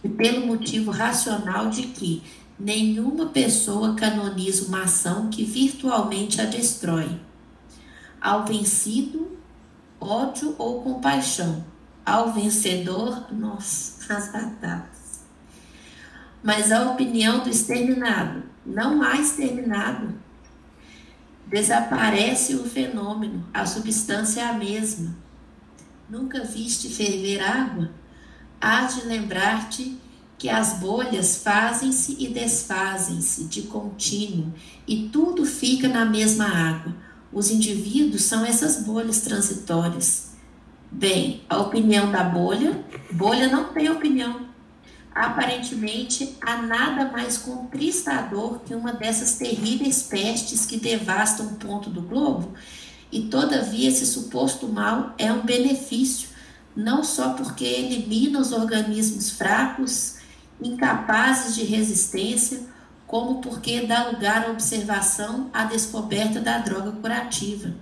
e 0.03 0.09
pelo 0.09 0.47
motivo 0.47 0.91
racional 0.91 1.69
de 1.69 1.83
que 1.83 2.23
nenhuma 2.59 3.27
pessoa 3.27 3.95
canoniza 3.95 4.67
uma 4.67 4.83
ação 4.83 5.29
que 5.29 5.43
virtualmente 5.43 6.41
a 6.41 6.45
destrói. 6.45 7.19
Ao 8.19 8.45
vencido, 8.45 9.37
ódio 9.99 10.55
ou 10.57 10.81
compaixão. 10.81 11.65
Ao 12.05 12.33
vencedor, 12.33 13.31
nós, 13.31 13.99
as 14.09 14.31
batatas. 14.31 15.21
Mas 16.43 16.71
a 16.71 16.91
opinião 16.91 17.43
do 17.43 17.49
exterminado, 17.49 18.43
não 18.65 19.01
há 19.01 19.15
exterminado. 19.19 20.15
Desaparece 21.45 22.55
o 22.55 22.63
fenômeno, 22.63 23.45
a 23.53 23.65
substância 23.65 24.41
é 24.41 24.45
a 24.45 24.53
mesma. 24.53 25.15
Nunca 26.09 26.43
viste 26.43 26.89
ferver 26.89 27.41
água? 27.41 27.89
hás 28.61 28.95
de 28.95 29.07
lembrar-te 29.07 29.97
que 30.39 30.49
as 30.49 30.79
bolhas 30.79 31.43
fazem-se 31.43 32.15
e 32.17 32.29
desfazem-se 32.29 33.43
de 33.43 33.63
contínuo 33.63 34.53
e 34.87 35.09
tudo 35.09 35.45
fica 35.45 35.89
na 35.89 36.05
mesma 36.05 36.45
água. 36.45 36.95
Os 37.31 37.51
indivíduos 37.51 38.23
são 38.23 38.45
essas 38.45 38.83
bolhas 38.83 39.19
transitórias. 39.19 40.29
Bem, 40.89 41.43
a 41.49 41.57
opinião 41.57 42.09
da 42.09 42.23
bolha, 42.23 42.83
bolha 43.11 43.49
não 43.49 43.65
tem 43.65 43.89
opinião. 43.89 44.47
Aparentemente, 45.13 46.37
há 46.39 46.61
nada 46.61 47.11
mais 47.11 47.37
contristador 47.37 48.59
que 48.59 48.73
uma 48.73 48.93
dessas 48.93 49.33
terríveis 49.33 50.03
pestes 50.03 50.65
que 50.65 50.77
devastam 50.77 51.47
um 51.47 51.55
ponto 51.55 51.89
do 51.89 52.01
globo, 52.01 52.53
e 53.11 53.23
todavia 53.23 53.89
esse 53.89 54.05
suposto 54.05 54.67
mal 54.67 55.13
é 55.17 55.31
um 55.33 55.41
benefício 55.41 56.29
não 56.75 57.03
só 57.03 57.33
porque 57.33 57.65
elimina 57.65 58.39
os 58.39 58.51
organismos 58.53 59.31
fracos, 59.31 60.18
incapazes 60.61 61.55
de 61.55 61.63
resistência, 61.63 62.61
como 63.07 63.41
porque 63.41 63.81
dá 63.81 64.09
lugar 64.09 64.45
à 64.45 64.51
observação 64.51 65.49
à 65.53 65.65
descoberta 65.65 66.39
da 66.39 66.59
droga 66.59 66.91
curativa. 66.91 67.73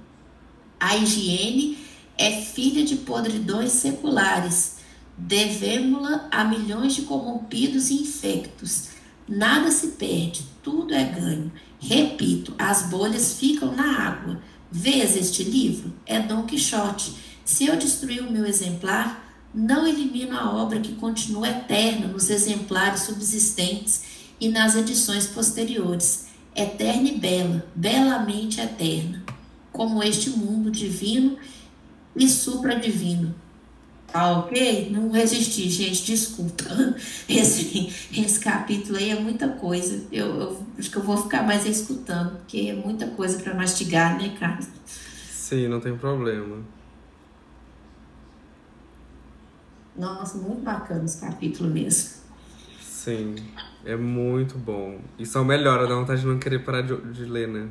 A 0.80 0.96
higiene 0.96 1.78
é 2.18 2.42
filha 2.42 2.84
de 2.86 2.98
podridões 2.98 3.72
seculares. 3.72 4.78
Devemos-la 5.18 6.28
a 6.32 6.44
milhões 6.44 6.96
de 6.96 7.02
corrompidos 7.02 7.90
e 7.90 8.02
infectos. 8.02 8.90
Nada 9.28 9.70
se 9.72 9.88
perde, 9.88 10.46
tudo 10.64 10.94
é 10.94 11.04
ganho. 11.04 11.52
Repito, 11.80 12.54
as 12.58 12.84
bolhas 12.84 13.34
ficam 13.34 13.76
na 13.76 14.08
água. 14.08 14.40
Vês 14.72 15.16
este 15.16 15.44
livro? 15.44 15.94
É 16.06 16.20
Dom 16.20 16.44
Quixote. 16.44 17.16
Se 17.44 17.66
eu 17.66 17.76
destruir 17.76 18.22
o 18.22 18.32
meu 18.32 18.46
exemplar, 18.46 19.27
não 19.58 19.88
elimino 19.88 20.38
a 20.38 20.56
obra 20.56 20.80
que 20.80 20.94
continua 20.94 21.50
eterna 21.50 22.08
nos 22.08 22.30
exemplares 22.30 23.02
subsistentes 23.02 24.04
e 24.40 24.50
nas 24.50 24.76
edições 24.76 25.26
posteriores, 25.26 26.28
eterna 26.56 27.10
e 27.10 27.18
bela, 27.18 27.66
belamente 27.74 28.62
eterna, 28.62 29.24
como 29.72 30.04
este 30.04 30.30
mundo 30.30 30.70
divino 30.70 31.40
e 32.16 32.30
supradivino. 32.30 33.34
Tá 34.14 34.40
ok? 34.40 34.90
Não 34.92 35.10
resisti, 35.10 35.68
gente, 35.70 36.06
desculpa. 36.06 36.64
Esse, 37.28 37.92
esse 38.16 38.40
capítulo 38.40 38.98
aí 38.98 39.10
é 39.10 39.20
muita 39.20 39.50
coisa. 39.50 40.06
Eu, 40.12 40.40
eu 40.40 40.64
acho 40.78 40.90
que 40.90 40.98
eu 40.98 41.04
vou 41.04 41.18
ficar 41.18 41.44
mais 41.44 41.66
escutando, 41.66 42.38
porque 42.38 42.70
é 42.70 42.74
muita 42.74 43.08
coisa 43.08 43.40
para 43.40 43.54
mastigar, 43.54 44.18
né, 44.18 44.34
Carlos? 44.40 44.68
Sim, 45.30 45.68
não 45.68 45.82
tem 45.82 45.98
problema. 45.98 46.64
Nossa, 49.98 50.38
muito 50.38 50.62
bacana 50.62 51.04
esse 51.06 51.20
capítulo 51.20 51.70
mesmo. 51.70 52.18
Sim, 52.82 53.36
é 53.86 53.96
muito 53.96 54.58
bom. 54.58 55.00
E 55.18 55.26
só 55.26 55.44
melhora, 55.44 55.88
dá 55.88 55.96
vontade 55.96 56.22
de 56.22 56.28
não 56.28 56.38
querer 56.38 56.60
parar 56.60 56.82
de, 56.82 56.96
de 57.14 57.26
ler, 57.26 57.48
né? 57.48 57.70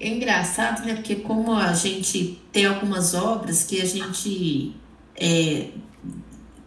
É 0.00 0.08
engraçado, 0.08 0.84
né? 0.86 0.94
Porque 0.94 1.16
como 1.16 1.54
a 1.54 1.72
gente 1.74 2.42
tem 2.50 2.66
algumas 2.66 3.14
obras 3.14 3.64
que 3.64 3.80
a 3.80 3.84
gente 3.84 4.74
é, 5.16 5.70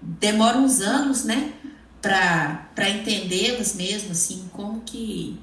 demora 0.01 0.57
uns 0.57 0.81
anos, 0.81 1.25
né? 1.25 1.53
Para 2.01 2.89
entendê-las 2.89 3.75
mesmo, 3.75 4.11
assim, 4.11 4.47
como 4.53 4.81
que 4.81 5.39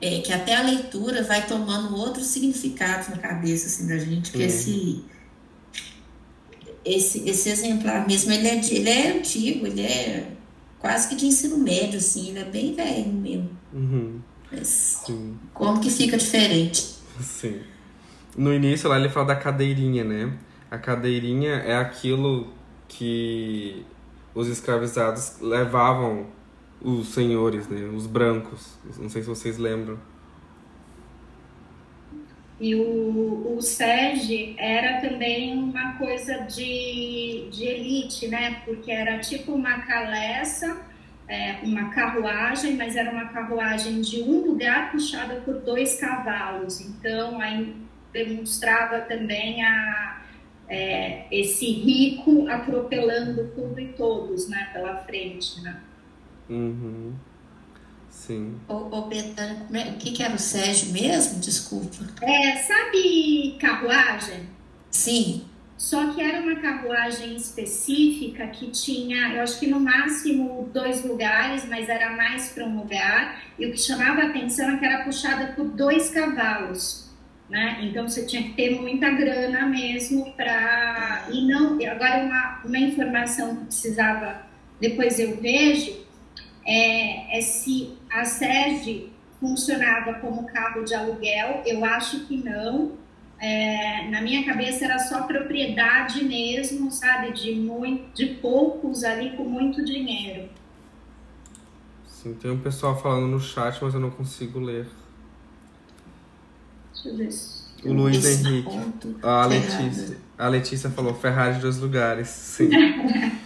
é, 0.00 0.20
que 0.20 0.32
até 0.32 0.56
a 0.56 0.62
leitura 0.62 1.22
vai 1.22 1.46
tomando 1.46 1.96
outros 1.96 2.26
significados 2.26 3.08
na 3.08 3.16
cabeça 3.18 3.66
assim, 3.66 3.86
da 3.86 3.98
gente, 3.98 4.30
que 4.30 4.42
esse, 4.42 5.04
esse, 6.88 7.28
esse 7.28 7.48
exemplar 7.50 8.06
mesmo, 8.06 8.32
ele 8.32 8.48
é, 8.48 8.54
ele 8.54 8.90
é 8.90 9.12
antigo, 9.12 9.66
ele 9.66 9.82
é 9.82 10.32
quase 10.78 11.08
que 11.08 11.16
de 11.16 11.26
ensino 11.26 11.58
médio, 11.58 11.98
assim, 11.98 12.30
ele 12.30 12.38
é 12.38 12.44
bem 12.44 12.74
velho 12.74 13.12
mesmo. 13.12 13.50
Uhum. 13.72 14.20
Mas 14.50 15.04
como 15.52 15.80
que 15.80 15.90
fica 15.90 16.16
diferente? 16.16 16.96
Sim. 17.20 17.60
No 18.36 18.54
início 18.54 18.88
lá 18.88 18.98
ele 18.98 19.08
fala 19.08 19.26
da 19.26 19.36
cadeirinha, 19.36 20.04
né? 20.04 20.32
A 20.70 20.78
cadeirinha 20.78 21.54
é 21.54 21.76
aquilo 21.76 22.48
que 22.86 23.84
os 24.34 24.48
escravizados 24.48 25.40
levavam 25.40 26.26
os 26.80 27.08
senhores, 27.08 27.68
né? 27.68 27.90
Os 27.94 28.06
brancos. 28.06 28.78
Não 28.98 29.08
sei 29.08 29.22
se 29.22 29.28
vocês 29.28 29.58
lembram. 29.58 29.98
E 32.60 32.74
o, 32.74 33.56
o 33.56 33.62
SEG 33.62 34.56
era 34.58 35.00
também 35.00 35.56
uma 35.56 35.96
coisa 35.96 36.38
de, 36.38 37.48
de 37.52 37.64
elite, 37.64 38.26
né? 38.26 38.62
Porque 38.64 38.90
era 38.90 39.18
tipo 39.18 39.52
uma 39.52 39.82
caleça, 39.82 40.80
é, 41.28 41.58
uma 41.62 41.90
carruagem, 41.90 42.76
mas 42.76 42.96
era 42.96 43.10
uma 43.12 43.26
carruagem 43.26 44.00
de 44.00 44.22
um 44.22 44.40
lugar 44.44 44.90
puxada 44.90 45.36
por 45.42 45.60
dois 45.60 46.00
cavalos. 46.00 46.80
Então, 46.80 47.40
aí 47.40 47.76
demonstrava 48.12 49.02
também 49.02 49.62
a, 49.64 50.22
é, 50.68 51.26
esse 51.30 51.70
rico 51.70 52.48
atropelando 52.48 53.52
tudo 53.54 53.80
e 53.80 53.88
todos, 53.92 54.48
né? 54.48 54.70
Pela 54.72 54.96
frente, 55.04 55.60
né? 55.62 55.80
Uhum. 56.50 57.14
Sim. 58.28 58.60
Ô, 58.68 58.74
ô 58.74 59.02
Betânia, 59.06 59.66
é, 59.72 59.88
o 59.88 59.96
que, 59.96 60.10
que 60.12 60.22
era 60.22 60.34
o 60.34 60.38
Sérgio 60.38 60.92
mesmo? 60.92 61.40
Desculpa. 61.40 61.96
É, 62.20 62.56
sabe 62.56 63.56
carruagem? 63.58 64.40
Sim. 64.90 65.46
Só 65.78 66.12
que 66.12 66.20
era 66.20 66.40
uma 66.40 66.56
carruagem 66.56 67.36
específica 67.36 68.46
que 68.48 68.70
tinha, 68.70 69.34
eu 69.34 69.42
acho 69.42 69.58
que 69.58 69.66
no 69.66 69.80
máximo 69.80 70.68
dois 70.74 71.06
lugares, 71.06 71.64
mas 71.66 71.88
era 71.88 72.10
mais 72.10 72.50
para 72.50 72.66
um 72.66 72.80
lugar. 72.80 73.44
E 73.58 73.64
o 73.64 73.72
que 73.72 73.78
chamava 73.78 74.20
a 74.20 74.26
atenção 74.26 74.72
é 74.72 74.76
que 74.76 74.84
era 74.84 75.04
puxada 75.04 75.54
por 75.54 75.64
dois 75.64 76.10
cavalos, 76.10 77.08
né? 77.48 77.78
Então 77.84 78.06
você 78.06 78.26
tinha 78.26 78.42
que 78.42 78.52
ter 78.52 78.78
muita 78.78 79.08
grana 79.08 79.64
mesmo 79.64 80.30
para. 80.32 81.28
E 81.32 81.46
não. 81.46 81.78
Agora, 81.90 82.24
uma, 82.24 82.60
uma 82.62 82.78
informação 82.78 83.56
que 83.56 83.64
precisava, 83.66 84.42
depois 84.78 85.18
eu 85.18 85.40
vejo, 85.40 86.07
é, 86.68 87.38
é 87.38 87.40
se 87.40 87.96
a 88.10 88.26
sede 88.26 89.10
funcionava 89.40 90.14
como 90.14 90.46
carro 90.46 90.84
de 90.84 90.94
aluguel, 90.94 91.62
eu 91.64 91.82
acho 91.82 92.26
que 92.26 92.36
não. 92.36 92.92
É, 93.40 94.08
na 94.10 94.20
minha 94.20 94.44
cabeça 94.44 94.84
era 94.84 94.98
só 94.98 95.22
propriedade 95.22 96.24
mesmo, 96.24 96.90
sabe, 96.90 97.32
de 97.32 97.54
muito, 97.54 98.12
de 98.12 98.34
poucos 98.34 99.02
ali 99.02 99.34
com 99.36 99.44
muito 99.44 99.82
dinheiro. 99.82 100.50
Sim, 102.06 102.34
tem 102.34 102.50
um 102.50 102.58
pessoal 102.58 103.00
falando 103.00 103.28
no 103.28 103.40
chat, 103.40 103.78
mas 103.80 103.94
eu 103.94 104.00
não 104.00 104.10
consigo 104.10 104.58
ler. 104.58 104.88
Deixa 106.92 107.08
eu 107.08 107.16
ver. 107.16 107.30
O 107.84 107.92
Luiz 107.94 108.24
Henrique. 108.24 108.76
A 109.22 109.46
Letícia, 109.46 110.18
a 110.36 110.48
Letícia 110.48 110.90
falou 110.90 111.14
Ferrari 111.14 111.54
de 111.54 111.60
dois 111.60 111.78
lugares. 111.78 112.28
Sim. 112.28 112.70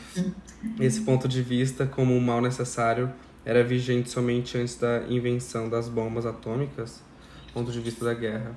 Esse 0.85 1.01
ponto 1.03 1.29
de 1.29 1.43
vista, 1.43 1.87
como 1.87 2.15
um 2.15 2.21
mal 2.21 2.41
necessário, 2.41 3.13
era 3.45 3.63
vigente 3.63 4.11
somente 4.11 4.59
antes 4.59 4.77
da 4.77 5.03
invenção 5.09 5.69
das 5.69 5.89
bombas 5.89 6.27
atômicas? 6.27 7.03
Ponto 7.53 7.71
de 7.71 7.81
vista 7.81 8.05
da 8.05 8.15
guerra. 8.15 8.57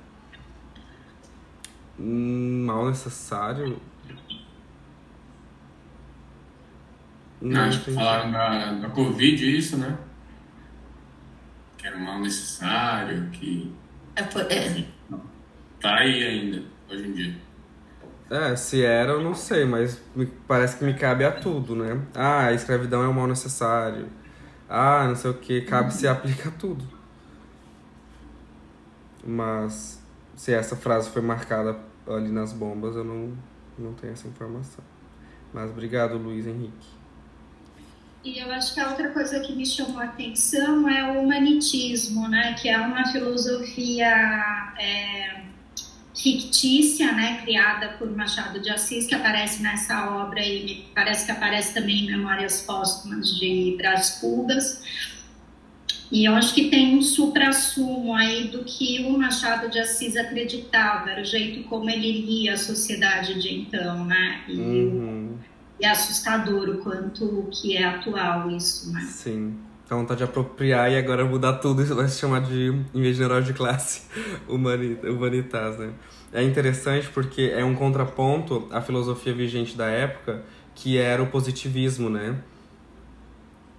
Hum, 2.00 2.66
mal 2.66 2.88
necessário? 2.88 3.80
Não, 7.42 7.62
acho 7.62 7.84
que 7.84 7.92
falaram 7.92 8.32
da, 8.32 8.74
da 8.74 8.90
Covid 8.90 9.58
isso, 9.58 9.78
né? 9.78 9.98
Que 11.78 11.88
era 11.88 11.98
um 11.98 12.04
mal 12.04 12.20
necessário, 12.20 13.30
que. 13.30 13.72
É, 14.16 14.22
é. 14.22 14.86
Tá 15.80 15.96
aí 15.98 16.24
ainda, 16.24 16.64
hoje 16.90 17.08
em 17.08 17.12
dia. 17.14 17.45
É, 18.30 18.56
se 18.56 18.84
era, 18.84 19.12
eu 19.12 19.22
não 19.22 19.36
sei, 19.36 19.66
mas 19.66 20.02
me, 20.16 20.26
parece 20.26 20.78
que 20.78 20.84
me 20.84 20.96
cabe 20.96 21.24
a 21.24 21.32
tudo, 21.32 21.76
né? 21.76 22.02
Ah, 22.16 22.48
a 22.48 22.54
escravidão 22.54 23.04
é 23.04 23.08
um 23.08 23.14
mal 23.14 23.28
necessário. 23.28 24.08
Ah, 24.68 25.06
não 25.08 25.16
sei 25.16 25.30
o 25.30 25.36
que, 25.36 25.62
cabe 25.62 25.94
se 25.94 26.08
aplica 26.08 26.50
a 26.50 26.52
tudo. 26.52 26.84
Mas 29.24 30.02
se 30.36 30.54
essa 30.54 30.76
frase 30.76 31.10
foi 31.10 31.22
marcada 31.22 31.78
ali 32.08 32.30
nas 32.30 32.52
bombas, 32.52 32.96
eu 32.96 33.04
não, 33.04 33.34
não 33.78 33.94
tenho 33.94 34.14
essa 34.14 34.28
informação. 34.28 34.84
Mas 35.54 35.70
obrigado, 35.70 36.18
Luiz 36.18 36.48
Henrique. 36.48 36.96
E 38.24 38.40
eu 38.40 38.52
acho 38.52 38.74
que 38.74 38.80
a 38.80 38.90
outra 38.90 39.10
coisa 39.12 39.40
que 39.40 39.54
me 39.56 39.66
chamou 39.66 40.00
a 40.00 40.06
atenção 40.06 40.90
é 40.90 41.12
o 41.12 41.22
humanitismo, 41.22 42.28
né? 42.28 42.54
Que 42.54 42.70
é 42.70 42.78
uma 42.80 43.06
filosofia 43.06 44.08
é, 44.80 45.44
fictícia, 46.16 47.12
né? 47.12 47.42
Criada 47.44 47.90
por 47.98 48.10
Machado 48.10 48.60
de 48.60 48.70
Assis, 48.70 49.06
que 49.06 49.14
aparece 49.14 49.62
nessa 49.62 50.10
obra 50.12 50.42
e 50.42 50.86
parece 50.96 51.26
que 51.26 51.32
aparece 51.32 51.74
também 51.74 52.06
em 52.06 52.08
Memórias 52.08 52.62
Póstumas 52.62 53.36
de 53.38 53.76
Brás 53.78 54.18
Cubas 54.22 54.82
e 56.12 56.26
eu 56.26 56.36
acho 56.36 56.54
que 56.54 56.70
tem 56.70 56.98
um 56.98 57.02
supra-sumo 57.02 58.14
aí 58.14 58.48
do 58.48 58.64
que 58.64 59.04
o 59.06 59.18
Machado 59.18 59.70
de 59.70 59.80
Assis 59.80 60.16
acreditava, 60.16 61.10
era 61.10 61.22
o 61.22 61.26
jeito 61.26 61.68
como 61.68 61.90
ele 61.90 62.22
lia 62.22 62.54
a 62.54 62.58
sociedade 62.58 63.42
de 63.42 63.54
então, 63.54 64.06
né? 64.06 64.44
E, 64.48 64.58
uhum. 64.58 65.38
é 65.82 65.90
assustador 65.90 66.70
o 66.70 66.78
quanto 66.78 67.50
que 67.52 67.76
é 67.76 67.84
atual 67.84 68.50
isso, 68.52 68.94
né? 68.94 69.02
Sim. 69.02 69.58
Dá 69.88 69.96
vontade 69.96 70.18
de 70.20 70.24
apropriar 70.24 70.92
e 70.92 70.98
agora 70.98 71.24
mudar 71.24 71.54
tudo 71.54 71.82
e 71.82 71.86
vai 71.86 72.08
se 72.08 72.20
chamar 72.20 72.42
de, 72.42 72.74
em 72.94 73.02
vez 73.02 73.18
de 73.18 73.24
herói 73.24 73.44
de 73.44 73.54
classe, 73.54 74.02
humanitas, 74.50 75.78
né? 75.78 75.94
É 76.34 76.42
interessante 76.42 77.08
porque 77.10 77.54
é 77.56 77.64
um 77.64 77.76
contraponto 77.76 78.68
à 78.72 78.82
filosofia 78.82 79.34
vigente 79.34 79.78
da 79.78 79.86
época, 79.86 80.44
que 80.74 80.98
era 80.98 81.22
o 81.22 81.28
positivismo, 81.28 82.10
né? 82.10 82.36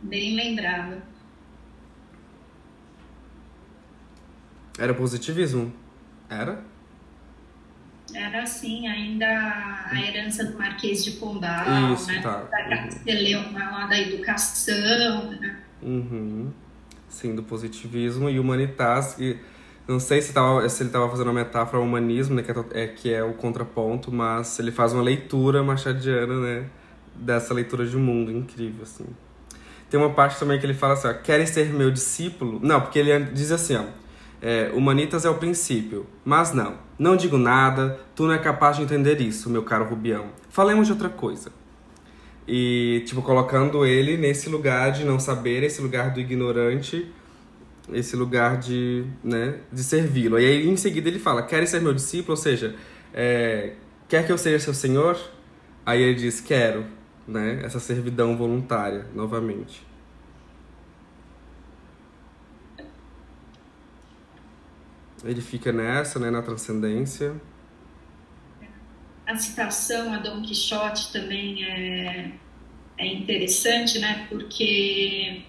Bem 0.00 0.36
lembrado. 0.36 1.02
Era 4.78 4.94
positivismo? 4.94 5.72
Era? 6.30 6.62
Era 8.14 8.42
assim, 8.44 8.86
ainda 8.86 9.26
a 9.26 10.00
herança 10.00 10.44
do 10.44 10.56
Marquês 10.56 11.04
de 11.04 11.12
Pombal, 11.12 11.92
Isso, 11.92 12.06
né? 12.06 12.20
Tá. 12.22 12.46
Uhum. 13.06 13.52
lá 13.52 13.86
da 13.86 13.98
educação, 13.98 15.30
né? 15.32 15.65
Uhum. 15.82 16.50
Sim, 17.08 17.34
do 17.34 17.42
positivismo 17.42 18.28
e 18.28 18.38
humanitas. 18.38 19.16
E 19.18 19.36
não 19.86 20.00
sei 20.00 20.20
se, 20.20 20.32
tava, 20.32 20.68
se 20.68 20.82
ele 20.82 20.88
estava 20.88 21.08
fazendo 21.08 21.28
uma 21.28 21.34
metáfora 21.34 21.78
ao 21.78 21.84
humanismo, 21.84 22.34
né? 22.34 22.42
Que 22.42 22.50
é, 22.50 22.64
é, 22.72 22.86
que 22.88 23.12
é 23.12 23.22
o 23.22 23.34
contraponto, 23.34 24.10
mas 24.12 24.58
ele 24.58 24.72
faz 24.72 24.92
uma 24.92 25.02
leitura 25.02 25.62
machadiana, 25.62 26.40
né? 26.40 26.66
Dessa 27.14 27.54
leitura 27.54 27.86
de 27.86 27.96
mundo 27.96 28.30
incrível, 28.32 28.82
assim. 28.82 29.06
Tem 29.88 29.98
uma 29.98 30.10
parte 30.10 30.38
também 30.38 30.58
que 30.58 30.66
ele 30.66 30.74
fala 30.74 30.94
assim, 30.94 31.08
ó, 31.08 31.46
ser 31.46 31.72
meu 31.72 31.90
discípulo? 31.90 32.58
Não, 32.62 32.80
porque 32.80 32.98
ele 32.98 33.26
diz 33.26 33.52
assim, 33.52 33.76
ó, 33.76 33.84
É, 34.42 34.70
humanitas 34.74 35.24
é 35.24 35.30
o 35.30 35.36
princípio. 35.36 36.06
Mas 36.24 36.52
não, 36.52 36.74
não 36.98 37.16
digo 37.16 37.38
nada, 37.38 37.98
tu 38.14 38.26
não 38.26 38.34
é 38.34 38.38
capaz 38.38 38.76
de 38.76 38.82
entender 38.82 39.20
isso, 39.20 39.48
meu 39.48 39.62
caro 39.62 39.84
Rubião. 39.84 40.26
Falemos 40.50 40.86
de 40.86 40.92
outra 40.92 41.08
coisa. 41.08 41.52
E, 42.46 43.02
tipo, 43.06 43.22
colocando 43.22 43.84
ele 43.84 44.16
nesse 44.16 44.48
lugar 44.48 44.92
de 44.92 45.04
não 45.04 45.18
saber, 45.18 45.64
esse 45.64 45.82
lugar 45.82 46.12
do 46.12 46.20
ignorante, 46.20 47.10
esse 47.92 48.14
lugar 48.14 48.58
de, 48.58 49.04
né, 49.22 49.58
de 49.72 49.82
servi-lo. 49.82 50.38
E 50.38 50.46
aí, 50.46 50.68
em 50.68 50.76
seguida, 50.76 51.08
ele 51.08 51.18
fala: 51.18 51.42
Queres 51.42 51.70
ser 51.70 51.80
meu 51.80 51.92
discípulo? 51.92 52.32
Ou 52.32 52.36
seja, 52.36 52.76
é, 53.12 53.72
quer 54.08 54.24
que 54.24 54.32
eu 54.32 54.38
seja 54.38 54.60
seu 54.60 54.74
senhor? 54.74 55.18
Aí 55.84 56.00
ele 56.02 56.14
diz: 56.14 56.40
Quero, 56.40 56.84
né? 57.26 57.60
Essa 57.64 57.80
servidão 57.80 58.36
voluntária, 58.36 59.06
novamente. 59.14 59.84
Ele 65.24 65.40
fica 65.40 65.72
nessa, 65.72 66.20
né, 66.20 66.30
na 66.30 66.42
transcendência. 66.42 67.34
A 69.26 69.36
citação 69.36 70.12
a 70.12 70.18
Dom 70.18 70.42
Quixote 70.42 71.12
também 71.12 71.64
é, 71.64 72.30
é 72.98 73.06
interessante, 73.06 73.98
né, 73.98 74.26
porque 74.28 75.42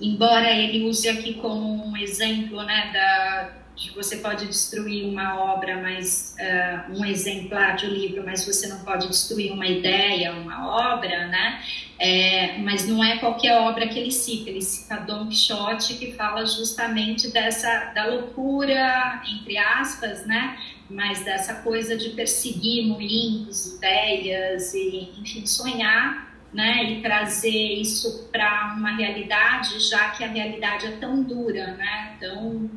embora 0.00 0.50
ele 0.50 0.84
use 0.84 1.08
aqui 1.08 1.34
como 1.34 1.86
um 1.86 1.96
exemplo, 1.96 2.62
né, 2.62 2.90
da, 2.92 3.58
de 3.78 3.90
você 3.92 4.16
pode 4.16 4.46
destruir 4.46 5.04
uma 5.04 5.40
obra, 5.40 5.80
mas 5.80 6.34
uh, 6.38 6.92
um 6.98 7.04
exemplar 7.04 7.76
de 7.76 7.86
um 7.86 7.90
livro, 7.90 8.24
mas 8.24 8.44
você 8.44 8.66
não 8.66 8.80
pode 8.80 9.06
destruir 9.06 9.52
uma 9.52 9.66
ideia, 9.66 10.32
uma 10.32 10.94
obra, 10.94 11.28
né? 11.28 11.62
É, 11.98 12.58
mas 12.58 12.86
não 12.86 13.02
é 13.02 13.18
qualquer 13.18 13.56
obra 13.56 13.86
que 13.88 13.98
ele 13.98 14.10
cita. 14.10 14.50
Ele 14.50 14.62
cita 14.62 14.96
Don 14.96 15.28
Quixote 15.28 15.94
que 15.94 16.12
fala 16.12 16.44
justamente 16.44 17.30
dessa 17.30 17.92
da 17.94 18.06
loucura 18.06 19.22
entre 19.32 19.56
aspas, 19.56 20.26
né? 20.26 20.58
Mas 20.88 21.24
dessa 21.24 21.56
coisa 21.56 21.96
de 21.96 22.10
perseguir 22.10 22.86
moinhos, 22.86 23.74
ideias 23.74 24.72
e 24.74 25.12
enfim 25.20 25.44
sonhar 25.44 26.28
né, 26.52 26.92
e 26.92 27.02
trazer 27.02 27.50
isso 27.50 28.28
para 28.32 28.74
uma 28.76 28.96
realidade, 28.96 29.78
já 29.80 30.10
que 30.10 30.24
a 30.24 30.28
realidade 30.28 30.86
é 30.86 30.92
tão 30.92 31.22
dura, 31.22 31.74
né, 31.74 32.16
tão 32.18 32.70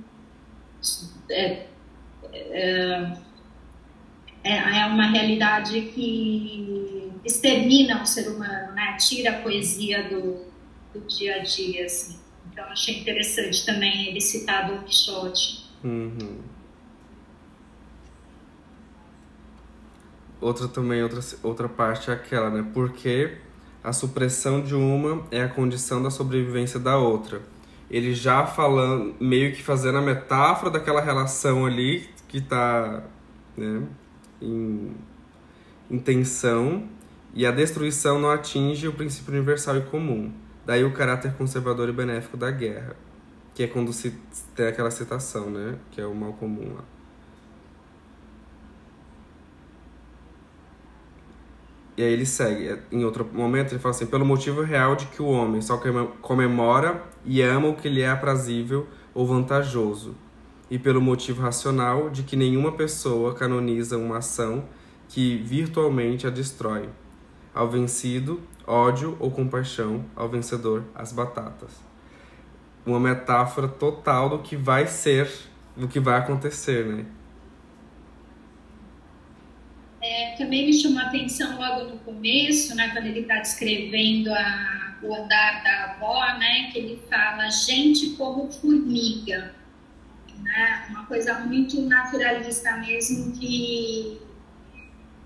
é, 1.29 1.67
é, 2.33 3.13
é, 4.43 4.79
é 4.79 4.85
uma 4.87 5.07
realidade 5.07 5.81
que 5.93 7.11
extermina 7.23 8.01
o 8.01 8.05
ser 8.05 8.27
humano, 8.29 8.73
né? 8.73 8.97
Tira 8.97 9.31
a 9.31 9.41
poesia 9.41 10.09
do, 10.09 10.45
do 10.93 11.07
dia 11.07 11.35
a 11.35 11.39
dia, 11.39 11.85
assim. 11.85 12.19
Então 12.51 12.65
achei 12.65 12.99
interessante 12.99 13.65
também 13.65 14.07
ele 14.07 14.19
citar 14.19 14.67
Don 14.67 14.83
Quixote. 14.83 15.69
Uhum. 15.83 16.39
Outra 20.41 20.67
também, 20.67 21.01
outra, 21.03 21.21
outra 21.43 21.69
parte 21.69 22.09
é 22.09 22.13
aquela, 22.13 22.49
né? 22.49 22.67
Porque 22.73 23.37
a 23.81 23.93
supressão 23.93 24.61
de 24.61 24.75
uma 24.75 25.23
é 25.31 25.43
a 25.43 25.47
condição 25.47 26.03
da 26.03 26.09
sobrevivência 26.09 26.79
da 26.79 26.97
outra 26.97 27.41
ele 27.91 28.15
já 28.15 28.47
falando, 28.47 29.13
meio 29.19 29.53
que 29.53 29.61
fazendo 29.61 29.97
a 29.97 30.01
metáfora 30.01 30.71
daquela 30.71 31.01
relação 31.01 31.65
ali 31.65 32.09
que 32.29 32.37
está 32.37 33.03
né, 33.57 33.83
em, 34.41 34.95
em 35.89 35.99
tensão 35.99 36.87
e 37.33 37.45
a 37.45 37.51
destruição 37.51 38.17
não 38.17 38.31
atinge 38.31 38.87
o 38.87 38.93
princípio 38.93 39.33
universal 39.33 39.75
e 39.75 39.81
comum. 39.81 40.31
Daí 40.65 40.85
o 40.85 40.93
caráter 40.93 41.33
conservador 41.33 41.89
e 41.89 41.91
benéfico 41.91 42.37
da 42.37 42.49
guerra, 42.49 42.95
que 43.53 43.63
é 43.63 43.67
quando 43.67 43.91
se 43.91 44.11
tem 44.55 44.67
aquela 44.67 44.89
citação, 44.89 45.49
né, 45.49 45.77
que 45.91 45.99
é 45.99 46.05
o 46.05 46.15
mal 46.15 46.31
comum 46.33 46.75
lá. 46.75 46.83
E 52.01 52.03
aí 52.03 52.13
ele 52.13 52.25
segue, 52.25 52.79
em 52.91 53.05
outro 53.05 53.29
momento 53.31 53.73
ele 53.73 53.79
fala 53.79 53.93
assim, 53.93 54.07
pelo 54.07 54.25
motivo 54.25 54.63
real 54.63 54.95
de 54.95 55.05
que 55.05 55.21
o 55.21 55.27
homem 55.27 55.61
só 55.61 55.79
comemora 56.19 57.03
e 57.23 57.43
ama 57.43 57.67
o 57.67 57.75
que 57.75 57.87
lhe 57.87 58.01
é 58.01 58.09
aprazível 58.09 58.87
ou 59.13 59.23
vantajoso, 59.27 60.15
e 60.67 60.79
pelo 60.79 60.99
motivo 60.99 61.43
racional 61.43 62.09
de 62.09 62.23
que 62.23 62.35
nenhuma 62.35 62.71
pessoa 62.71 63.35
canoniza 63.35 63.99
uma 63.99 64.17
ação 64.17 64.63
que 65.09 65.37
virtualmente 65.45 66.25
a 66.25 66.31
destrói. 66.31 66.89
Ao 67.53 67.69
vencido, 67.69 68.41
ódio 68.65 69.15
ou 69.19 69.29
compaixão, 69.29 70.03
ao 70.15 70.27
vencedor, 70.27 70.83
as 70.95 71.11
batatas. 71.11 71.69
Uma 72.83 72.99
metáfora 72.99 73.67
total 73.67 74.27
do 74.27 74.39
que 74.39 74.55
vai 74.55 74.87
ser, 74.87 75.31
do 75.77 75.87
que 75.87 75.99
vai 75.99 76.17
acontecer, 76.17 76.83
né? 76.83 77.05
É, 80.01 80.35
também 80.35 80.65
me 80.65 80.73
chamou 80.73 80.99
a 80.99 81.03
atenção 81.03 81.59
logo 81.59 81.91
no 81.91 81.99
começo, 81.99 82.75
né, 82.75 82.89
quando 82.89 83.05
ele 83.05 83.19
está 83.19 83.35
descrevendo 83.35 84.33
a, 84.33 84.97
o 85.03 85.13
andar 85.13 85.63
da 85.63 85.83
avó, 85.91 86.39
né, 86.39 86.71
que 86.71 86.79
ele 86.79 86.99
fala 87.07 87.47
gente 87.49 88.11
como 88.11 88.51
formiga, 88.51 89.53
né, 90.41 90.87
uma 90.89 91.05
coisa 91.05 91.39
muito 91.41 91.81
naturalista 91.81 92.77
mesmo 92.77 93.31
que 93.33 94.19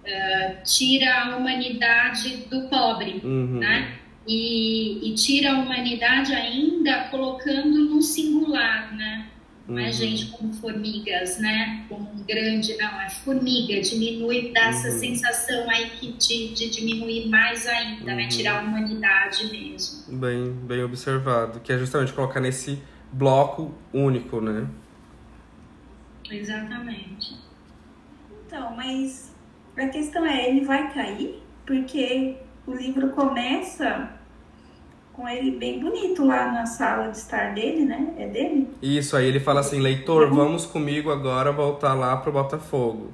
uh, 0.03 0.63
tira 0.65 1.21
a 1.21 1.37
humanidade 1.37 2.45
do 2.49 2.67
pobre, 2.67 3.21
uhum. 3.23 3.59
né, 3.59 3.97
e, 4.27 5.09
e 5.09 5.15
tira 5.15 5.53
a 5.53 5.59
humanidade 5.59 6.33
ainda 6.33 7.05
colocando 7.05 7.85
no 7.85 8.01
singular, 8.01 8.93
né, 8.93 9.24
não 9.67 9.79
é 9.79 9.87
uhum. 9.87 9.93
gente 9.93 10.27
como 10.27 10.53
formigas, 10.53 11.39
né? 11.39 11.85
Como 11.89 12.11
um 12.11 12.23
grande, 12.23 12.77
não, 12.77 13.01
é 13.01 13.09
formiga, 13.09 13.81
diminui, 13.81 14.51
dá 14.53 14.63
uhum. 14.63 14.69
essa 14.69 14.91
sensação 14.91 15.67
aí 15.69 15.89
que 15.91 16.11
de, 16.11 16.53
de 16.53 16.69
diminuir 16.69 17.27
mais 17.29 17.65
ainda, 17.65 18.05
né? 18.05 18.11
uhum. 18.11 18.17
né? 18.19 18.27
Tirar 18.27 18.59
a 18.59 18.61
humanidade 18.61 19.49
mesmo. 19.51 20.19
Bem, 20.19 20.51
bem 20.51 20.83
observado, 20.83 21.59
que 21.59 21.73
é 21.73 21.77
justamente 21.79 22.13
colocar 22.13 22.39
nesse 22.39 22.79
bloco 23.11 23.73
único, 23.91 24.39
né? 24.39 24.67
Exatamente. 26.29 27.35
Então, 28.45 28.75
mas 28.75 29.33
a 29.75 29.87
questão 29.87 30.25
é, 30.25 30.49
ele 30.49 30.63
vai 30.63 30.93
cair? 30.93 31.41
Porque 31.65 32.37
o 32.67 32.73
livro 32.73 33.09
começa 33.09 34.11
com 35.15 35.27
ele 35.27 35.57
bem 35.57 35.79
bonito 35.79 36.25
lá 36.25 36.51
na 36.51 36.65
sala 36.65 37.09
de 37.09 37.17
estar 37.17 37.53
dele, 37.53 37.85
né? 37.85 38.13
É 38.17 38.27
dele? 38.27 38.69
Isso, 38.81 39.15
aí 39.15 39.25
ele 39.25 39.39
fala 39.39 39.61
assim, 39.61 39.79
leitor, 39.79 40.29
vamos 40.29 40.65
comigo 40.65 41.09
agora 41.09 41.51
voltar 41.51 41.93
lá 41.93 42.17
pro 42.17 42.31
Botafogo. 42.31 43.11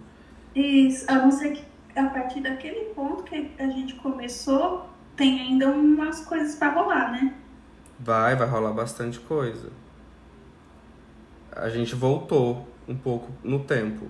Isso, 0.56 1.06
a 1.10 1.16
não 1.16 1.32
ser 1.32 1.52
que 1.52 1.64
a 1.95 2.06
partir 2.08 2.41
daquele 2.41 2.86
ponto 2.95 3.24
que 3.24 3.52
a 3.60 3.68
gente 3.68 3.95
começou, 3.95 4.89
tem 5.16 5.39
ainda 5.39 5.68
umas 5.68 6.26
coisas 6.26 6.56
para 6.56 6.74
rolar, 6.74 7.12
né? 7.12 7.36
Vai, 7.99 8.36
vai 8.36 8.47
rolar 8.47 8.72
bastante 8.72 9.20
coisa. 9.20 9.70
A 11.52 11.70
gente 11.70 11.93
voltou 11.93 12.68
um 12.88 12.95
pouco 12.95 13.32
no 13.43 13.60
tempo. 13.60 14.08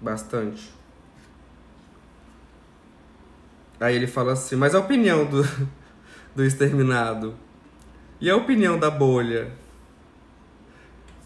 Bastante. 0.00 0.74
Aí 3.78 3.94
ele 3.94 4.06
fala 4.06 4.32
assim, 4.32 4.56
mas 4.56 4.74
a 4.74 4.80
opinião 4.80 5.24
do, 5.26 5.42
do 6.34 6.44
exterminado. 6.44 7.34
E 8.20 8.30
a 8.30 8.36
opinião 8.36 8.78
da 8.78 8.90
bolha? 8.90 9.52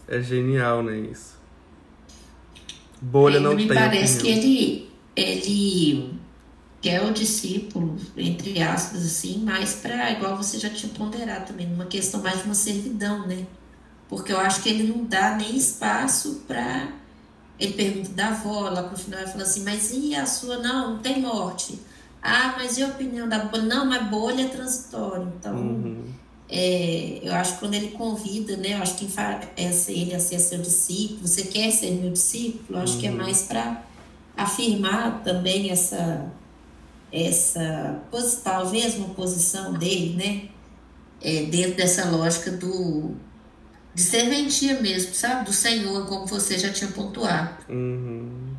É 0.07 0.21
genial, 0.21 0.83
né, 0.83 0.97
isso? 0.99 1.37
Bolha 3.01 3.37
é, 3.37 3.39
não 3.39 3.55
me 3.55 3.67
tem 3.67 3.77
parece 3.77 4.19
opinião. 4.19 4.41
que 4.41 4.47
ele, 4.47 4.89
ele 5.15 6.19
quer 6.81 7.03
o 7.03 7.13
discípulo, 7.13 7.95
entre 8.17 8.61
aspas, 8.61 9.05
assim, 9.05 9.39
mais 9.39 9.75
para, 9.75 10.11
igual 10.11 10.35
você 10.35 10.57
já 10.57 10.69
tinha 10.69 10.91
ponderado 10.93 11.47
também, 11.47 11.67
numa 11.67 11.85
questão 11.85 12.21
mais 12.21 12.39
de 12.39 12.45
uma 12.45 12.55
servidão, 12.55 13.27
né? 13.27 13.45
Porque 14.07 14.33
eu 14.33 14.39
acho 14.39 14.63
que 14.63 14.69
ele 14.69 14.83
não 14.83 15.05
dá 15.05 15.35
nem 15.35 15.55
espaço 15.55 16.43
para. 16.47 16.91
Ele 17.59 17.73
pergunta 17.73 18.09
da 18.13 18.29
avó, 18.29 18.69
lá 18.69 18.83
pro 18.83 18.97
final 18.97 19.19
ele 19.19 19.29
fala 19.29 19.43
assim, 19.43 19.63
mas 19.63 19.91
e 19.91 20.15
a 20.15 20.25
sua? 20.25 20.57
Não, 20.57 20.95
não 20.95 20.99
tem 20.99 21.21
morte. 21.21 21.79
Ah, 22.21 22.55
mas 22.57 22.77
e 22.77 22.83
a 22.83 22.87
opinião 22.87 23.27
da 23.27 23.39
bolha? 23.39 23.63
Não, 23.63 23.85
mas 23.85 24.09
bolha 24.09 24.43
é 24.43 24.47
transitório. 24.47 25.31
Então, 25.37 25.55
uhum. 25.55 26.03
é, 26.49 27.19
eu 27.23 27.33
acho 27.33 27.53
que 27.53 27.59
quando 27.59 27.73
ele 27.73 27.91
convida, 27.91 28.57
né? 28.57 28.73
Eu 28.73 28.81
acho 28.81 28.95
que 28.95 29.07
essa, 29.55 29.91
ele 29.91 30.13
a 30.13 30.19
ser 30.19 30.39
seu 30.39 30.59
discípulo, 30.59 31.27
você 31.27 31.43
quer 31.43 31.71
ser 31.71 31.91
meu 31.91 32.11
discípulo? 32.11 32.77
Eu 32.77 32.83
acho 32.83 32.95
uhum. 32.95 32.99
que 32.99 33.07
é 33.07 33.11
uhum. 33.11 33.17
mais 33.17 33.43
para 33.43 33.83
afirmar 34.35 35.23
também 35.23 35.69
essa, 35.69 36.31
essa 37.11 38.01
talvez 38.43 38.95
uma 38.95 39.09
posição 39.09 39.73
dele, 39.73 40.15
né? 40.15 40.49
É, 41.21 41.43
dentro 41.43 41.75
dessa 41.75 42.09
lógica 42.09 42.51
do 42.51 43.15
de 43.93 44.01
serventia 44.01 44.79
mesmo, 44.81 45.13
sabe? 45.13 45.45
Do 45.45 45.51
Senhor, 45.51 46.07
como 46.07 46.25
você 46.25 46.57
já 46.57 46.71
tinha 46.71 46.89
pontuado. 46.91 47.65
Uhum. 47.67 48.55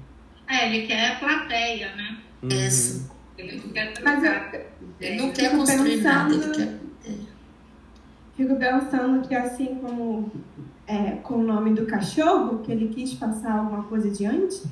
É, 0.49 0.69
ele 0.69 0.87
quer 0.87 1.13
a 1.13 1.19
plateia, 1.19 1.95
né? 1.95 2.19
Uhum. 2.43 2.49
Isso. 2.51 3.11
Ele 3.41 3.57
não 3.57 3.73
quer 3.73 3.93
trocar. 3.93 4.53
Ele 5.01 5.17
não 5.17 5.33
quer 5.33 5.51
construir 5.51 5.97
nada, 6.03 6.35
ele 6.35 6.51
quer. 6.51 6.81
Fico 8.37 8.57
pensando 8.57 9.27
que 9.27 9.35
assim 9.35 9.75
como 9.77 10.31
é, 10.87 11.13
com 11.23 11.35
o 11.35 11.43
nome 11.43 11.75
do 11.75 11.87
cachorro, 11.87 12.61
que 12.61 12.73
ele 12.73 12.89
quis 12.89 13.15
passar 13.15 13.59
alguma 13.59 13.85
coisa 13.85 14.09
adiante, 14.09 14.63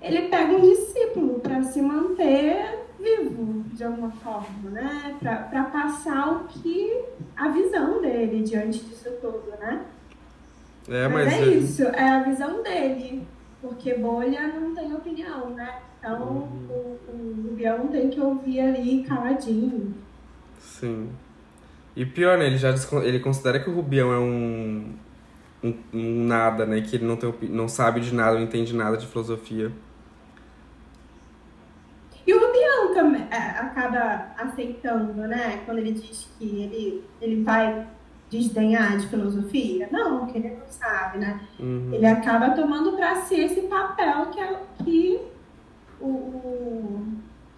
ele 0.00 0.22
pega 0.28 0.52
um 0.52 0.60
discípulo 0.60 1.40
para 1.40 1.62
se 1.62 1.80
manter 1.80 2.84
vivo 2.98 3.64
de 3.72 3.84
alguma 3.84 4.10
forma, 4.10 4.70
né? 4.70 5.16
Para 5.20 5.64
passar 5.64 6.32
o 6.32 6.44
que 6.44 7.04
a 7.36 7.48
visão 7.48 8.00
dele 8.00 8.42
diante 8.42 8.80
disso 8.80 9.10
tudo, 9.20 9.52
né? 9.60 9.84
É, 10.88 11.08
mas, 11.08 11.26
mas 11.26 11.34
é 11.34 11.42
ele... 11.42 11.58
isso, 11.58 11.82
é 11.82 12.08
a 12.08 12.22
visão 12.22 12.62
dele, 12.62 13.26
porque 13.64 13.94
bolha 13.94 14.48
não 14.48 14.74
tem 14.74 14.94
opinião, 14.94 15.50
né? 15.50 15.80
Então 15.98 16.20
uhum. 16.22 16.68
o, 16.68 16.98
o 17.08 17.48
Rubião 17.48 17.88
tem 17.88 18.10
que 18.10 18.20
ouvir 18.20 18.60
ali 18.60 19.02
caladinho. 19.04 19.94
Sim. 20.58 21.10
E 21.96 22.04
pior, 22.04 22.36
né? 22.36 22.46
Ele 22.46 22.58
já 22.58 22.74
ele 23.02 23.20
considera 23.20 23.58
que 23.58 23.70
o 23.70 23.74
Rubião 23.74 24.12
é 24.12 24.18
um, 24.18 24.94
um, 25.62 25.74
um 25.92 26.24
nada, 26.26 26.66
né? 26.66 26.80
Que 26.82 26.96
ele 26.96 27.06
não, 27.06 27.16
tem, 27.16 27.32
não 27.48 27.68
sabe 27.68 28.00
de 28.00 28.14
nada, 28.14 28.34
não 28.34 28.42
entende 28.42 28.74
nada 28.74 28.98
de 28.98 29.06
filosofia. 29.06 29.72
E 32.26 32.34
o 32.34 32.40
Rubião 32.40 32.94
também 32.94 33.26
é, 33.30 33.36
acaba 33.36 34.32
aceitando, 34.36 35.14
né? 35.14 35.62
Quando 35.64 35.78
ele 35.78 35.92
diz 35.92 36.28
que 36.38 36.44
ele, 36.44 37.04
ele 37.20 37.42
vai 37.42 37.86
desdenhar 38.38 38.98
de 38.98 39.06
filosofia. 39.06 39.88
Não, 39.90 40.26
que 40.26 40.38
ele 40.38 40.50
não 40.50 40.66
sabe, 40.68 41.18
né? 41.18 41.40
Uhum. 41.58 41.90
Ele 41.92 42.06
acaba 42.06 42.50
tomando 42.50 42.92
para 42.92 43.16
si 43.16 43.40
esse 43.40 43.62
papel 43.62 44.26
que, 44.26 44.40
é, 44.40 44.60
que 44.82 45.20
o, 46.00 46.06
o, 46.06 47.06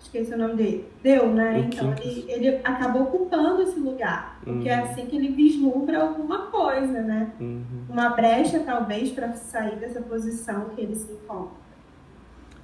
Esqueci 0.01 0.35
o 0.35 0.39
nome 0.39 0.55
dele. 0.55 0.85
Deu, 1.03 1.29
né? 1.29 1.55
O 1.55 1.59
então 1.59 1.95
ele, 2.01 2.25
ele 2.29 2.49
acabou 2.63 3.03
ocupando 3.03 3.63
esse 3.63 3.79
lugar. 3.79 4.39
Porque 4.45 4.69
é 4.69 4.75
uhum. 4.75 4.81
é 4.81 4.83
assim 4.83 5.07
que 5.07 5.17
ele 5.17 5.29
vislumbra 5.29 6.01
alguma 6.01 6.47
coisa, 6.47 7.01
né? 7.03 7.33
Uhum. 7.41 7.65
Uma 7.89 8.11
brecha, 8.11 8.61
talvez, 8.61 9.11
para 9.11 9.33
sair 9.35 9.77
dessa 9.77 10.01
posição 10.01 10.71
que 10.75 10.81
ele 10.81 10.95
se 10.95 11.13
encontra. 11.13 11.67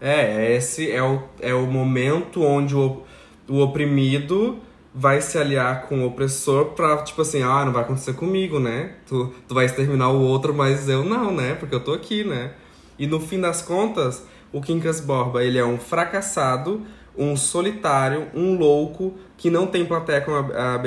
É, 0.00 0.54
esse 0.54 0.90
é 0.90 1.02
o, 1.02 1.22
é 1.40 1.54
o 1.54 1.66
momento 1.66 2.42
onde 2.42 2.74
o, 2.76 3.02
o 3.48 3.58
oprimido 3.60 4.58
vai 4.94 5.20
se 5.20 5.38
aliar 5.38 5.82
com 5.82 6.02
o 6.02 6.06
opressor 6.06 6.66
pra, 6.70 6.98
tipo 7.02 7.22
assim, 7.22 7.42
ah, 7.42 7.64
não 7.64 7.72
vai 7.72 7.82
acontecer 7.82 8.14
comigo, 8.14 8.58
né? 8.58 8.94
Tu, 9.06 9.32
tu 9.48 9.54
vai 9.54 9.64
exterminar 9.64 10.10
o 10.10 10.20
outro, 10.20 10.54
mas 10.54 10.88
eu 10.88 11.04
não, 11.04 11.34
né? 11.34 11.54
Porque 11.54 11.74
eu 11.74 11.80
tô 11.80 11.92
aqui, 11.92 12.24
né? 12.24 12.52
E 12.98 13.06
no 13.06 13.20
fim 13.20 13.40
das 13.40 13.62
contas, 13.62 14.26
o 14.52 14.60
Quincas 14.60 15.00
Borba, 15.00 15.42
ele 15.42 15.58
é 15.58 15.64
um 15.64 15.78
fracassado, 15.78 16.82
um 17.16 17.36
solitário, 17.36 18.28
um 18.34 18.56
louco, 18.56 19.14
que 19.36 19.50
não 19.50 19.66
tem 19.66 19.84
plateia, 19.84 20.20
como 20.20 20.36
a, 20.36 20.80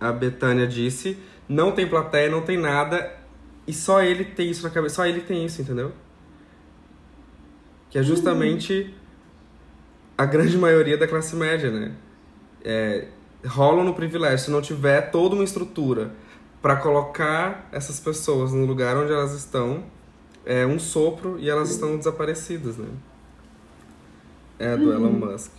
a, 0.00 0.08
a 0.08 0.12
Betânia 0.12 0.66
disse. 0.66 1.18
Não 1.48 1.72
tem 1.72 1.86
plateia, 1.86 2.30
não 2.30 2.42
tem 2.42 2.56
nada. 2.56 3.12
E 3.66 3.72
só 3.72 4.02
ele 4.02 4.24
tem 4.24 4.50
isso 4.50 4.62
na 4.62 4.70
cabeça. 4.70 4.96
Só 4.96 5.06
ele 5.06 5.20
tem 5.20 5.44
isso, 5.44 5.62
entendeu? 5.62 5.92
que 7.90 7.98
é 7.98 8.02
justamente 8.02 8.94
a 10.16 10.24
grande 10.24 10.56
maioria 10.56 10.96
da 10.96 11.08
classe 11.08 11.34
média, 11.34 11.70
né? 11.70 11.92
É, 12.64 13.08
rolam 13.46 13.84
no 13.84 13.94
privilégio. 13.94 14.46
Se 14.46 14.50
não 14.50 14.60
tiver 14.60 15.10
toda 15.10 15.34
uma 15.34 15.44
estrutura 15.44 16.12
para 16.60 16.76
colocar 16.76 17.68
essas 17.72 17.98
pessoas 17.98 18.52
no 18.52 18.64
lugar 18.66 18.96
onde 18.96 19.12
elas 19.12 19.32
estão, 19.32 19.84
é 20.44 20.66
um 20.66 20.78
sopro 20.78 21.38
e 21.38 21.48
elas 21.48 21.70
estão 21.70 21.96
desaparecidas, 21.96 22.76
né? 22.76 22.88
É 24.58 24.76
do 24.76 24.86
uhum. 24.86 24.92
Elon 24.92 25.12
Musk. 25.12 25.52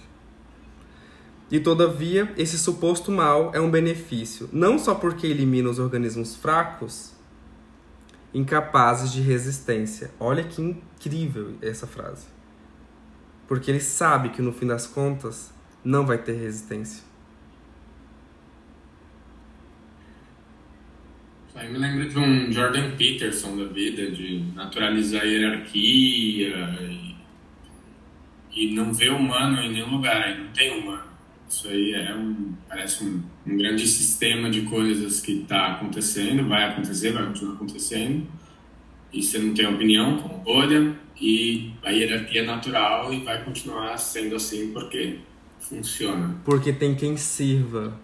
E 1.50 1.60
todavia, 1.60 2.32
esse 2.38 2.58
suposto 2.58 3.12
mal 3.12 3.52
é 3.54 3.60
um 3.60 3.70
benefício, 3.70 4.48
não 4.54 4.80
só 4.80 4.96
porque 4.96 5.28
elimina 5.28 5.70
os 5.70 5.80
organismos 5.80 6.36
fracos, 6.36 7.12
incapazes 8.34 9.12
de 9.12 9.22
resistência. 9.22 10.12
Olha 10.18 10.44
que 10.44 10.62
incrível 10.62 11.56
essa 11.62 11.86
frase. 11.86 12.28
Porque 13.48 13.70
ele 13.70 13.82
sabe 13.82 14.30
que 14.30 14.42
no 14.42 14.54
fim 14.54 14.68
das 14.68 14.88
contas 14.88 15.52
não 15.84 16.06
vai 16.06 16.18
ter 16.18 16.34
resistência. 16.34 17.04
Aí 21.54 21.70
me 21.72 21.78
lembra 21.78 22.08
de 22.08 22.18
um 22.18 22.52
Jordan 22.52 22.96
Peterson 22.96 23.58
da 23.58 23.66
vida, 23.66 24.10
de 24.10 24.44
naturalizar 24.56 25.22
a 25.22 25.26
hierarquia 25.26 26.56
e, 26.82 27.16
e 28.52 28.74
não 28.74 28.94
ver 28.94 29.12
humano 29.12 29.62
em 29.62 29.74
nenhum 29.74 29.98
lugar, 29.98 30.40
não 30.40 30.48
tem 30.52 30.80
humano. 30.80 31.04
Isso 31.48 31.68
aí 31.68 31.94
é 31.94 32.16
um, 32.16 32.54
parece 32.68 33.04
um, 33.04 33.22
um 33.46 33.58
grande 33.58 33.86
sistema 33.86 34.50
de 34.50 34.62
coisas 34.62 35.20
que 35.20 35.42
está 35.42 35.74
acontecendo, 35.74 36.48
vai 36.48 36.64
acontecer, 36.64 37.12
vai 37.12 37.26
continuar 37.26 37.56
acontecendo, 37.56 38.26
e 39.12 39.22
você 39.22 39.38
não 39.38 39.54
tem 39.54 39.68
opinião, 39.68 40.18
como 40.18 40.38
bolha, 40.40 40.96
e 41.20 41.74
a 41.84 41.92
hierarquia 41.92 42.42
é 42.42 42.46
natural 42.46 43.14
e 43.14 43.24
vai 43.24 43.44
continuar 43.44 43.98
sendo 43.98 44.36
assim 44.36 44.72
porque 44.72 45.20
funciona. 45.62 46.36
Porque 46.44 46.74
tem 46.74 46.96
quem 46.96 47.16
sirva. 47.18 48.00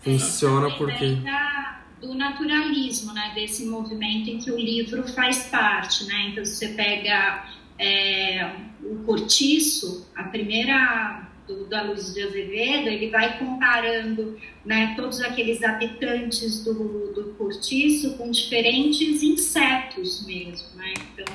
Funciona 0.00 0.70
porque. 0.76 1.16
Da, 1.16 1.82
do 2.00 2.14
naturalismo, 2.14 3.12
né? 3.12 3.32
Desse 3.34 3.66
movimento 3.66 4.30
em 4.30 4.38
que 4.38 4.50
o 4.50 4.56
livro 4.56 5.06
faz 5.08 5.44
parte, 5.44 6.04
né? 6.06 6.28
Então, 6.30 6.44
se 6.44 6.56
você 6.56 6.68
pega 6.68 7.46
é, 7.78 8.50
o 8.82 8.96
Cortiço, 9.04 10.08
a 10.16 10.24
primeira 10.24 11.28
do, 11.46 11.66
da 11.66 11.82
Luz 11.82 12.14
de 12.14 12.22
Azevedo, 12.22 12.88
ele 12.88 13.10
vai 13.10 13.38
comparando 13.38 14.38
né, 14.64 14.94
todos 14.96 15.20
aqueles 15.20 15.62
habitantes 15.62 16.64
do, 16.64 17.12
do 17.12 17.34
cortiço 17.36 18.16
com 18.16 18.30
diferentes 18.30 19.22
insetos 19.22 20.24
mesmo. 20.26 20.68
Né? 20.76 20.94
Então, 21.12 21.34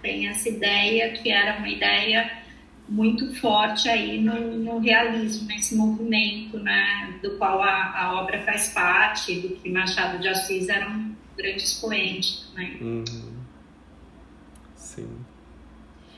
tem 0.00 0.28
essa 0.28 0.48
ideia 0.48 1.12
que 1.12 1.30
era 1.30 1.58
uma 1.58 1.68
ideia 1.68 2.41
muito 2.92 3.34
forte 3.40 3.88
aí 3.88 4.20
no, 4.20 4.58
no 4.58 4.78
realismo, 4.78 5.48
nesse 5.48 5.74
movimento 5.74 6.58
né, 6.58 7.18
do 7.22 7.38
qual 7.38 7.62
a, 7.62 7.98
a, 7.98 8.20
obra 8.20 8.42
faz 8.42 8.68
parte, 8.68 9.40
do 9.40 9.48
que 9.56 9.70
Machado 9.70 10.18
de 10.18 10.28
Assis 10.28 10.68
era 10.68 10.88
um 10.90 11.14
grande 11.36 11.62
expoente. 11.62 12.44
Né? 12.54 12.76
Uhum. 12.80 13.04
Sim. 14.76 15.08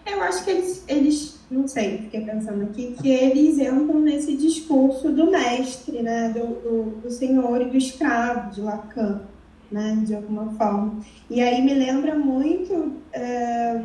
Eu 0.04 0.20
acho 0.22 0.44
que 0.44 0.50
eles, 0.50 0.84
eles, 0.88 1.40
não 1.48 1.68
sei, 1.68 1.98
fiquei 1.98 2.22
pensando 2.22 2.64
aqui, 2.64 2.96
que 3.00 3.08
eles 3.08 3.58
entram 3.58 4.00
nesse 4.00 4.36
discurso 4.36 5.12
do 5.12 5.30
mestre, 5.30 6.02
né, 6.02 6.30
do, 6.30 6.46
do, 6.60 7.00
do 7.02 7.10
senhor 7.10 7.62
e 7.62 7.66
do 7.66 7.76
escravo, 7.76 8.50
de 8.50 8.60
Lacan, 8.60 9.22
né, 9.70 10.02
de 10.04 10.14
alguma 10.14 10.52
forma. 10.54 11.00
E 11.30 11.40
aí 11.40 11.62
me 11.62 11.72
lembra 11.72 12.16
muito 12.16 12.96
é, 13.12 13.80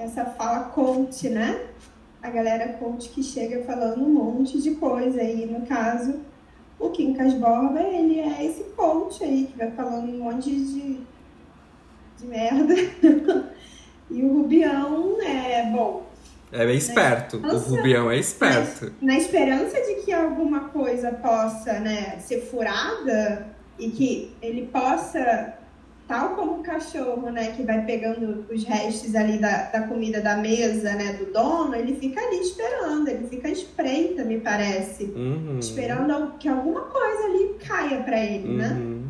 essa 0.00 0.24
fala 0.24 0.64
coach, 0.64 1.28
né? 1.28 1.66
A 2.22 2.30
galera 2.30 2.74
coach 2.74 3.08
que 3.10 3.22
chega 3.22 3.64
falando 3.64 4.04
um 4.04 4.08
monte 4.08 4.60
de 4.60 4.72
coisa 4.72 5.20
aí, 5.20 5.46
no 5.46 5.66
caso, 5.66 6.20
o 6.78 6.90
Quincas 6.90 7.34
Borba, 7.34 7.80
ele 7.80 8.20
é 8.20 8.44
esse 8.44 8.64
coach 8.76 9.22
aí, 9.22 9.48
que 9.50 9.58
vai 9.58 9.70
falando 9.70 10.08
um 10.08 10.24
monte 10.24 10.50
de, 10.50 11.00
de 12.18 12.26
merda. 12.26 12.74
E 14.10 14.24
o 14.24 14.38
Rubião 14.38 15.18
é 15.22 15.70
bom. 15.70 16.02
É 16.50 16.66
bem 16.66 16.76
esperto. 16.76 17.38
Né? 17.38 17.48
O 17.48 17.58
Rubião 17.58 18.10
é 18.10 18.18
esperto. 18.18 18.92
Na, 19.00 19.12
na, 19.12 19.18
esperança 19.18 19.80
de 19.80 20.02
que 20.02 20.12
alguma 20.12 20.68
coisa 20.70 21.12
possa 21.12 21.78
né, 21.78 22.18
ser 22.18 22.40
furada 22.40 23.46
e 23.78 23.88
que 23.90 24.34
ele 24.42 24.66
possa, 24.66 25.54
tal 26.10 26.34
como 26.34 26.58
o 26.58 26.62
cachorro, 26.62 27.30
né, 27.30 27.52
que 27.52 27.62
vai 27.62 27.84
pegando 27.84 28.44
os 28.52 28.64
restos 28.64 29.14
ali 29.14 29.38
da, 29.38 29.70
da 29.70 29.86
comida 29.86 30.20
da 30.20 30.36
mesa, 30.36 30.92
né, 30.94 31.12
do 31.12 31.32
dono, 31.32 31.74
ele 31.74 31.94
fica 31.94 32.20
ali 32.20 32.40
esperando, 32.40 33.06
ele 33.06 33.28
fica 33.28 33.48
espreita, 33.48 34.24
me 34.24 34.40
parece. 34.40 35.04
Uhum. 35.04 35.58
Esperando 35.60 36.32
que 36.38 36.48
alguma 36.48 36.80
coisa 36.82 37.26
ali 37.26 37.54
caia 37.64 38.02
para 38.02 38.18
ele, 38.18 38.56
né? 38.56 38.68
uhum. 38.70 39.04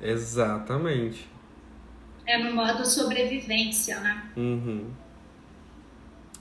né? 0.00 0.10
Exatamente 0.10 1.32
é 2.26 2.38
no 2.38 2.54
modo 2.54 2.86
sobrevivência, 2.86 4.00
né? 4.00 4.30
Uhum. 4.36 4.90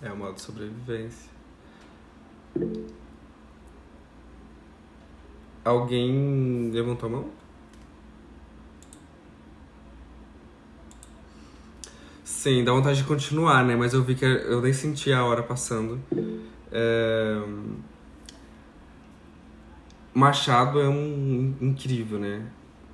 É 0.01 0.11
o 0.11 0.17
modo 0.17 0.39
sobrevivência. 0.39 1.29
Alguém 5.63 6.71
levantou 6.71 7.07
a 7.07 7.11
mão? 7.11 7.29
Sim, 12.41 12.63
dá 12.63 12.71
vontade 12.71 12.97
de 12.97 13.03
continuar, 13.03 13.63
né? 13.63 13.75
Mas 13.75 13.93
eu 13.93 14.01
vi 14.03 14.15
que 14.15 14.25
eu 14.25 14.63
nem 14.63 14.73
senti 14.73 15.13
a 15.13 15.23
hora 15.23 15.43
passando. 15.43 16.01
É... 16.71 17.39
Machado 20.11 20.81
é 20.81 20.89
um 20.89 21.53
incrível, 21.61 22.17
né? 22.17 22.43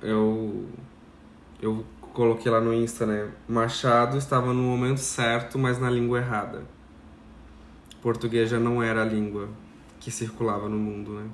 Eu, 0.02 0.66
eu 1.62 1.82
coloquei 2.12 2.52
lá 2.52 2.60
no 2.60 2.74
Insta, 2.74 3.06
né? 3.06 3.30
Machado 3.48 4.18
estava 4.18 4.52
no 4.52 4.60
momento 4.60 5.00
certo, 5.00 5.58
mas 5.58 5.80
na 5.80 5.88
língua 5.88 6.18
errada. 6.18 6.64
Português 8.02 8.50
já 8.50 8.58
não 8.58 8.82
era 8.82 9.00
a 9.00 9.06
língua 9.06 9.48
que 9.98 10.10
circulava 10.10 10.68
no 10.68 10.76
mundo, 10.76 11.12
né? 11.12 11.26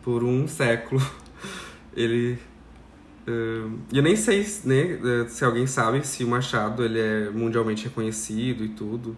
Por 0.00 0.22
um 0.22 0.46
século 0.46 1.02
ele 1.92 2.38
Uh, 3.26 3.78
eu 3.92 4.02
nem 4.02 4.14
sei 4.14 4.46
né, 4.64 5.26
se 5.28 5.44
alguém 5.44 5.66
sabe 5.66 6.06
se 6.06 6.22
o 6.22 6.28
Machado 6.28 6.84
ele 6.84 7.00
é 7.00 7.30
mundialmente 7.30 7.84
reconhecido 7.84 8.64
e 8.64 8.68
tudo. 8.68 9.16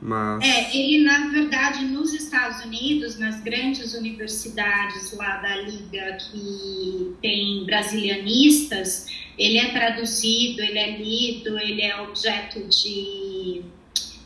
Mas... 0.00 0.44
É, 0.44 0.76
ele 0.76 1.04
na 1.04 1.28
verdade 1.28 1.84
nos 1.86 2.12
Estados 2.12 2.64
Unidos, 2.64 3.18
nas 3.18 3.40
grandes 3.40 3.94
universidades 3.94 5.16
lá 5.16 5.38
da 5.38 5.56
Liga 5.56 6.18
que 6.18 7.14
tem 7.22 7.64
brasilianistas, 7.64 9.06
ele 9.38 9.58
é 9.58 9.70
traduzido, 9.70 10.60
ele 10.60 10.78
é 10.78 10.98
lido, 10.98 11.58
ele 11.58 11.82
é 11.82 12.00
objeto 12.00 12.60
de 12.68 13.62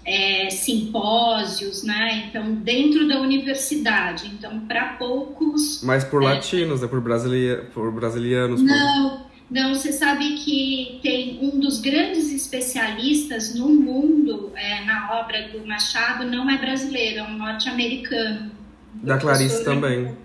é, 0.04 0.50
simpósios, 0.50 1.82
né? 1.82 2.26
Então, 2.28 2.54
dentro 2.54 3.06
da 3.06 3.20
universidade. 3.20 4.26
Então, 4.28 4.60
para 4.60 4.94
poucos. 4.94 5.82
Mas 5.82 6.04
por 6.04 6.22
é, 6.22 6.26
latinos, 6.26 6.82
é 6.82 6.86
por, 6.86 7.00
brasileir, 7.00 7.66
por 7.74 7.90
brasilianos? 7.92 8.62
Não, 8.62 9.10
por... 9.10 9.26
não. 9.50 9.74
Você 9.74 9.92
sabe 9.92 10.36
que 10.36 10.98
tem 11.02 11.38
um 11.42 11.58
dos 11.58 11.80
grandes 11.80 12.32
especialistas 12.32 13.54
no 13.54 13.68
mundo 13.68 14.52
é, 14.54 14.84
na 14.84 15.20
obra 15.20 15.48
do 15.48 15.66
Machado, 15.66 16.24
não 16.24 16.48
é 16.50 16.56
brasileiro, 16.58 17.20
é 17.20 17.22
um 17.22 17.36
norte-americano. 17.36 18.50
Da 18.94 19.18
Clarice 19.18 19.64
também. 19.64 20.16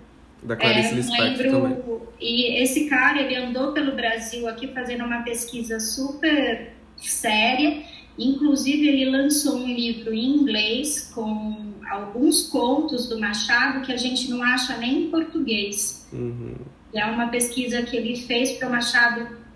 Da 0.42 0.56
Clarice 0.56 0.92
é, 0.92 0.94
Lispector 0.94 1.50
também. 1.50 1.76
E 2.20 2.62
esse 2.62 2.88
cara, 2.88 3.20
ele 3.20 3.36
andou 3.36 3.72
pelo 3.72 3.94
Brasil 3.94 4.48
aqui 4.48 4.68
fazendo 4.68 5.04
uma 5.04 5.22
pesquisa 5.22 5.78
super 5.78 6.72
séria 6.96 7.82
Inclusive, 8.18 8.88
ele 8.88 9.10
lançou 9.10 9.58
um 9.58 9.66
livro 9.66 10.12
em 10.12 10.36
inglês 10.36 11.12
com 11.14 11.74
alguns 11.90 12.48
contos 12.48 13.08
do 13.08 13.18
Machado 13.18 13.84
que 13.84 13.92
a 13.92 13.96
gente 13.96 14.30
não 14.30 14.42
acha 14.42 14.76
nem 14.78 15.04
em 15.04 15.10
português. 15.10 16.08
Uhum. 16.12 16.54
É 16.94 17.04
uma 17.04 17.28
pesquisa 17.28 17.82
que 17.82 17.96
ele 17.96 18.16
fez 18.16 18.52
para 18.52 18.68
o 18.68 18.70
Machado 18.70 19.46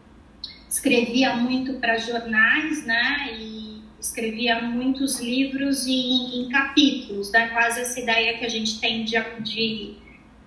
escrevia 0.70 1.34
muito 1.34 1.74
para 1.74 1.98
jornais, 1.98 2.86
né? 2.86 3.36
E 3.38 3.80
escrevia 4.00 4.62
muitos 4.62 5.20
livros 5.20 5.86
em, 5.86 6.40
em 6.40 6.48
capítulos, 6.48 7.30
dá 7.30 7.48
quase 7.48 7.80
essa 7.80 8.00
ideia 8.00 8.38
que 8.38 8.44
a 8.44 8.48
gente 8.48 8.80
tem 8.80 9.04
de, 9.04 9.16
de, 9.40 9.94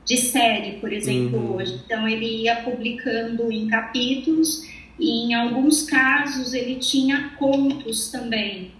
de 0.06 0.18
série, 0.18 0.80
por 0.80 0.92
exemplo, 0.92 1.38
uhum. 1.38 1.56
hoje. 1.58 1.80
Então 1.86 2.08
ele 2.08 2.44
ia 2.44 2.56
publicando 2.58 3.52
em 3.52 3.68
capítulos 3.68 4.64
e 5.00 5.26
em 5.26 5.34
alguns 5.34 5.84
casos 5.84 6.54
ele 6.54 6.76
tinha 6.76 7.32
contos 7.38 8.12
também, 8.12 8.72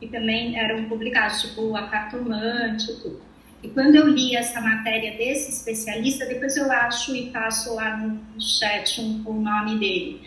que 0.00 0.08
também 0.08 0.58
eram 0.58 0.84
publicados, 0.84 1.42
tipo 1.42 1.76
A 1.76 1.88
Cartomante 1.88 2.90
e 2.90 2.96
tudo. 2.96 3.28
E 3.62 3.68
quando 3.68 3.96
eu 3.96 4.06
li 4.08 4.36
essa 4.36 4.60
matéria 4.60 5.16
desse 5.16 5.50
especialista, 5.50 6.24
depois 6.26 6.56
eu 6.56 6.70
acho 6.70 7.14
e 7.14 7.30
passo 7.30 7.74
lá 7.74 7.96
no 7.96 8.20
chat 8.40 9.00
um, 9.00 9.22
o 9.26 9.32
nome 9.34 9.78
dele. 9.78 10.20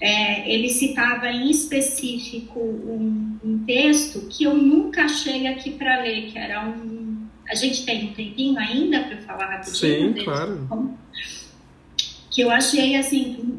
É, 0.00 0.52
ele 0.52 0.68
citava 0.68 1.28
em 1.28 1.50
específico 1.50 2.58
um, 2.58 3.38
um, 3.44 3.64
texto 3.64 4.26
que 4.28 4.42
eu 4.44 4.54
nunca 4.54 5.04
achei 5.04 5.46
aqui 5.46 5.70
para 5.70 6.02
ler, 6.02 6.32
que 6.32 6.36
era 6.36 6.66
um. 6.66 7.26
A 7.48 7.54
gente 7.54 7.86
tem 7.86 8.10
um 8.10 8.12
tempinho 8.12 8.58
ainda 8.58 9.04
para 9.04 9.18
falar 9.18 9.46
rapidinho? 9.46 10.16
Sim, 10.16 10.24
claro. 10.24 10.98
Que 12.28 12.40
eu 12.40 12.50
achei 12.50 12.96
assim 12.96 13.53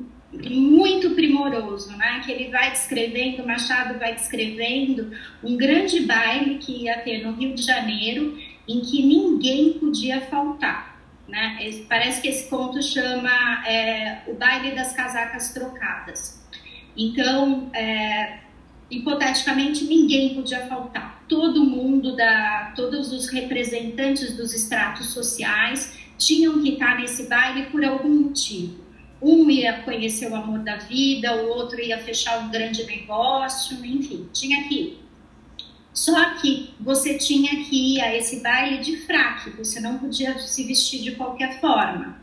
muito 0.50 1.12
primoroso, 1.12 1.96
né? 1.98 2.22
Que 2.26 2.32
ele 2.32 2.50
vai 2.50 2.72
descrevendo, 2.72 3.46
Machado 3.46 4.00
vai 4.00 4.14
descrevendo 4.14 5.12
um 5.44 5.56
grande 5.56 6.02
baile 6.02 6.58
que 6.58 6.84
ia 6.84 6.98
ter 7.00 7.24
no 7.24 7.34
Rio 7.34 7.54
de 7.56 7.62
Janeiro, 7.62 8.38
em 8.68 8.82
que 8.82 9.06
ninguém 9.06 9.74
podia 9.74 10.22
faltar, 10.22 11.00
né? 11.28 11.58
Parece 11.88 12.22
que 12.22 12.28
esse 12.28 12.50
conto 12.50 12.82
chama 12.82 13.64
é, 13.68 14.24
o 14.28 14.34
baile 14.34 14.72
das 14.72 14.94
casacas 14.94 15.54
trocadas. 15.54 16.44
Então, 16.98 17.70
é, 17.74 18.40
hipoteticamente, 18.90 19.84
ninguém 19.84 20.34
podia 20.36 20.66
faltar. 20.68 21.24
Todo 21.28 21.66
mundo, 21.66 22.16
da, 22.16 22.74
todos 22.76 23.12
os 23.12 23.30
representantes 23.30 24.38
dos 24.38 24.54
estratos 24.54 25.08
sociais 25.08 26.00
tinham 26.18 26.62
que 26.62 26.70
estar 26.74 27.00
nesse 27.00 27.28
baile 27.28 27.66
por 27.68 27.84
algum 27.84 28.10
motivo 28.10 28.85
um 29.26 29.50
ia 29.50 29.82
conhecer 29.82 30.32
o 30.32 30.36
amor 30.36 30.60
da 30.60 30.76
vida, 30.76 31.36
o 31.44 31.50
outro 31.50 31.82
ia 31.82 31.98
fechar 31.98 32.46
um 32.46 32.52
grande 32.52 32.84
negócio, 32.86 33.84
enfim, 33.84 34.30
tinha 34.32 34.68
que 34.68 34.76
ir. 34.76 35.06
Só 35.92 36.36
que 36.36 36.70
você 36.80 37.18
tinha 37.18 37.64
que 37.64 37.96
ir 37.96 38.02
a 38.02 38.16
esse 38.16 38.42
baile 38.42 38.78
de 38.80 38.98
fraque, 38.98 39.50
você 39.52 39.80
não 39.80 39.98
podia 39.98 40.38
se 40.38 40.64
vestir 40.66 41.02
de 41.02 41.12
qualquer 41.14 41.60
forma. 41.60 42.22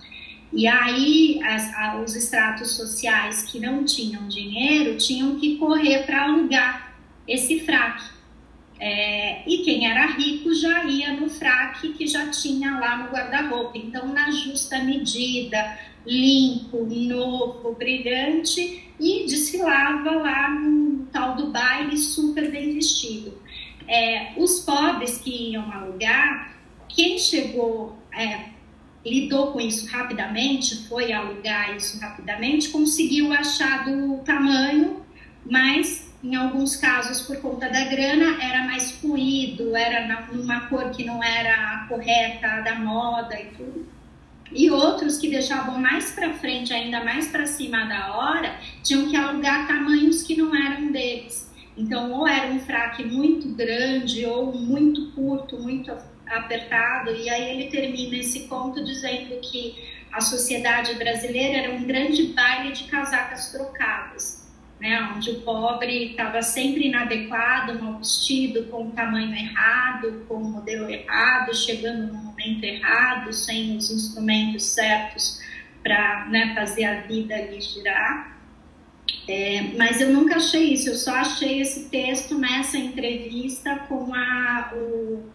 E 0.52 0.68
aí 0.68 1.40
as, 1.42 1.74
a, 1.74 1.96
os 1.96 2.14
estratos 2.14 2.76
sociais 2.76 3.42
que 3.44 3.58
não 3.58 3.84
tinham 3.84 4.28
dinheiro 4.28 4.96
tinham 4.96 5.40
que 5.40 5.56
correr 5.56 6.04
para 6.04 6.24
alugar 6.24 6.94
esse 7.26 7.60
fraque. 7.60 8.12
É, 8.78 9.48
e 9.48 9.58
quem 9.64 9.88
era 9.90 10.06
rico 10.06 10.52
já 10.54 10.84
ia 10.84 11.14
no 11.14 11.30
fraque 11.30 11.94
que 11.94 12.06
já 12.06 12.28
tinha 12.30 12.78
lá 12.78 12.96
no 12.96 13.10
guarda-roupa. 13.10 13.78
Então, 13.78 14.08
na 14.08 14.30
justa 14.30 14.78
medida, 14.80 15.78
limpo, 16.06 16.84
novo, 16.84 17.74
brilhante 17.74 18.90
e 18.98 19.26
desfilava 19.26 20.10
lá 20.12 20.50
no 20.50 21.06
tal 21.06 21.36
do 21.36 21.48
baile 21.48 21.96
super 21.96 22.50
bem 22.50 22.74
vestido. 22.74 23.40
É, 23.86 24.32
os 24.36 24.60
pobres 24.60 25.18
que 25.18 25.50
iam 25.50 25.70
alugar, 25.70 26.56
quem 26.88 27.18
chegou, 27.18 27.96
é, 28.12 28.50
lidou 29.04 29.52
com 29.52 29.60
isso 29.60 29.90
rapidamente, 29.90 30.86
foi 30.88 31.12
alugar 31.12 31.76
isso 31.76 32.00
rapidamente, 32.00 32.68
conseguiu 32.68 33.32
achar 33.32 33.84
do 33.84 34.18
tamanho, 34.18 35.02
mas 35.44 36.12
em 36.22 36.36
alguns 36.36 36.76
casos, 36.76 37.22
por 37.22 37.36
conta 37.38 37.68
da 37.68 37.84
grana, 37.86 38.40
era 38.40 38.64
mais 38.64 38.92
fluido, 38.92 39.74
era 39.74 40.24
numa 40.32 40.68
cor 40.68 40.90
que 40.90 41.04
não 41.04 41.22
era 41.22 41.52
a 41.52 41.88
correta 41.88 42.60
da 42.60 42.76
moda 42.76 43.38
e 43.40 43.46
tudo 43.46 44.01
e 44.54 44.70
outros 44.70 45.18
que 45.18 45.28
deixavam 45.28 45.78
mais 45.78 46.10
para 46.10 46.34
frente, 46.34 46.72
ainda 46.72 47.04
mais 47.04 47.28
para 47.28 47.46
cima 47.46 47.84
da 47.84 48.16
hora, 48.16 48.56
tinham 48.82 49.08
que 49.08 49.16
alugar 49.16 49.66
tamanhos 49.66 50.22
que 50.22 50.36
não 50.36 50.54
eram 50.54 50.90
deles. 50.90 51.50
Então, 51.76 52.12
ou 52.12 52.28
era 52.28 52.52
um 52.52 52.60
fraque 52.60 53.04
muito 53.04 53.48
grande, 53.48 54.26
ou 54.26 54.52
muito 54.52 55.10
curto, 55.12 55.58
muito 55.58 55.90
apertado, 56.26 57.10
e 57.14 57.28
aí 57.28 57.50
ele 57.50 57.70
termina 57.70 58.16
esse 58.16 58.40
conto 58.48 58.84
dizendo 58.84 59.40
que 59.40 59.74
a 60.12 60.20
sociedade 60.20 60.94
brasileira 60.94 61.58
era 61.58 61.74
um 61.74 61.84
grande 61.84 62.24
baile 62.28 62.72
de 62.72 62.84
casacas 62.84 63.50
trocadas 63.50 64.41
né, 64.82 65.12
onde 65.14 65.30
o 65.30 65.40
pobre 65.42 66.10
estava 66.10 66.42
sempre 66.42 66.88
inadequado, 66.88 67.80
mal 67.80 67.98
vestido, 67.98 68.64
com 68.64 68.88
o 68.88 68.90
tamanho 68.90 69.32
errado, 69.32 70.24
com 70.26 70.34
o 70.34 70.44
modelo 70.44 70.90
errado, 70.90 71.54
chegando 71.54 72.12
no 72.12 72.18
momento 72.18 72.64
errado, 72.64 73.32
sem 73.32 73.76
os 73.76 73.92
instrumentos 73.92 74.64
certos 74.64 75.40
para 75.84 76.26
né, 76.28 76.52
fazer 76.56 76.84
a 76.84 77.00
vida 77.02 77.32
ali 77.32 77.60
girar. 77.60 78.36
É, 79.28 79.72
mas 79.78 80.00
eu 80.00 80.12
nunca 80.12 80.36
achei 80.36 80.72
isso, 80.72 80.88
eu 80.88 80.96
só 80.96 81.14
achei 81.14 81.60
esse 81.60 81.88
texto 81.88 82.36
nessa 82.36 82.76
entrevista 82.76 83.76
com 83.88 84.12
a, 84.12 84.72
o, 84.74 85.30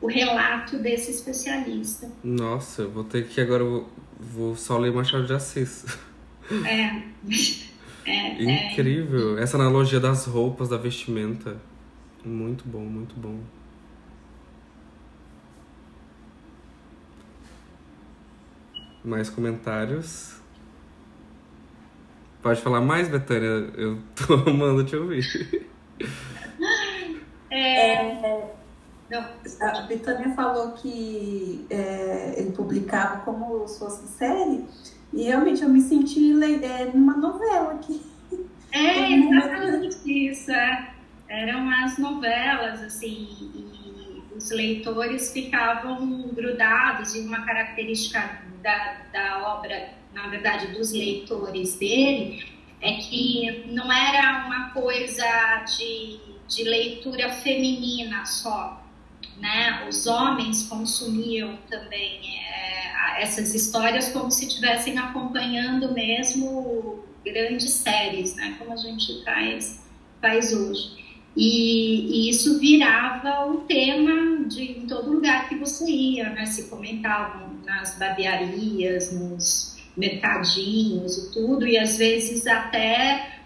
o 0.00 0.06
relato 0.06 0.78
desse 0.78 1.10
especialista. 1.10 2.08
Nossa, 2.22 2.82
eu 2.82 2.90
vou 2.92 3.02
ter 3.02 3.26
que 3.26 3.40
agora, 3.40 3.64
vou, 3.64 3.90
vou 4.20 4.54
só 4.54 4.78
ler 4.78 4.92
Machado 4.92 5.26
de 5.26 5.32
Assis. 5.32 5.84
É. 6.64 7.02
É, 8.06 8.42
é, 8.42 8.70
Incrível. 8.70 9.38
É... 9.38 9.42
Essa 9.42 9.56
analogia 9.56 9.98
das 9.98 10.26
roupas, 10.26 10.68
da 10.68 10.76
vestimenta. 10.76 11.56
Muito 12.24 12.64
bom, 12.66 12.80
muito 12.80 13.14
bom. 13.16 13.40
Mais 19.04 19.30
comentários? 19.30 20.36
Pode 22.42 22.60
falar 22.60 22.80
mais, 22.80 23.08
Betânia? 23.08 23.72
Eu 23.76 23.98
tô 24.14 24.34
amando 24.48 24.84
te 24.84 24.96
ouvir. 24.96 25.66
É, 27.50 28.54
a 29.60 29.80
Betânia 29.82 30.34
falou 30.34 30.72
que 30.72 31.66
é, 31.70 32.34
ele 32.36 32.50
publicava 32.52 33.20
como 33.20 33.66
se 33.66 33.78
fosse 33.78 34.06
série. 34.08 34.64
E 35.12 35.22
realmente 35.24 35.62
eu 35.62 35.68
me 35.68 35.80
senti 35.80 36.32
é, 36.42 36.84
numa 36.92 37.16
novela 37.16 37.72
aqui. 37.74 38.00
É, 38.72 39.12
exatamente 39.12 40.28
isso. 40.28 40.50
É. 40.50 40.90
Eram 41.28 41.68
as 41.70 41.98
novelas, 41.98 42.82
assim, 42.82 43.28
e 43.54 44.22
os 44.36 44.50
leitores 44.50 45.32
ficavam 45.32 46.28
grudados 46.28 47.14
e 47.14 47.20
uma 47.20 47.44
característica 47.44 48.42
da, 48.62 48.96
da 49.12 49.54
obra, 49.54 49.90
na 50.12 50.28
verdade, 50.28 50.68
dos 50.68 50.92
leitores 50.92 51.76
dele, 51.76 52.44
é 52.80 52.92
que 52.94 53.64
não 53.68 53.90
era 53.90 54.46
uma 54.46 54.70
coisa 54.70 55.64
de, 55.76 56.20
de 56.46 56.64
leitura 56.64 57.30
feminina 57.30 58.24
só, 58.24 58.84
né? 59.38 59.86
Os 59.88 60.06
homens 60.06 60.64
consumiam 60.64 61.58
também 61.68 62.20
é, 62.38 62.45
essas 63.18 63.54
histórias 63.54 64.08
como 64.08 64.30
se 64.30 64.46
estivessem 64.46 64.98
acompanhando 64.98 65.92
mesmo 65.92 67.04
grandes 67.24 67.70
séries, 67.70 68.34
né? 68.36 68.56
Como 68.58 68.72
a 68.72 68.76
gente 68.76 69.24
faz, 69.24 69.84
faz 70.20 70.52
hoje. 70.52 71.04
E, 71.36 72.26
e, 72.26 72.30
isso 72.30 72.58
virava 72.58 73.46
o 73.50 73.58
tema 73.62 74.48
de 74.48 74.78
em 74.78 74.86
todo 74.86 75.10
lugar 75.12 75.48
que 75.48 75.56
você 75.56 75.84
ia, 75.84 76.30
né? 76.30 76.46
Se 76.46 76.70
comentavam 76.70 77.50
nas 77.64 77.98
barbearias, 77.98 79.12
nos 79.12 79.76
mercadinhos 79.96 81.18
e 81.18 81.32
tudo, 81.32 81.66
e 81.66 81.76
às 81.76 81.96
vezes 81.96 82.46
até 82.46 83.40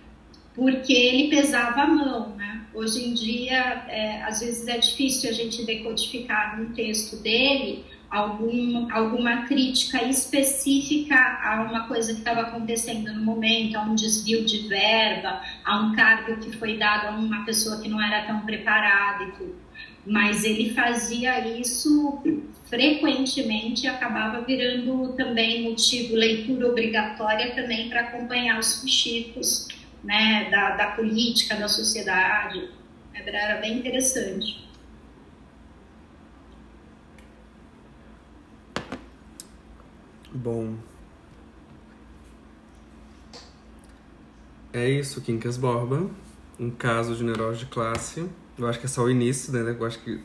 porque 0.54 0.92
ele 0.92 1.30
pesava 1.30 1.82
a 1.82 1.86
mão, 1.86 2.36
né? 2.36 2.66
Hoje 2.72 3.04
em 3.04 3.14
dia, 3.14 3.84
é, 3.88 4.22
às 4.22 4.40
vezes 4.40 4.68
é 4.68 4.78
difícil 4.78 5.30
a 5.30 5.32
gente 5.32 5.64
decodificar 5.64 6.60
no 6.60 6.72
texto 6.74 7.16
dele 7.16 7.84
algum, 8.10 8.92
alguma 8.92 9.46
crítica 9.46 10.02
específica 10.04 11.14
a 11.16 11.62
uma 11.62 11.86
coisa 11.86 12.12
que 12.12 12.18
estava 12.18 12.40
acontecendo 12.40 13.12
no 13.14 13.24
momento, 13.24 13.76
a 13.76 13.82
um 13.82 13.94
desvio 13.94 14.44
de 14.44 14.66
verba, 14.66 15.40
a 15.64 15.80
um 15.80 15.94
cargo 15.94 16.36
que 16.40 16.56
foi 16.56 16.76
dado 16.76 17.06
a 17.06 17.10
uma 17.10 17.44
pessoa 17.44 17.80
que 17.80 17.88
não 17.88 18.02
era 18.02 18.26
tão 18.26 18.40
preparada 18.40 19.24
e 19.24 19.32
tudo. 19.32 19.54
Mas 20.04 20.44
ele 20.44 20.74
fazia 20.74 21.46
isso 21.58 22.20
frequentemente 22.64 23.84
e 23.84 23.88
acabava 23.88 24.40
virando 24.40 25.12
também 25.12 25.62
motivo, 25.62 26.16
leitura 26.16 26.68
obrigatória 26.68 27.54
também 27.54 27.88
para 27.88 28.00
acompanhar 28.00 28.58
os 28.58 28.80
fuxicos 28.80 29.68
né, 30.02 30.48
da, 30.50 30.76
da 30.76 30.86
política, 30.92 31.54
da 31.54 31.68
sociedade. 31.68 32.68
Era 33.14 33.60
bem 33.60 33.78
interessante. 33.78 34.69
Bom. 40.32 40.76
É 44.72 44.88
isso, 44.88 45.20
Quincas 45.20 45.56
Borba. 45.56 46.08
Um 46.58 46.70
caso 46.70 47.16
de 47.16 47.24
neurose 47.24 47.60
de 47.60 47.66
classe. 47.66 48.28
Eu 48.56 48.68
acho 48.68 48.78
que 48.78 48.86
é 48.86 48.88
só 48.88 49.02
o 49.02 49.10
início, 49.10 49.52
né? 49.52 49.76
Eu 49.76 49.84
acho 49.84 49.98
que 50.00 50.22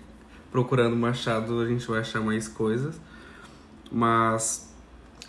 procurando 0.52 0.96
Machado 0.96 1.60
a 1.60 1.68
gente 1.68 1.88
vai 1.88 2.02
achar 2.02 2.22
mais 2.22 2.48
coisas. 2.48 3.02
Mas 3.92 4.72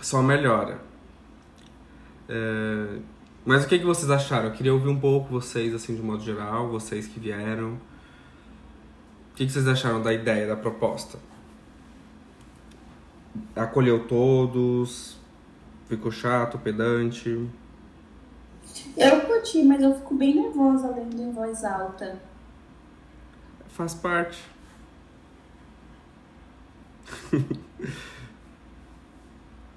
só 0.03 0.23
melhora. 0.23 0.79
É... 2.29 2.99
Mas 3.47 3.65
o 3.65 3.69
que, 3.69 3.79
que 3.79 3.85
vocês 3.85 4.11
acharam? 4.11 4.49
Eu 4.49 4.53
queria 4.53 4.75
ouvir 4.75 4.89
um 4.89 4.99
pouco 4.99 5.31
vocês, 5.31 5.73
assim, 5.73 5.95
de 5.95 6.03
modo 6.03 6.23
geral, 6.23 6.69
vocês 6.69 7.07
que 7.07 7.19
vieram. 7.19 7.75
O 7.75 9.37
que, 9.37 9.47
que 9.47 9.53
vocês 9.53 9.69
acharam 9.69 10.03
da 10.03 10.13
ideia, 10.13 10.47
da 10.49 10.57
proposta? 10.57 11.19
Acolheu 13.55 14.07
todos, 14.07 15.19
ficou 15.89 16.11
chato, 16.11 16.59
pedante. 16.59 17.49
Eu 18.97 19.21
curti, 19.23 19.63
mas 19.63 19.83
eu 19.83 19.95
fico 19.95 20.15
bem 20.15 20.35
nervosa 20.35 20.89
lendo 20.89 21.21
em 21.21 21.31
voz 21.33 21.65
alta. 21.65 22.21
Faz 23.69 23.95
parte. 23.95 24.43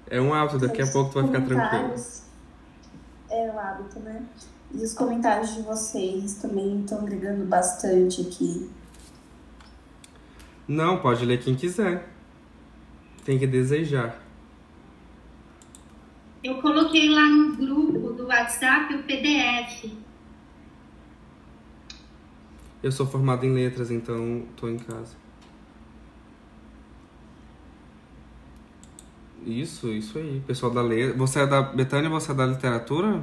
é 0.08 0.20
um 0.20 0.34
hábito, 0.34 0.58
daqui 0.58 0.82
a 0.82 0.86
pouco 0.86 1.10
tu 1.12 1.20
vai 1.20 1.26
ficar 1.26 1.42
tranquilo. 1.46 1.94
É 3.30 3.50
o 3.52 3.58
hábito, 3.58 4.00
né? 4.00 4.22
E 4.72 4.84
os 4.84 4.92
comentários 4.94 5.54
de 5.54 5.62
vocês 5.62 6.34
também 6.34 6.80
estão 6.80 6.98
agregando 7.00 7.44
bastante 7.44 8.20
aqui. 8.22 8.70
Não, 10.66 10.98
pode 10.98 11.24
ler 11.24 11.42
quem 11.42 11.54
quiser. 11.56 12.08
Tem 13.24 13.38
que 13.38 13.46
desejar. 13.46 14.20
Eu 16.42 16.60
coloquei 16.62 17.08
lá 17.10 17.26
no 17.26 17.56
grupo 17.56 18.12
do 18.12 18.26
WhatsApp 18.26 18.94
o 18.94 19.02
PDF. 19.02 19.92
Eu 22.82 22.90
sou 22.90 23.06
formado 23.06 23.44
em 23.44 23.52
letras, 23.52 23.90
então 23.90 24.44
estou 24.50 24.70
em 24.70 24.78
casa. 24.78 25.14
Isso, 29.44 29.88
isso 29.88 30.18
aí. 30.18 30.42
Pessoal 30.46 30.72
da 30.72 30.82
letra. 30.82 31.16
Você 31.16 31.40
é 31.40 31.46
da 31.46 31.60
Betânia, 31.60 32.08
você 32.08 32.32
é 32.32 32.34
da 32.34 32.46
literatura? 32.46 33.22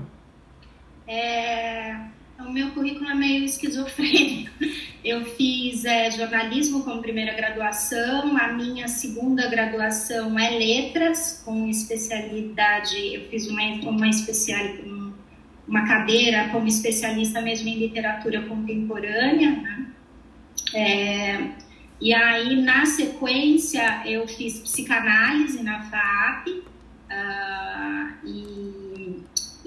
É, 1.08 2.08
o 2.48 2.52
meu 2.52 2.72
currículo 2.72 3.10
é 3.10 3.14
meio 3.14 3.44
esquizofrênico. 3.44 4.52
Eu 5.04 5.24
fiz 5.24 5.86
é, 5.86 6.12
jornalismo 6.12 6.84
como 6.84 7.02
primeira 7.02 7.34
graduação, 7.34 8.36
a 8.38 8.52
minha 8.52 8.88
segunda 8.90 9.48
graduação 9.48 10.38
é 10.38 10.50
letras, 10.50 11.42
com 11.46 11.70
especialidade, 11.70 13.16
eu 13.16 13.22
fiz 13.30 13.48
uma, 13.48 13.62
uma, 13.90 14.10
especial, 14.10 14.60
uma 15.66 15.88
cadeira 15.88 16.50
como 16.50 16.68
especialista 16.68 17.40
mesmo 17.42 17.70
em 17.70 17.80
literatura 17.80 18.42
contemporânea, 18.42 19.52
né? 19.52 19.88
É, 20.74 21.52
e 22.02 22.14
aí, 22.14 22.62
na 22.62 22.86
sequência, 22.86 24.02
eu 24.06 24.28
fiz 24.28 24.60
psicanálise 24.60 25.64
na 25.64 25.84
FAP, 25.84 26.48
uh, 27.10 28.28
e 28.28 28.77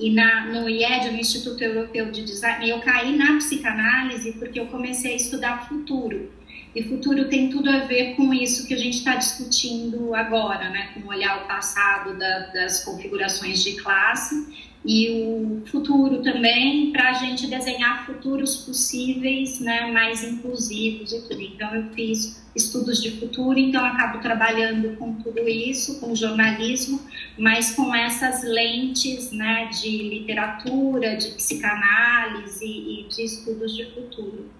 e 0.00 0.10
na, 0.10 0.46
no 0.46 0.68
IED, 0.68 1.10
no 1.10 1.18
Instituto 1.18 1.62
Europeu 1.62 2.10
de 2.10 2.24
Design, 2.24 2.68
eu 2.68 2.80
caí 2.80 3.16
na 3.16 3.36
psicanálise 3.36 4.32
porque 4.32 4.58
eu 4.58 4.66
comecei 4.66 5.12
a 5.12 5.16
estudar 5.16 5.68
futuro. 5.68 6.30
E 6.74 6.82
futuro 6.82 7.28
tem 7.28 7.50
tudo 7.50 7.68
a 7.68 7.80
ver 7.80 8.14
com 8.14 8.32
isso 8.32 8.66
que 8.66 8.72
a 8.72 8.78
gente 8.78 8.98
está 8.98 9.16
discutindo 9.16 10.14
agora, 10.14 10.70
né? 10.70 10.90
com 10.94 11.08
olhar 11.08 11.42
o 11.42 11.46
passado 11.46 12.16
da, 12.16 12.46
das 12.46 12.84
configurações 12.84 13.62
de 13.62 13.74
classe 13.74 14.70
e 14.84 15.10
o 15.10 15.62
futuro 15.66 16.22
também 16.22 16.90
para 16.90 17.10
a 17.10 17.12
gente 17.12 17.46
desenhar 17.46 18.06
futuros 18.06 18.56
possíveis, 18.56 19.60
né, 19.60 19.90
mais 19.90 20.24
inclusivos 20.24 21.12
e 21.12 21.20
tudo. 21.22 21.40
Então 21.42 21.74
eu 21.74 21.90
fiz 21.90 22.39
estudos 22.54 23.00
de 23.00 23.18
futuro, 23.18 23.58
então 23.58 23.84
acabo 23.84 24.18
trabalhando 24.18 24.96
com 24.96 25.14
tudo 25.14 25.40
isso, 25.48 26.00
com 26.00 26.14
jornalismo, 26.14 27.00
mas 27.38 27.74
com 27.74 27.94
essas 27.94 28.42
lentes, 28.42 29.30
né, 29.30 29.66
de 29.66 30.08
literatura, 30.08 31.16
de 31.16 31.30
psicanálise 31.30 32.66
e 32.66 33.06
de 33.08 33.22
estudos 33.22 33.74
de 33.74 33.86
futuro. 33.92 34.50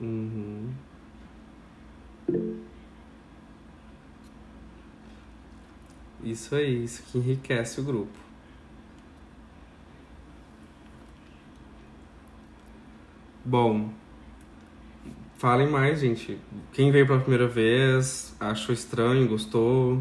Uhum. 0.00 0.70
Isso 6.22 6.54
aí, 6.54 6.84
isso 6.84 7.02
que 7.04 7.18
enriquece 7.18 7.80
o 7.80 7.84
grupo. 7.84 8.18
Bom, 13.44 13.90
falem 15.38 15.68
mais, 15.68 16.00
gente. 16.00 16.36
Quem 16.72 16.90
veio 16.90 17.06
pela 17.06 17.20
primeira 17.20 17.48
vez, 17.48 18.36
achou 18.38 18.74
estranho, 18.74 19.26
gostou? 19.26 20.00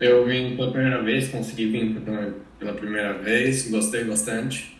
Eu 0.00 0.26
vim 0.26 0.56
pela 0.56 0.72
primeira 0.72 1.02
vez, 1.02 1.28
consegui 1.28 1.70
vir 1.70 2.00
pela 2.58 2.72
primeira 2.74 3.14
vez, 3.14 3.70
gostei 3.70 4.04
bastante. 4.04 4.76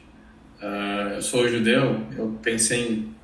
Uh, 0.60 1.14
eu 1.14 1.22
sou 1.22 1.48
judeu, 1.48 2.00
eu 2.16 2.38
pensei 2.42 2.88
em 2.88 3.14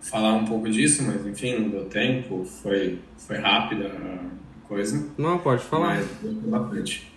falar 0.00 0.34
um 0.34 0.44
pouco 0.44 0.68
disso, 0.70 1.02
mas 1.02 1.26
enfim, 1.26 1.58
não 1.58 1.68
deu 1.68 1.84
tempo, 1.86 2.44
foi, 2.44 2.98
foi 3.18 3.36
rápida 3.38 3.88
a 3.88 4.66
coisa. 4.66 5.12
Não, 5.18 5.38
pode 5.38 5.62
falar. 5.64 5.96
Mas 5.96 6.32
bastante. 6.44 7.12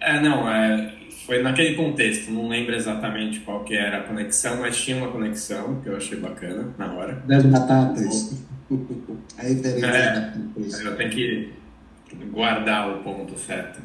É, 0.00 0.20
não, 0.20 0.48
é, 0.50 0.94
foi 1.30 1.44
naquele 1.44 1.76
contexto, 1.76 2.32
não 2.32 2.48
lembro 2.48 2.74
exatamente 2.74 3.38
qual 3.38 3.62
que 3.62 3.76
era 3.76 3.98
a 3.98 4.02
conexão, 4.02 4.56
mas 4.56 4.76
tinha 4.76 4.96
uma 4.96 5.12
conexão 5.12 5.80
que 5.80 5.88
eu 5.88 5.96
achei 5.96 6.18
bacana 6.18 6.74
na 6.76 6.92
hora. 6.92 7.22
Das 7.24 7.46
batatas. 7.46 8.36
a 9.38 9.42
referência 9.42 9.86
é, 9.86 10.14
batatas. 10.16 10.80
Eu 10.84 10.96
tenho 10.96 11.10
que 11.10 11.52
guardar 12.32 12.90
o 12.90 13.04
ponto 13.04 13.38
certo. 13.38 13.80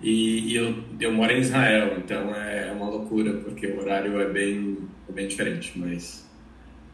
E, 0.00 0.50
e, 0.50 0.56
eu, 0.56 0.82
eu 0.98 1.12
moro 1.12 1.30
em 1.30 1.40
Israel, 1.40 1.94
então 1.98 2.34
é 2.34 2.72
uma 2.72 2.88
loucura, 2.88 3.34
porque 3.34 3.66
o 3.66 3.78
horário 3.78 4.18
é 4.18 4.32
bem, 4.32 4.78
é 5.10 5.12
bem 5.12 5.28
diferente, 5.28 5.78
mas, 5.78 6.26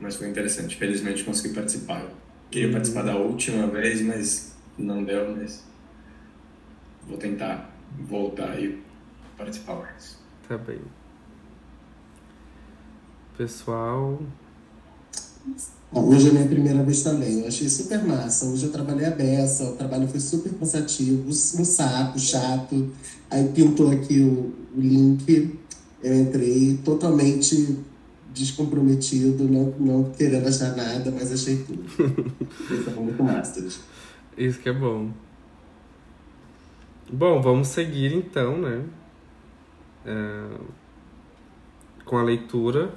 mas 0.00 0.16
foi 0.16 0.28
interessante. 0.28 0.74
Felizmente 0.74 1.22
consegui 1.22 1.54
participar. 1.54 2.02
Queria 2.50 2.72
participar 2.72 3.02
da 3.02 3.14
última 3.14 3.68
vez, 3.68 4.02
mas 4.02 4.58
não 4.76 5.04
deu, 5.04 5.36
mas 5.36 5.64
vou 7.06 7.16
tentar 7.16 7.72
voltar 8.08 8.60
e 8.60 8.87
participar 9.38 9.76
mais. 9.76 10.18
Tá 10.48 10.58
bem. 10.58 10.80
Pessoal. 13.36 14.20
hoje 15.92 16.28
é 16.28 16.32
minha 16.32 16.48
primeira 16.48 16.82
vez 16.82 17.02
também. 17.02 17.40
Eu 17.40 17.48
achei 17.48 17.68
super 17.68 18.04
massa. 18.04 18.46
Hoje 18.46 18.66
eu 18.66 18.72
trabalhei 18.72 19.06
a 19.06 19.12
beça, 19.12 19.64
o 19.70 19.76
trabalho 19.76 20.08
foi 20.08 20.18
super 20.18 20.52
cansativo, 20.52 21.28
um 21.28 21.32
saco, 21.32 22.18
chato. 22.18 22.90
Aí 23.30 23.48
pintou 23.54 23.90
aqui 23.92 24.20
o, 24.20 24.52
o 24.76 24.80
link. 24.80 25.56
Eu 26.02 26.14
entrei 26.14 26.78
totalmente 26.84 27.78
descomprometido, 28.34 29.44
não, 29.44 29.74
não 29.78 30.04
querendo 30.12 30.46
achar 30.46 30.76
nada, 30.76 31.10
mas 31.10 31.32
achei 31.32 31.56
tudo. 31.64 31.84
Isso 32.70 32.90
é 32.90 32.92
muito 32.94 33.22
massa. 33.22 33.64
Isso 34.36 34.58
que 34.60 34.68
é 34.68 34.72
bom. 34.72 35.10
Bom, 37.10 37.40
vamos 37.40 37.68
seguir 37.68 38.14
então, 38.14 38.58
né? 38.58 38.84
É, 40.04 40.46
com 42.04 42.16
a 42.16 42.22
leitura. 42.22 42.92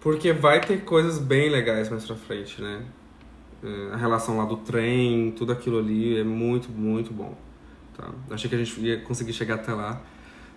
Porque 0.00 0.32
vai 0.32 0.60
ter 0.60 0.84
coisas 0.84 1.18
bem 1.18 1.48
legais 1.48 1.88
mais 1.88 2.04
pra 2.04 2.14
frente, 2.14 2.60
né? 2.60 2.84
É, 3.62 3.94
a 3.94 3.96
relação 3.96 4.36
lá 4.36 4.44
do 4.44 4.58
trem, 4.58 5.32
tudo 5.32 5.52
aquilo 5.52 5.78
ali 5.78 6.18
é 6.18 6.24
muito, 6.24 6.70
muito 6.70 7.12
bom. 7.12 7.34
Tá? 7.96 8.10
Achei 8.30 8.50
que 8.50 8.54
a 8.54 8.58
gente 8.58 8.78
ia 8.80 9.00
conseguir 9.00 9.32
chegar 9.32 9.54
até 9.54 9.72
lá 9.72 10.02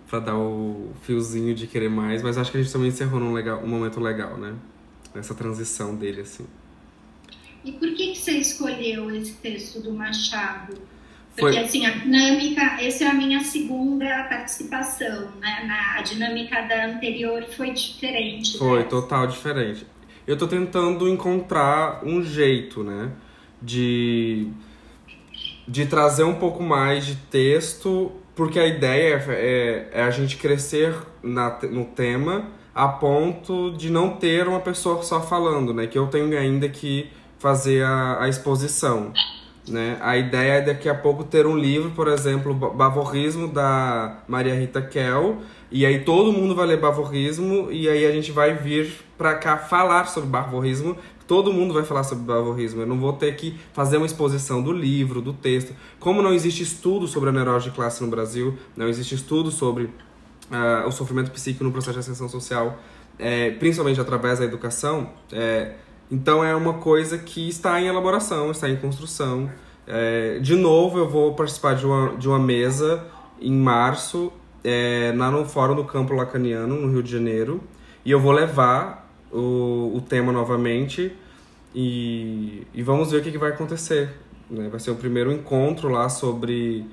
para 0.08 0.20
dar 0.20 0.36
o 0.36 0.92
fiozinho 1.02 1.54
de 1.54 1.66
querer 1.66 1.88
mais, 1.88 2.22
mas 2.22 2.36
acho 2.36 2.50
que 2.50 2.58
a 2.58 2.62
gente 2.62 2.72
também 2.72 2.88
encerrou 2.88 3.20
num 3.20 3.32
legal, 3.32 3.62
um 3.62 3.68
momento 3.68 4.00
legal, 4.00 4.36
né? 4.36 4.54
Essa 5.14 5.34
transição 5.34 5.94
dele, 5.94 6.22
assim. 6.22 6.46
E 7.64 7.72
por 7.72 7.88
que, 7.94 8.12
que 8.12 8.18
você 8.18 8.32
escolheu 8.32 9.10
esse 9.10 9.32
texto 9.34 9.80
do 9.80 9.92
Machado? 9.92 10.76
Porque, 11.38 11.56
Foi... 11.56 11.64
assim, 11.64 11.86
a 11.86 11.90
dinâmica, 11.90 12.62
essa 12.80 13.04
é 13.04 13.06
a 13.06 13.14
minha 13.14 13.40
segunda 13.44 14.24
participação, 14.24 15.30
né? 15.40 15.64
Na, 15.66 15.98
a 15.98 16.02
dinâmica 16.02 16.60
da 16.62 16.86
anterior 16.86 17.44
foi 17.56 17.70
diferente. 17.70 18.58
Foi, 18.58 18.78
dessa. 18.78 18.90
total 18.90 19.26
diferente. 19.26 19.86
Eu 20.26 20.36
tô 20.36 20.48
tentando 20.48 21.08
encontrar 21.08 22.04
um 22.04 22.22
jeito, 22.22 22.82
né? 22.82 23.12
De, 23.62 24.48
de 25.66 25.86
trazer 25.86 26.24
um 26.24 26.34
pouco 26.34 26.62
mais 26.62 27.06
de 27.06 27.14
texto, 27.14 28.12
porque 28.34 28.58
a 28.58 28.66
ideia 28.66 29.14
é, 29.28 29.32
é, 29.32 30.00
é 30.00 30.02
a 30.02 30.10
gente 30.10 30.36
crescer 30.36 30.94
na, 31.22 31.56
no 31.62 31.84
tema 31.84 32.46
a 32.74 32.88
ponto 32.88 33.72
de 33.72 33.90
não 33.90 34.10
ter 34.10 34.46
uma 34.46 34.60
pessoa 34.60 35.02
só 35.02 35.20
falando, 35.20 35.72
né? 35.72 35.86
Que 35.86 35.98
eu 35.98 36.08
tenho 36.08 36.36
ainda 36.36 36.68
que 36.68 37.10
fazer 37.38 37.84
a, 37.84 38.22
a 38.22 38.28
exposição. 38.28 39.12
Né? 39.68 39.98
A 40.00 40.16
ideia 40.16 40.54
é 40.54 40.60
daqui 40.62 40.88
a 40.88 40.94
pouco 40.94 41.24
ter 41.24 41.46
um 41.46 41.56
livro, 41.56 41.90
por 41.90 42.08
exemplo, 42.08 42.54
Bavorrismo, 42.54 43.48
da 43.48 44.22
Maria 44.26 44.54
Rita 44.54 44.80
Kell, 44.80 45.38
e 45.70 45.84
aí 45.84 46.00
todo 46.00 46.32
mundo 46.32 46.54
vai 46.54 46.66
ler 46.66 46.78
Bavorrismo, 46.78 47.70
e 47.70 47.88
aí 47.88 48.06
a 48.06 48.12
gente 48.12 48.32
vai 48.32 48.54
vir 48.54 48.92
para 49.16 49.34
cá 49.34 49.58
falar 49.58 50.06
sobre 50.06 50.28
Bavorrismo, 50.28 50.96
todo 51.26 51.52
mundo 51.52 51.74
vai 51.74 51.84
falar 51.84 52.04
sobre 52.04 52.24
Bavorrismo. 52.24 52.80
Eu 52.80 52.86
não 52.86 52.98
vou 52.98 53.12
ter 53.12 53.36
que 53.36 53.58
fazer 53.72 53.98
uma 53.98 54.06
exposição 54.06 54.62
do 54.62 54.72
livro, 54.72 55.20
do 55.20 55.32
texto. 55.34 55.74
Como 56.00 56.22
não 56.22 56.32
existe 56.32 56.62
estudo 56.62 57.06
sobre 57.06 57.28
a 57.28 57.32
neurose 57.32 57.68
de 57.68 57.76
classe 57.76 58.02
no 58.02 58.08
Brasil, 58.08 58.56
não 58.76 58.88
existe 58.88 59.14
estudo 59.14 59.50
sobre 59.50 59.84
uh, 59.84 60.86
o 60.86 60.90
sofrimento 60.90 61.30
psíquico 61.30 61.64
no 61.64 61.70
processo 61.70 61.94
de 61.94 62.00
ascensão 62.00 62.28
social, 62.28 62.78
é, 63.18 63.50
principalmente 63.50 64.00
através 64.00 64.38
da 64.38 64.44
educação, 64.44 65.10
é, 65.32 65.74
então 66.10 66.42
é 66.42 66.54
uma 66.54 66.74
coisa 66.74 67.18
que 67.18 67.48
está 67.48 67.80
em 67.80 67.86
elaboração, 67.86 68.50
está 68.50 68.68
em 68.68 68.76
construção. 68.76 69.50
É, 69.86 70.38
de 70.38 70.54
novo, 70.54 70.98
eu 70.98 71.08
vou 71.08 71.34
participar 71.34 71.74
de 71.74 71.86
uma, 71.86 72.16
de 72.16 72.28
uma 72.28 72.38
mesa 72.38 73.04
em 73.40 73.52
março, 73.52 74.32
é, 74.64 75.12
lá 75.16 75.30
no 75.30 75.44
Fórum 75.44 75.74
do 75.74 75.84
Campo 75.84 76.14
Lacaniano, 76.14 76.80
no 76.80 76.90
Rio 76.90 77.02
de 77.02 77.10
Janeiro, 77.10 77.62
e 78.04 78.10
eu 78.10 78.20
vou 78.20 78.32
levar 78.32 79.10
o, 79.30 79.92
o 79.94 80.00
tema 80.00 80.32
novamente 80.32 81.12
e, 81.74 82.66
e 82.74 82.82
vamos 82.82 83.10
ver 83.10 83.18
o 83.18 83.22
que, 83.22 83.30
que 83.30 83.38
vai 83.38 83.50
acontecer. 83.50 84.10
Né? 84.50 84.68
Vai 84.68 84.80
ser 84.80 84.90
o 84.90 84.96
primeiro 84.96 85.30
encontro 85.30 85.88
lá 85.88 86.08
sobre 86.08 86.86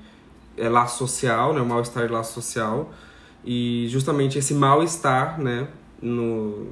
é, 0.56 0.68
laço 0.68 0.98
social, 0.98 1.54
né? 1.54 1.60
o 1.60 1.66
mal-estar 1.66 2.04
e 2.04 2.08
laço 2.08 2.34
social, 2.34 2.92
e 3.44 3.86
justamente 3.88 4.38
esse 4.38 4.54
mal-estar 4.54 5.40
né? 5.40 5.68
no, 6.00 6.68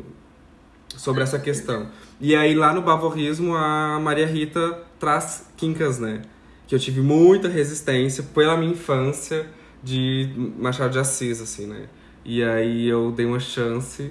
sobre 0.97 1.22
essa 1.22 1.38
questão. 1.38 1.88
E 2.26 2.34
aí 2.34 2.54
lá 2.54 2.72
no 2.72 2.80
Bavorrismo 2.80 3.54
a 3.54 4.00
Maria 4.00 4.26
Rita 4.26 4.78
traz 4.98 5.46
quincas, 5.58 5.98
né? 5.98 6.22
Que 6.66 6.74
eu 6.74 6.78
tive 6.78 7.02
muita 7.02 7.50
resistência 7.50 8.24
pela 8.34 8.56
minha 8.56 8.72
infância 8.72 9.44
de 9.82 10.30
Machado 10.58 10.92
de 10.92 10.98
Assis, 10.98 11.42
assim, 11.42 11.66
né? 11.66 11.86
E 12.24 12.42
aí 12.42 12.88
eu 12.88 13.12
dei 13.12 13.26
uma 13.26 13.38
chance 13.38 14.10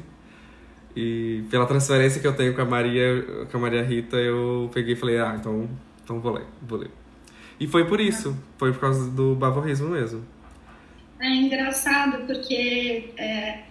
e 0.96 1.44
pela 1.50 1.66
transferência 1.66 2.22
que 2.22 2.28
eu 2.28 2.36
tenho 2.36 2.54
com 2.54 2.62
a 2.62 2.66
Maria, 2.66 3.48
com 3.52 3.58
a 3.58 3.60
Maria 3.60 3.82
Rita, 3.82 4.18
eu 4.18 4.70
peguei 4.72 4.94
e 4.94 4.96
falei, 4.96 5.18
ah, 5.18 5.36
então, 5.40 5.68
então 6.04 6.20
vou 6.20 6.34
ler, 6.34 6.46
vou 6.62 6.78
ler. 6.78 6.92
E 7.60 7.66
foi 7.66 7.88
por 7.88 8.00
isso, 8.00 8.38
foi 8.60 8.72
por 8.74 8.80
causa 8.80 9.10
do 9.10 9.34
bavorrismo 9.34 9.90
mesmo. 9.90 10.24
É 11.20 11.30
engraçado 11.30 12.28
porque 12.28 13.10
é, 13.18 13.64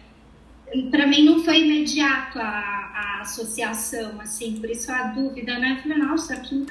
para 0.91 1.07
mim 1.07 1.25
não 1.25 1.45
foi 1.45 1.61
imediato 1.61 2.39
a, 2.39 2.45
a, 2.45 3.18
associação, 3.20 4.20
assim, 4.20 4.57
por 4.59 4.70
isso 4.70 4.91
a 4.91 5.05
dúvida, 5.05 5.59
né? 5.59 5.77
Eu 5.77 5.83
falei, 5.83 5.99
nossa, 5.99 6.35
aqui 6.35 6.57
em 6.57 6.64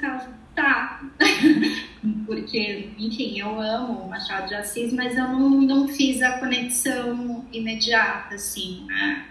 tá. 0.54 1.00
Porque, 2.26 2.90
enfim, 2.98 3.38
eu 3.38 3.60
amo 3.60 4.00
o 4.00 4.10
Machado 4.10 4.48
de 4.48 4.54
Assis, 4.54 4.92
mas 4.92 5.16
eu 5.16 5.28
não, 5.28 5.60
não 5.62 5.88
fiz 5.88 6.20
a 6.22 6.38
conexão 6.38 7.46
imediata, 7.52 8.34
assim, 8.34 8.84
né? 8.86 9.26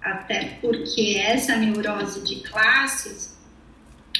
Até 0.00 0.58
porque 0.60 1.16
essa 1.24 1.56
neurose 1.56 2.22
de 2.24 2.40
classes, 2.40 3.38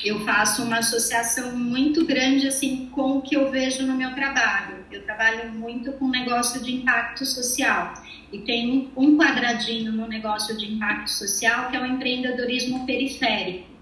eu 0.05 0.25
faço 0.25 0.63
uma 0.63 0.79
associação 0.79 1.57
muito 1.57 2.05
grande, 2.05 2.47
assim, 2.47 2.89
com 2.93 3.19
o 3.19 3.23
que 3.23 3.37
eu 3.37 3.51
vejo 3.51 3.85
no 3.85 3.95
meu 3.95 4.15
trabalho. 4.15 4.82
Eu 4.97 5.03
trabalho 5.03 5.51
muito 5.53 5.93
com 5.93 6.09
negócio 6.09 6.63
de 6.63 6.75
impacto 6.77 7.25
social 7.25 7.95
e 8.33 8.39
tem 8.41 8.91
um 8.97 9.17
quadradinho 9.17 9.93
no 9.93 10.07
negócio 10.07 10.57
de 10.57 10.73
impacto 10.73 11.11
social 11.11 11.71
que 11.71 11.77
é 11.77 11.81
o 11.81 11.87
empreendedorismo 11.87 12.85
periférico. 12.87 13.73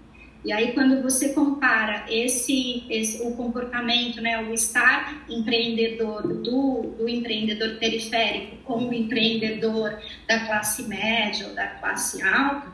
E 0.43 0.51
aí 0.51 0.73
quando 0.73 1.01
você 1.03 1.29
compara 1.33 2.05
esse, 2.09 2.83
esse 2.89 3.21
o 3.21 3.35
comportamento, 3.35 4.19
né, 4.21 4.41
o 4.41 4.53
estar 4.53 5.23
empreendedor 5.29 6.27
do, 6.27 6.95
do 6.97 7.07
empreendedor 7.07 7.77
periférico 7.77 8.57
com 8.63 8.87
o 8.87 8.93
empreendedor 8.93 9.99
da 10.27 10.45
classe 10.45 10.83
média 10.83 11.47
ou 11.47 11.53
da 11.53 11.67
classe 11.67 12.21
alta, 12.23 12.71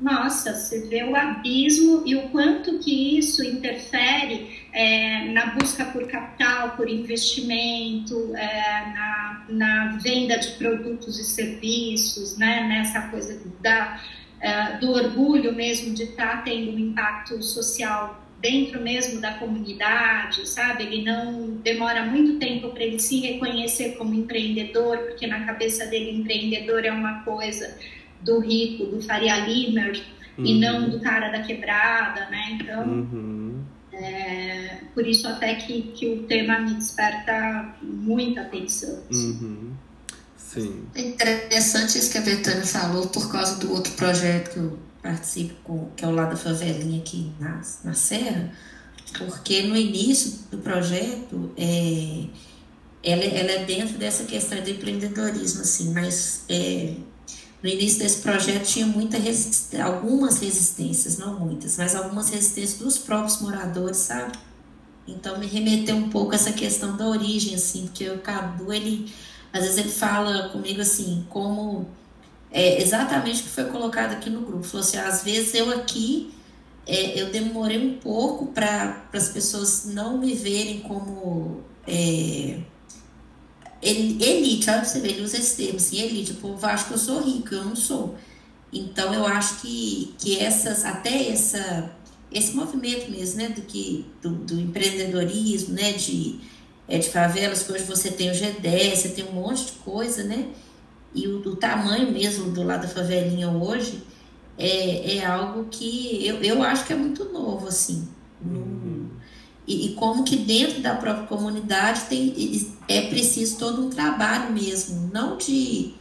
nossa, 0.00 0.54
você 0.54 0.86
vê 0.88 1.02
o 1.02 1.14
abismo 1.14 2.02
e 2.06 2.16
o 2.16 2.30
quanto 2.30 2.78
que 2.78 3.18
isso 3.18 3.44
interfere 3.44 4.59
é, 4.72 5.24
na 5.32 5.46
busca 5.46 5.84
por 5.86 6.06
capital, 6.06 6.70
por 6.76 6.88
investimento, 6.88 8.34
é, 8.36 8.92
na, 8.92 9.44
na, 9.48 9.98
venda 9.98 10.38
de 10.38 10.52
produtos 10.52 11.18
e 11.18 11.24
serviços, 11.24 12.36
né, 12.36 12.66
nessa 12.68 13.08
coisa 13.08 13.40
da, 13.60 14.00
é, 14.40 14.78
do 14.78 14.92
orgulho 14.92 15.52
mesmo 15.54 15.94
de 15.94 16.04
estar 16.04 16.36
tá 16.38 16.42
tendo 16.42 16.72
um 16.72 16.78
impacto 16.78 17.42
social 17.42 18.26
dentro 18.40 18.80
mesmo 18.80 19.20
da 19.20 19.34
comunidade, 19.34 20.48
sabe? 20.48 20.84
Ele 20.84 21.02
não 21.04 21.50
demora 21.62 22.04
muito 22.04 22.38
tempo 22.38 22.70
para 22.70 22.84
ele 22.84 22.98
se 22.98 23.20
reconhecer 23.20 23.96
como 23.96 24.14
empreendedor, 24.14 24.96
porque 24.98 25.26
na 25.26 25.44
cabeça 25.44 25.86
dele 25.86 26.18
empreendedor 26.18 26.84
é 26.84 26.90
uma 26.90 27.22
coisa 27.22 27.76
do 28.22 28.40
rico, 28.40 28.86
do 28.86 29.02
Faria 29.02 29.36
Limer, 29.46 30.02
uhum. 30.38 30.46
e 30.46 30.58
não 30.58 30.88
do 30.88 31.00
cara 31.00 31.28
da 31.28 31.42
quebrada, 31.42 32.28
né? 32.30 32.58
Então, 32.60 32.82
uhum. 32.82 33.39
É, 34.00 34.80
por 34.94 35.06
isso 35.06 35.28
até 35.28 35.54
que, 35.54 35.82
que 35.92 36.08
o 36.08 36.22
tema 36.24 36.58
me 36.60 36.74
desperta 36.74 37.74
muita 37.82 38.42
atenção. 38.42 39.02
Uhum. 39.10 39.72
Sim. 40.36 40.84
É 40.94 41.02
interessante 41.02 41.98
isso 41.98 42.10
que 42.10 42.18
a 42.18 42.22
Betânia 42.22 42.66
falou 42.66 43.06
por 43.08 43.30
causa 43.30 43.56
do 43.56 43.72
outro 43.72 43.92
projeto 43.92 44.52
que 44.52 44.58
eu 44.58 44.78
participo, 45.02 45.54
com, 45.62 45.90
que 45.96 46.04
é 46.04 46.08
o 46.08 46.10
lado 46.10 46.30
da 46.30 46.36
favelinha 46.36 47.00
aqui 47.00 47.30
na, 47.38 47.60
na 47.84 47.94
Serra, 47.94 48.52
porque 49.18 49.62
no 49.62 49.76
início 49.76 50.40
do 50.50 50.58
projeto 50.58 51.52
é, 51.56 52.24
ela, 53.02 53.24
ela 53.24 53.50
é 53.52 53.64
dentro 53.64 53.96
dessa 53.98 54.24
questão 54.24 54.60
do 54.60 54.70
empreendedorismo, 54.70 55.62
assim, 55.62 55.92
mas 55.92 56.44
é, 56.48 56.94
no 57.62 57.68
início 57.68 57.98
desse 57.98 58.22
projeto 58.22 58.66
tinha 58.66 58.86
muita 58.86 59.18
resistência, 59.18 59.84
algumas 59.84 60.38
resistências, 60.38 61.18
não 61.18 61.38
muitas, 61.38 61.76
mas 61.76 61.94
algumas 61.94 62.30
resistências 62.30 62.78
dos 62.78 62.98
próprios 62.98 63.40
moradores, 63.40 63.98
sabe? 63.98 64.32
Então 65.06 65.38
me 65.38 65.46
remeteu 65.46 65.96
um 65.96 66.08
pouco 66.08 66.32
a 66.32 66.36
essa 66.36 66.52
questão 66.52 66.96
da 66.96 67.06
origem, 67.06 67.54
assim, 67.54 67.86
porque 67.86 68.08
o 68.08 68.18
Cadu, 68.18 68.72
ele, 68.72 69.12
às 69.52 69.62
vezes 69.62 69.78
ele 69.78 69.90
fala 69.90 70.48
comigo 70.50 70.80
assim, 70.80 71.26
como 71.28 71.86
é, 72.50 72.82
exatamente 72.82 73.40
o 73.40 73.44
que 73.44 73.50
foi 73.50 73.64
colocado 73.64 74.12
aqui 74.12 74.30
no 74.30 74.40
grupo. 74.40 74.64
Falou 74.64 74.86
assim, 74.86 74.96
às 74.96 75.22
vezes 75.22 75.54
eu 75.54 75.70
aqui, 75.70 76.32
é, 76.86 77.20
eu 77.20 77.30
demorei 77.30 77.78
um 77.78 77.98
pouco 77.98 78.46
para 78.46 79.04
as 79.12 79.28
pessoas 79.28 79.84
não 79.86 80.18
me 80.18 80.34
verem 80.34 80.80
como... 80.80 81.60
É, 81.86 82.60
elite, 83.82 84.68
olha 84.68 84.84
você 84.84 85.00
ver, 85.00 85.10
ele 85.10 85.22
usa 85.22 85.38
esse 85.38 85.56
termo, 85.56 85.76
assim, 85.76 86.00
elite, 86.00 86.32
o 86.32 86.36
povo 86.36 86.64
acha 86.66 86.86
que 86.86 86.92
eu 86.92 86.98
sou 86.98 87.22
rico, 87.22 87.54
eu 87.54 87.64
não 87.64 87.76
sou. 87.76 88.16
Então 88.72 89.12
eu 89.12 89.26
acho 89.26 89.60
que, 89.60 90.14
que 90.18 90.38
essas, 90.38 90.84
até 90.84 91.28
essa, 91.28 91.90
esse 92.30 92.54
movimento 92.54 93.10
mesmo, 93.10 93.38
né, 93.38 93.48
do, 93.48 93.62
que, 93.62 94.06
do, 94.22 94.30
do 94.30 94.60
empreendedorismo, 94.60 95.74
né, 95.74 95.92
de, 95.92 96.40
é, 96.86 96.98
de 96.98 97.08
favelas, 97.08 97.62
que 97.62 97.72
hoje 97.72 97.84
você 97.84 98.10
tem 98.10 98.30
o 98.30 98.34
G10, 98.34 98.96
você 98.96 99.08
tem 99.08 99.24
um 99.24 99.32
monte 99.32 99.66
de 99.66 99.72
coisa, 99.72 100.22
né, 100.22 100.48
e 101.14 101.26
o, 101.26 101.56
tamanho 101.56 102.12
mesmo 102.12 102.50
do 102.52 102.62
lado 102.62 102.82
da 102.82 102.88
favelinha 102.88 103.50
hoje 103.50 104.02
é, 104.56 105.16
é 105.16 105.26
algo 105.26 105.66
que 105.70 106.24
eu, 106.24 106.36
eu 106.36 106.62
acho 106.62 106.86
que 106.86 106.92
é 106.92 106.96
muito 106.96 107.24
novo, 107.32 107.66
assim. 107.66 108.06
Uhum. 108.44 108.99
E, 109.70 109.86
e, 109.86 109.94
como 109.94 110.24
que 110.24 110.36
dentro 110.36 110.80
da 110.80 110.96
própria 110.96 111.28
comunidade 111.28 112.02
tem, 112.08 112.74
é 112.88 113.02
preciso 113.02 113.56
todo 113.56 113.86
um 113.86 113.88
trabalho 113.88 114.52
mesmo, 114.52 115.08
não 115.12 115.36
de 115.36 115.94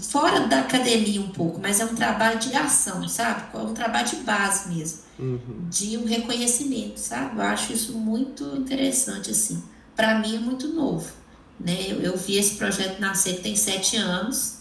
fora 0.00 0.46
da 0.46 0.60
academia 0.60 1.20
um 1.20 1.28
pouco, 1.28 1.60
mas 1.60 1.80
é 1.80 1.84
um 1.84 1.94
trabalho 1.94 2.38
de 2.38 2.56
ação, 2.56 3.06
sabe? 3.06 3.44
É 3.54 3.58
um 3.58 3.74
trabalho 3.74 4.08
de 4.08 4.16
base 4.16 4.74
mesmo, 4.74 5.00
uhum. 5.18 5.68
de 5.68 5.98
um 5.98 6.06
reconhecimento, 6.06 6.96
sabe? 6.98 7.36
Eu 7.36 7.42
acho 7.42 7.74
isso 7.74 7.92
muito 7.92 8.56
interessante, 8.56 9.30
assim. 9.30 9.62
Para 9.94 10.18
mim 10.20 10.36
é 10.36 10.38
muito 10.38 10.68
novo, 10.68 11.12
né? 11.60 11.76
Eu, 11.86 12.00
eu, 12.00 12.16
vi 12.16 12.38
esse 12.38 12.54
projeto 12.56 12.98
nascer 12.98 13.42
tem 13.42 13.54
sete 13.54 13.98
anos 13.98 14.60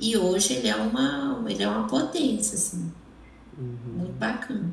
e 0.00 0.16
hoje 0.16 0.54
ele 0.54 0.68
é 0.68 0.76
uma, 0.76 1.44
ele 1.46 1.62
é 1.62 1.68
uma 1.68 1.86
potência, 1.86 2.54
assim. 2.54 2.90
Uhum. 3.58 3.98
Muito 3.98 4.14
bacana. 4.14 4.72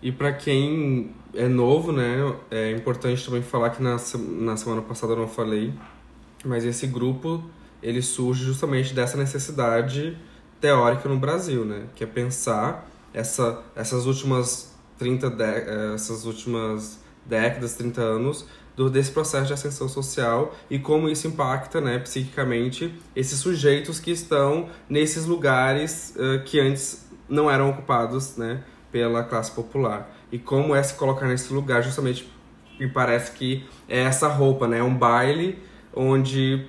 E 0.00 0.12
para 0.12 0.32
quem 0.32 1.14
é 1.34 1.48
novo, 1.48 1.92
né, 1.92 2.16
é 2.50 2.70
importante 2.72 3.24
também 3.24 3.42
falar 3.42 3.70
que 3.70 3.82
na, 3.82 3.96
na 4.40 4.56
semana 4.56 4.82
passada 4.82 5.12
eu 5.12 5.16
não 5.16 5.28
falei, 5.28 5.72
mas 6.44 6.64
esse 6.64 6.86
grupo 6.86 7.42
ele 7.82 8.00
surge 8.02 8.44
justamente 8.44 8.94
dessa 8.94 9.16
necessidade 9.16 10.16
teórica 10.60 11.08
no 11.08 11.18
Brasil, 11.18 11.64
né, 11.64 11.86
que 11.94 12.04
é 12.04 12.06
pensar 12.06 12.88
essa, 13.12 13.62
essas 13.74 14.06
últimas 14.06 14.76
30 14.98 15.30
de, 15.30 15.44
eh, 15.44 15.92
essas 15.94 16.24
últimas 16.24 16.98
décadas, 17.24 17.74
30 17.74 18.00
anos 18.00 18.46
do, 18.76 18.88
desse 18.88 19.10
processo 19.10 19.46
de 19.46 19.52
ascensão 19.52 19.88
social 19.88 20.54
e 20.70 20.78
como 20.78 21.08
isso 21.08 21.26
impacta, 21.26 21.80
né, 21.80 21.98
psiquicamente 21.98 22.94
esses 23.14 23.38
sujeitos 23.38 23.98
que 24.00 24.10
estão 24.10 24.68
nesses 24.88 25.26
lugares 25.26 26.14
uh, 26.16 26.42
que 26.44 26.60
antes 26.60 27.06
não 27.28 27.50
eram 27.50 27.70
ocupados, 27.70 28.36
né, 28.36 28.62
pela 28.90 29.22
classe 29.22 29.50
popular. 29.50 30.10
E 30.30 30.38
como 30.38 30.74
é 30.74 30.82
se 30.82 30.94
colocar 30.94 31.26
nesse 31.26 31.52
lugar, 31.52 31.82
justamente 31.82 32.30
me 32.78 32.88
parece 32.88 33.32
que 33.32 33.66
é 33.88 34.00
essa 34.00 34.28
roupa, 34.28 34.68
né? 34.68 34.78
É 34.78 34.82
um 34.82 34.94
baile 34.94 35.58
onde 35.94 36.66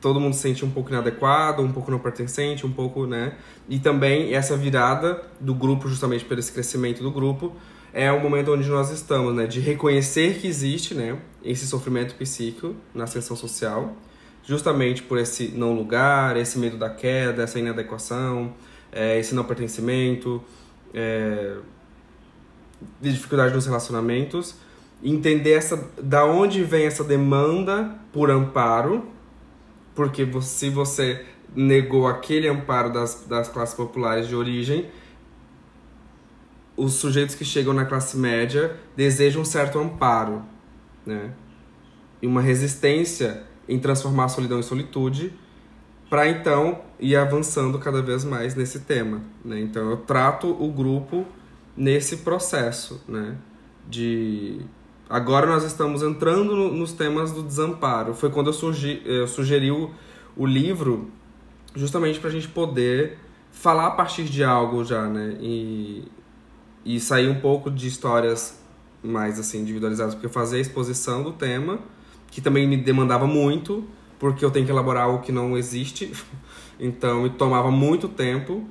todo 0.00 0.20
mundo 0.20 0.34
se 0.34 0.40
sente 0.40 0.64
um 0.64 0.70
pouco 0.70 0.90
inadequado, 0.90 1.62
um 1.62 1.72
pouco 1.72 1.90
não 1.90 1.98
pertencente, 1.98 2.64
um 2.64 2.72
pouco, 2.72 3.06
né? 3.06 3.34
E 3.68 3.78
também 3.78 4.34
essa 4.34 4.56
virada 4.56 5.22
do 5.40 5.54
grupo, 5.54 5.88
justamente 5.88 6.24
pelo 6.24 6.38
esse 6.38 6.52
crescimento 6.52 7.02
do 7.02 7.10
grupo, 7.10 7.52
é 7.92 8.12
o 8.12 8.20
momento 8.20 8.52
onde 8.52 8.68
nós 8.68 8.90
estamos, 8.90 9.34
né? 9.34 9.46
De 9.46 9.58
reconhecer 9.58 10.38
que 10.38 10.46
existe, 10.46 10.94
né? 10.94 11.18
Esse 11.42 11.66
sofrimento 11.66 12.14
psíquico 12.14 12.76
na 12.94 13.04
ascensão 13.04 13.36
social, 13.36 13.96
justamente 14.44 15.02
por 15.02 15.18
esse 15.18 15.48
não 15.48 15.74
lugar, 15.74 16.36
esse 16.36 16.58
medo 16.58 16.76
da 16.76 16.90
queda, 16.90 17.42
essa 17.42 17.58
inadequação, 17.58 18.54
é, 18.92 19.18
esse 19.18 19.34
não 19.34 19.44
pertencimento, 19.44 20.42
é, 20.94 21.56
de 23.00 23.12
dificuldade 23.12 23.54
nos 23.54 23.66
relacionamentos, 23.66 24.56
entender 25.02 25.52
essa, 25.52 25.90
da 26.00 26.24
onde 26.24 26.62
vem 26.62 26.86
essa 26.86 27.04
demanda 27.04 27.98
por 28.12 28.30
amparo, 28.30 29.06
porque 29.94 30.24
você, 30.24 30.66
se 30.66 30.70
você 30.70 31.24
negou 31.54 32.06
aquele 32.06 32.48
amparo 32.48 32.92
das, 32.92 33.24
das 33.26 33.48
classes 33.48 33.74
populares 33.74 34.28
de 34.28 34.34
origem, 34.34 34.90
os 36.76 36.94
sujeitos 36.94 37.34
que 37.34 37.44
chegam 37.44 37.72
na 37.72 37.86
classe 37.86 38.16
média 38.16 38.76
desejam 38.94 39.42
um 39.42 39.44
certo 39.44 39.78
amparo, 39.78 40.42
né? 41.04 41.32
E 42.20 42.26
uma 42.26 42.42
resistência 42.42 43.44
em 43.68 43.78
transformar 43.78 44.24
a 44.24 44.28
solidão 44.28 44.58
em 44.58 44.62
solitude, 44.62 45.32
para 46.08 46.28
então 46.28 46.80
ir 47.00 47.16
avançando 47.16 47.78
cada 47.78 48.00
vez 48.00 48.24
mais 48.24 48.54
nesse 48.54 48.80
tema, 48.80 49.22
né? 49.44 49.60
Então 49.60 49.90
eu 49.90 49.96
trato 49.98 50.48
o 50.48 50.70
grupo 50.70 51.26
nesse 51.76 52.18
processo, 52.18 53.02
né? 53.08 53.36
De 53.88 54.60
agora 55.08 55.46
nós 55.46 55.64
estamos 55.64 56.02
entrando 56.02 56.56
no, 56.56 56.72
nos 56.72 56.92
temas 56.92 57.32
do 57.32 57.42
desamparo. 57.42 58.14
Foi 58.14 58.30
quando 58.30 58.48
eu, 58.48 58.52
surgi, 58.52 59.02
eu 59.04 59.26
sugeri 59.26 59.70
o, 59.70 59.90
o 60.36 60.46
livro 60.46 61.10
justamente 61.74 62.18
para 62.18 62.30
a 62.30 62.32
gente 62.32 62.48
poder 62.48 63.18
falar 63.50 63.86
a 63.86 63.90
partir 63.90 64.24
de 64.24 64.44
algo 64.44 64.84
já, 64.84 65.08
né? 65.08 65.36
E, 65.40 66.04
e 66.84 67.00
sair 67.00 67.28
um 67.28 67.40
pouco 67.40 67.70
de 67.70 67.86
histórias 67.86 68.60
mais 69.02 69.38
assim 69.38 69.60
individualizadas, 69.60 70.14
porque 70.14 70.28
fazer 70.28 70.58
a 70.58 70.60
exposição 70.60 71.22
do 71.22 71.32
tema, 71.32 71.78
que 72.30 72.40
também 72.40 72.66
me 72.66 72.76
demandava 72.76 73.26
muito, 73.26 73.84
porque 74.18 74.44
eu 74.44 74.50
tenho 74.50 74.64
que 74.64 74.72
elaborar 74.72 75.04
algo 75.04 75.22
que 75.22 75.32
não 75.32 75.56
existe. 75.56 76.12
Então, 76.78 77.22
me 77.22 77.30
tomava 77.30 77.70
muito 77.70 78.06
tempo. 78.06 78.62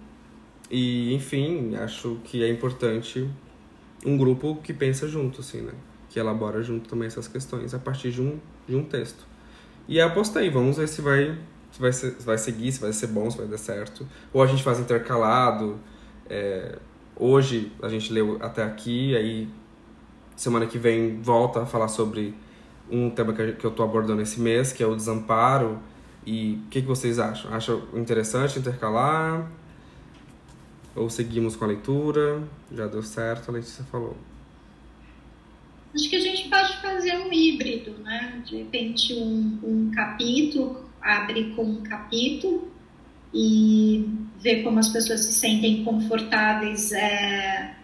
E, 0.70 1.12
enfim, 1.16 1.76
acho 1.76 2.20
que 2.24 2.44
é 2.44 2.48
importante 2.48 3.28
um 4.06 4.16
grupo 4.16 4.60
que 4.64 4.72
pensa 4.72 5.08
junto, 5.08 5.42
assim, 5.42 5.62
né? 5.62 5.74
Que 6.10 6.20
elabora 6.20 6.62
junto 6.62 6.88
também 6.88 7.08
essas 7.08 7.28
questões 7.28 7.74
a 7.74 7.80
partir 7.80 8.12
de 8.12 8.22
um, 8.22 8.40
de 8.68 8.76
um 8.76 8.84
texto. 8.84 9.26
E 9.88 10.00
apostei, 10.00 10.50
vamos 10.50 10.78
ver 10.78 10.88
se 10.88 11.02
vai, 11.02 11.36
se 11.72 11.82
vai, 11.82 11.92
se 11.92 12.12
vai 12.24 12.38
seguir, 12.38 12.72
se 12.72 12.80
vai 12.80 12.94
ser 12.94 13.08
bom, 13.08 13.30
se 13.30 13.38
vai 13.38 13.48
dar 13.48 13.58
certo. 13.58 14.08
Ou 14.32 14.44
a 14.44 14.46
gente 14.46 14.64
faz 14.64 14.80
intercalado. 14.80 15.80
É, 16.30 16.78
hoje 17.16 17.72
a 17.82 17.90
gente 17.90 18.12
leu 18.12 18.38
até 18.42 18.64
aqui, 18.64 19.16
aí 19.16 19.50
semana 20.36 20.66
que 20.66 20.78
vem 20.78 21.22
volta 21.22 21.62
a 21.62 21.66
falar 21.66 21.88
sobre 21.88 22.36
um 22.90 23.10
tema 23.10 23.34
que 23.34 23.66
eu 23.66 23.70
estou 23.70 23.86
abordando 23.86 24.22
esse 24.22 24.40
mês, 24.40 24.72
que 24.72 24.84
é 24.84 24.88
o 24.88 24.96
desamparo. 24.96 25.80
E 26.26 26.60
o 26.66 26.70
que, 26.70 26.82
que 26.82 26.88
vocês 26.88 27.20
acham? 27.20 27.54
Acham 27.54 27.84
interessante 27.94 28.58
intercalar? 28.58 29.50
Ou 30.96 31.10
seguimos 31.10 31.56
com 31.56 31.66
a 31.66 31.68
leitura? 31.68 32.42
Já 32.72 32.88
deu 32.88 33.04
certo, 33.04 33.50
a 33.50 33.54
Letícia 33.54 33.84
falou. 33.86 34.16
Acho 35.94 36.10
que 36.10 36.16
a 36.16 36.20
gente 36.20 36.50
pode 36.50 36.78
fazer 36.82 37.16
um 37.18 37.32
híbrido, 37.32 37.92
né? 38.04 38.42
De 38.46 38.58
repente, 38.58 39.14
um, 39.14 39.60
um 39.64 39.92
capítulo, 39.94 40.90
abre 41.02 41.54
com 41.56 41.64
um 41.64 41.84
capítulo 41.84 42.72
e 43.34 44.10
ver 44.40 44.64
como 44.64 44.80
as 44.80 44.90
pessoas 44.90 45.22
se 45.22 45.34
sentem 45.34 45.84
confortáveis 45.84 46.92
é, 46.92 47.75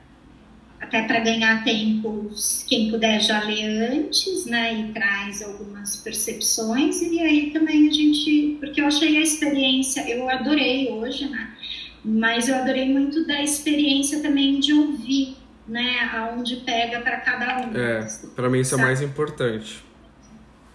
até 0.82 1.04
para 1.04 1.20
ganhar 1.20 1.64
tempo, 1.64 2.30
quem 2.68 2.90
puder 2.90 3.22
já 3.22 3.44
lê 3.44 3.64
antes, 3.88 4.46
né, 4.46 4.74
e 4.74 4.92
traz 4.92 5.42
algumas 5.44 5.98
percepções, 5.98 7.02
e 7.04 7.20
aí 7.20 7.52
também 7.52 7.88
a 7.88 7.92
gente, 7.92 8.58
porque 8.60 8.82
eu 8.82 8.88
achei 8.88 9.18
a 9.18 9.22
experiência, 9.22 10.10
eu 10.10 10.28
adorei 10.28 10.90
hoje, 10.90 11.30
né, 11.30 11.56
mas 12.04 12.50
eu 12.50 12.56
adorei 12.56 12.92
muito 12.92 13.28
da 13.28 13.42
experiência 13.44 14.22
também 14.22 14.60
de 14.60 14.74
ouvir, 14.74 15.38
né, 15.68 16.10
aonde 16.14 16.58
pega 16.58 17.00
para 17.00 17.22
cada 17.22 17.68
um. 17.68 17.78
É, 17.78 18.08
para 18.36 18.50
mim 18.50 18.62
isso 18.62 18.72
sabe? 18.72 18.82
é 18.82 18.86
mais 18.86 19.02
importante. 19.04 19.84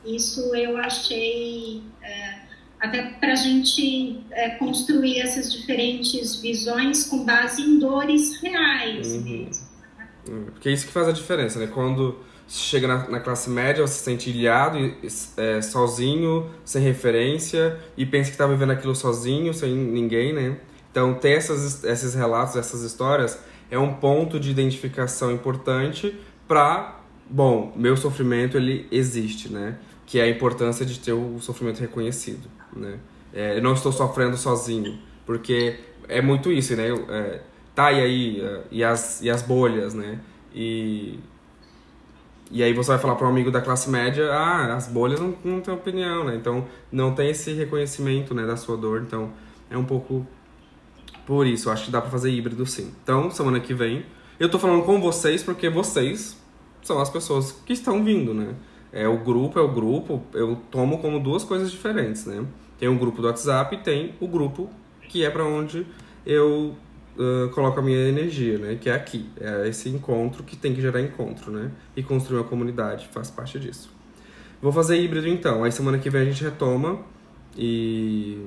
Isso 0.06 0.54
eu 0.54 0.76
achei, 0.76 1.82
é, 2.00 2.38
até 2.78 3.02
para 3.02 3.32
a 3.32 3.36
gente 3.36 4.20
é, 4.30 4.50
construir 4.50 5.18
essas 5.18 5.52
diferentes 5.52 6.36
visões 6.36 7.08
com 7.08 7.24
base 7.24 7.60
em 7.60 7.80
dores 7.80 8.40
reais 8.40 9.08
uhum. 9.08 9.22
mesmo. 9.22 9.65
Porque 10.52 10.68
é 10.68 10.72
isso 10.72 10.86
que 10.86 10.92
faz 10.92 11.08
a 11.08 11.12
diferença, 11.12 11.58
né? 11.58 11.68
Quando 11.72 12.18
chega 12.48 12.86
na, 12.86 13.08
na 13.08 13.20
classe 13.20 13.50
média, 13.50 13.86
você 13.86 13.94
se 13.94 14.04
sente 14.04 14.30
ilhado, 14.30 14.78
é, 15.36 15.60
sozinho, 15.60 16.48
sem 16.64 16.82
referência, 16.82 17.78
e 17.96 18.06
pensa 18.06 18.30
que 18.30 18.36
tá 18.36 18.46
vivendo 18.46 18.70
aquilo 18.70 18.94
sozinho, 18.94 19.52
sem 19.52 19.74
ninguém, 19.74 20.32
né? 20.32 20.56
Então, 20.90 21.14
ter 21.14 21.32
essas, 21.32 21.84
esses 21.84 22.14
relatos, 22.14 22.56
essas 22.56 22.82
histórias, 22.82 23.38
é 23.70 23.78
um 23.78 23.94
ponto 23.94 24.38
de 24.38 24.50
identificação 24.50 25.32
importante 25.32 26.18
para, 26.46 27.00
bom, 27.28 27.72
meu 27.76 27.96
sofrimento, 27.96 28.56
ele 28.56 28.86
existe, 28.90 29.52
né? 29.52 29.78
Que 30.06 30.20
é 30.20 30.22
a 30.22 30.28
importância 30.28 30.86
de 30.86 30.98
ter 31.00 31.12
o 31.12 31.38
sofrimento 31.40 31.80
reconhecido, 31.80 32.48
né? 32.74 32.98
É, 33.32 33.58
eu 33.58 33.62
não 33.62 33.74
estou 33.74 33.92
sofrendo 33.92 34.36
sozinho, 34.36 34.98
porque 35.26 35.80
é 36.08 36.22
muito 36.22 36.50
isso, 36.50 36.74
né? 36.76 36.88
É, 37.08 37.40
tá, 37.76 37.92
e 37.92 38.00
aí? 38.00 38.60
E 38.72 38.82
as, 38.82 39.22
e 39.22 39.30
as 39.30 39.42
bolhas, 39.42 39.94
né? 39.94 40.18
E, 40.52 41.20
e 42.50 42.62
aí 42.62 42.72
você 42.72 42.90
vai 42.90 42.98
falar 42.98 43.14
para 43.14 43.26
um 43.26 43.30
amigo 43.30 43.50
da 43.50 43.60
classe 43.60 43.90
média, 43.90 44.32
ah, 44.32 44.74
as 44.74 44.88
bolhas 44.88 45.20
não, 45.20 45.36
não 45.44 45.60
tem 45.60 45.72
opinião, 45.72 46.24
né? 46.24 46.34
Então 46.34 46.66
não 46.90 47.14
tem 47.14 47.30
esse 47.30 47.52
reconhecimento 47.52 48.34
né, 48.34 48.46
da 48.46 48.56
sua 48.56 48.76
dor. 48.76 49.02
Então 49.02 49.30
é 49.70 49.76
um 49.76 49.84
pouco 49.84 50.26
por 51.26 51.46
isso. 51.46 51.68
Eu 51.68 51.72
acho 51.74 51.84
que 51.84 51.90
dá 51.90 52.00
para 52.00 52.10
fazer 52.10 52.30
híbrido 52.30 52.64
sim. 52.64 52.92
Então, 53.02 53.30
semana 53.30 53.60
que 53.60 53.74
vem, 53.74 54.06
eu 54.40 54.48
tô 54.48 54.58
falando 54.58 54.84
com 54.84 55.00
vocês 55.00 55.42
porque 55.42 55.68
vocês 55.68 56.40
são 56.82 56.98
as 57.00 57.10
pessoas 57.10 57.52
que 57.52 57.74
estão 57.74 58.02
vindo, 58.02 58.32
né? 58.32 58.54
É 58.92 59.06
o 59.06 59.18
grupo, 59.18 59.58
é 59.58 59.62
o 59.62 59.68
grupo, 59.68 60.22
eu 60.32 60.56
tomo 60.70 60.98
como 60.98 61.20
duas 61.20 61.44
coisas 61.44 61.70
diferentes, 61.70 62.24
né? 62.24 62.46
Tem 62.78 62.88
um 62.88 62.96
grupo 62.96 63.20
do 63.20 63.26
WhatsApp 63.26 63.74
e 63.74 63.78
tem 63.78 64.14
o 64.20 64.26
grupo 64.26 64.70
que 65.08 65.24
é 65.24 65.28
para 65.28 65.44
onde 65.44 65.86
eu 66.24 66.74
uh, 67.18 67.48
coloco 67.50 67.80
a 67.80 67.82
minha 67.82 68.08
energia, 68.08 68.58
né? 68.58 68.76
Que 68.80 68.90
é 68.90 68.94
aqui. 68.94 69.28
É 69.40 69.68
esse 69.68 69.88
encontro 69.88 70.42
que 70.42 70.56
tem 70.56 70.74
que 70.74 70.80
gerar 70.80 71.00
encontro, 71.00 71.50
né? 71.50 71.70
E 71.96 72.02
construir 72.02 72.38
uma 72.38 72.44
comunidade 72.44 73.08
faz 73.12 73.30
parte 73.30 73.58
disso. 73.58 73.90
Vou 74.60 74.72
fazer 74.72 75.00
híbrido 75.00 75.28
então. 75.28 75.64
Aí 75.64 75.72
semana 75.72 75.98
que 75.98 76.08
vem 76.08 76.22
a 76.22 76.24
gente 76.24 76.42
retoma 76.42 77.00
e 77.56 78.40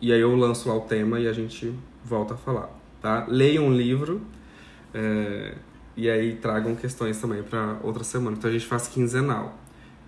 e 0.00 0.12
aí 0.12 0.20
eu 0.20 0.34
lanço 0.34 0.68
lá 0.68 0.74
o 0.74 0.80
tema 0.80 1.20
e 1.20 1.28
a 1.28 1.32
gente 1.32 1.72
volta 2.04 2.34
a 2.34 2.36
falar, 2.36 2.70
tá? 3.00 3.26
Leiam 3.28 3.66
um 3.66 3.72
livro. 3.72 4.20
É... 4.92 5.54
E 5.96 6.08
aí 6.08 6.36
tragam 6.36 6.74
questões 6.74 7.20
também 7.20 7.42
para 7.42 7.78
outra 7.82 8.02
semana. 8.02 8.36
Então 8.36 8.48
a 8.48 8.52
gente 8.52 8.66
faz 8.66 8.88
quinzenal. 8.88 9.58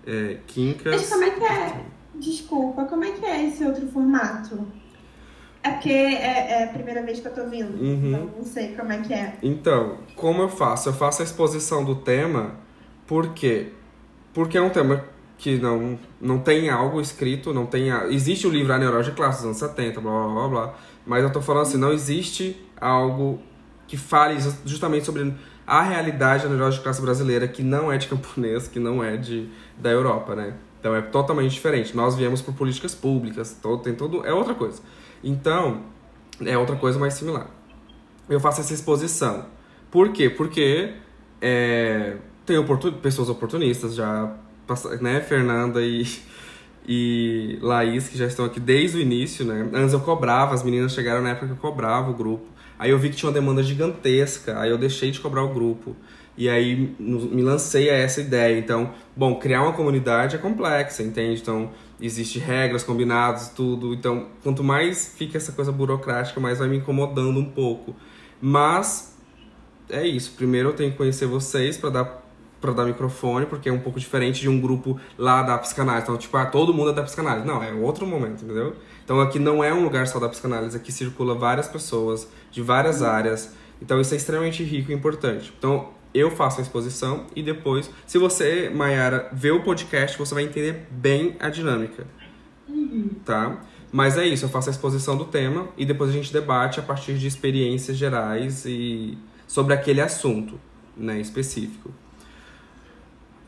É, 0.07 0.39
quincas. 0.45 0.95
Mas 0.95 1.09
como 1.09 1.23
é 1.23 1.29
que 1.31 1.43
é? 1.43 1.85
Desculpa, 2.15 2.85
como 2.85 3.03
é 3.03 3.11
que 3.11 3.25
é 3.25 3.47
esse 3.47 3.63
outro 3.63 3.87
formato? 3.87 4.67
É 5.65 5.71
porque 5.71 5.89
é, 5.89 6.61
é 6.61 6.63
a 6.65 6.67
primeira 6.67 7.01
vez 7.01 7.19
que 7.19 7.27
eu 7.27 7.33
tô 7.33 7.45
vindo, 7.49 7.73
Uhum. 7.81 8.09
então 8.09 8.29
não 8.37 8.45
sei 8.45 8.75
como 8.75 8.91
é 8.91 8.99
que 8.99 9.11
é. 9.13 9.33
Então, 9.41 9.97
como 10.15 10.41
eu 10.43 10.49
faço? 10.49 10.89
Eu 10.89 10.93
faço 10.93 11.21
a 11.21 11.25
exposição 11.25 11.83
do 11.83 11.95
tema, 11.95 12.51
por 13.07 13.29
quê? 13.33 13.69
Porque 14.33 14.57
é 14.57 14.61
um 14.61 14.69
tema 14.69 15.03
que 15.37 15.57
não, 15.57 15.97
não 16.21 16.39
tem 16.39 16.69
algo 16.69 17.01
escrito, 17.01 17.53
não 17.53 17.65
tem. 17.65 17.89
a- 17.91 18.07
Existe 18.07 18.45
o 18.45 18.49
livro 18.49 18.73
A 18.73 18.77
Neurose 18.77 19.09
de 19.11 19.15
dos 19.17 19.43
anos 19.43 19.57
70, 19.57 19.99
blá 19.99 20.11
blá 20.11 20.33
blá 20.33 20.47
blá. 20.47 20.73
Mas 21.05 21.23
eu 21.23 21.31
tô 21.31 21.41
falando 21.41 21.63
assim, 21.63 21.77
não 21.77 21.91
existe 21.91 22.55
algo 22.79 23.39
que 23.87 23.97
fale 23.97 24.39
ju- 24.39 24.55
justamente 24.65 25.05
sobre 25.05 25.33
a 25.67 25.81
realidade 25.81 26.43
da 26.43 26.49
neurose 26.49 26.77
de 26.77 26.83
classe 26.83 27.01
brasileira, 27.01 27.47
que 27.47 27.63
não 27.63 27.91
é 27.91 27.97
de 27.97 28.07
camponês, 28.07 28.67
que 28.67 28.79
não 28.79 29.03
é 29.03 29.17
de, 29.17 29.49
da 29.79 29.89
Europa, 29.89 30.35
né? 30.35 30.53
Então 30.79 30.95
é 30.95 31.01
totalmente 31.01 31.51
diferente. 31.51 31.95
Nós 31.95 32.15
viemos 32.15 32.41
por 32.41 32.53
políticas 32.53 32.93
públicas, 32.93 33.57
todo, 33.61 33.81
tem 33.81 33.95
todo. 33.95 34.23
É 34.25 34.31
outra 34.33 34.53
coisa. 34.53 34.81
Então, 35.25 35.81
é 36.45 36.55
outra 36.55 36.75
coisa 36.75 36.99
mais 36.99 37.15
similar. 37.15 37.49
Eu 38.29 38.39
faço 38.39 38.61
essa 38.61 38.73
exposição. 38.73 39.47
Por 39.89 40.13
quê? 40.13 40.29
Porque 40.29 40.93
é, 41.41 42.17
tem 42.45 42.57
oportun, 42.59 42.91
pessoas 42.93 43.27
oportunistas 43.27 43.95
já, 43.95 44.31
né? 45.01 45.21
Fernanda 45.21 45.81
e, 45.81 46.05
e 46.87 47.57
Laís, 47.59 48.07
que 48.07 48.17
já 48.17 48.27
estão 48.27 48.45
aqui 48.45 48.59
desde 48.59 48.97
o 48.97 49.01
início, 49.01 49.43
né? 49.43 49.67
Antes 49.73 49.93
eu 49.93 49.99
cobrava, 49.99 50.53
as 50.53 50.61
meninas 50.61 50.93
chegaram 50.93 51.23
na 51.23 51.31
época 51.31 51.47
que 51.47 51.53
eu 51.53 51.57
cobrava 51.57 52.11
o 52.11 52.13
grupo. 52.13 52.45
Aí 52.77 52.91
eu 52.91 52.99
vi 52.99 53.09
que 53.09 53.15
tinha 53.15 53.29
uma 53.29 53.33
demanda 53.33 53.63
gigantesca, 53.63 54.59
aí 54.59 54.69
eu 54.69 54.77
deixei 54.77 55.09
de 55.09 55.19
cobrar 55.19 55.43
o 55.43 55.53
grupo. 55.53 55.95
E 56.37 56.49
aí 56.49 56.93
me 56.99 57.41
lancei 57.41 57.89
a 57.89 57.93
essa 57.93 58.19
ideia. 58.19 58.59
Então, 58.59 58.91
bom, 59.15 59.39
criar 59.39 59.63
uma 59.63 59.71
comunidade 59.71 60.35
é 60.35 60.39
complexa, 60.39 61.01
entende? 61.01 61.41
Então, 61.41 61.71
existe 61.99 62.39
regras, 62.39 62.83
combinados, 62.83 63.49
tudo. 63.49 63.93
Então, 63.93 64.27
quanto 64.43 64.63
mais 64.63 65.13
fica 65.17 65.37
essa 65.37 65.51
coisa 65.51 65.71
burocrática, 65.71 66.39
mais 66.39 66.59
vai 66.59 66.67
me 66.67 66.77
incomodando 66.77 67.39
um 67.39 67.45
pouco. 67.45 67.95
Mas 68.41 69.15
é 69.89 70.05
isso. 70.05 70.33
Primeiro 70.35 70.69
eu 70.69 70.73
tenho 70.73 70.91
que 70.91 70.97
conhecer 70.97 71.25
vocês 71.25 71.77
para 71.77 71.89
dar 71.89 72.25
para 72.65 72.73
dar 72.73 72.85
microfone, 72.85 73.45
porque 73.45 73.69
é 73.69 73.71
um 73.71 73.79
pouco 73.79 73.99
diferente 73.99 74.41
de 74.41 74.49
um 74.49 74.59
grupo 74.59 74.99
lá 75.17 75.43
da 75.43 75.55
psicanálise. 75.57 76.03
Então, 76.03 76.17
tipo, 76.17 76.35
ah, 76.35 76.47
todo 76.47 76.73
mundo 76.73 76.89
é 76.89 76.93
da 76.93 77.03
psicanálise. 77.03 77.45
Não, 77.45 77.61
é 77.61 77.71
outro 77.71 78.07
momento, 78.07 78.43
entendeu? 78.43 78.75
Então, 79.03 79.19
aqui 79.19 79.37
não 79.37 79.63
é 79.63 79.71
um 79.71 79.83
lugar 79.83 80.07
só 80.07 80.19
da 80.19 80.27
psicanálise, 80.27 80.75
aqui 80.75 80.91
circula 80.91 81.35
várias 81.35 81.67
pessoas 81.67 82.27
de 82.49 82.63
várias 82.63 83.03
áreas. 83.03 83.53
Então, 83.79 84.01
isso 84.01 84.15
é 84.15 84.17
extremamente 84.17 84.63
rico 84.63 84.91
e 84.91 84.95
importante. 84.95 85.53
Então, 85.55 85.89
eu 86.17 86.31
faço 86.31 86.59
a 86.59 86.63
exposição 86.63 87.27
e 87.35 87.43
depois, 87.43 87.89
se 88.07 88.17
você, 88.17 88.69
Mayara, 88.73 89.29
vê 89.33 89.51
o 89.51 89.61
podcast, 89.63 90.17
você 90.17 90.33
vai 90.33 90.43
entender 90.43 90.87
bem 90.89 91.35
a 91.39 91.49
dinâmica. 91.49 92.07
Tá? 93.25 93.61
Mas 93.91 94.17
é 94.17 94.25
isso, 94.25 94.45
eu 94.45 94.49
faço 94.49 94.69
a 94.69 94.71
exposição 94.71 95.15
do 95.17 95.25
tema 95.25 95.67
e 95.77 95.85
depois 95.85 96.09
a 96.09 96.13
gente 96.13 96.31
debate 96.31 96.79
a 96.79 96.83
partir 96.83 97.17
de 97.17 97.27
experiências 97.27 97.97
gerais 97.97 98.65
e 98.65 99.17
sobre 99.47 99.73
aquele 99.73 100.01
assunto, 100.01 100.59
né, 100.97 101.19
específico. 101.19 101.91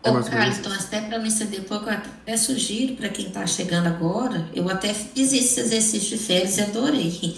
Ô, 0.03 0.23
Carlos, 0.23 0.59
então, 0.59 0.71
até 0.71 1.01
para 1.01 1.19
me 1.19 1.29
ceder 1.29 1.63
pouco, 1.63 1.85
eu 1.85 1.93
até 1.93 2.37
sugiro 2.37 2.95
para 2.95 3.09
quem 3.09 3.27
está 3.27 3.45
chegando 3.45 3.87
agora, 3.87 4.47
eu 4.53 4.69
até 4.69 4.93
fiz 4.93 5.33
esse 5.33 5.59
exercício 5.59 6.17
de 6.17 6.23
férias 6.23 6.57
e 6.57 6.61
adorei. 6.61 7.35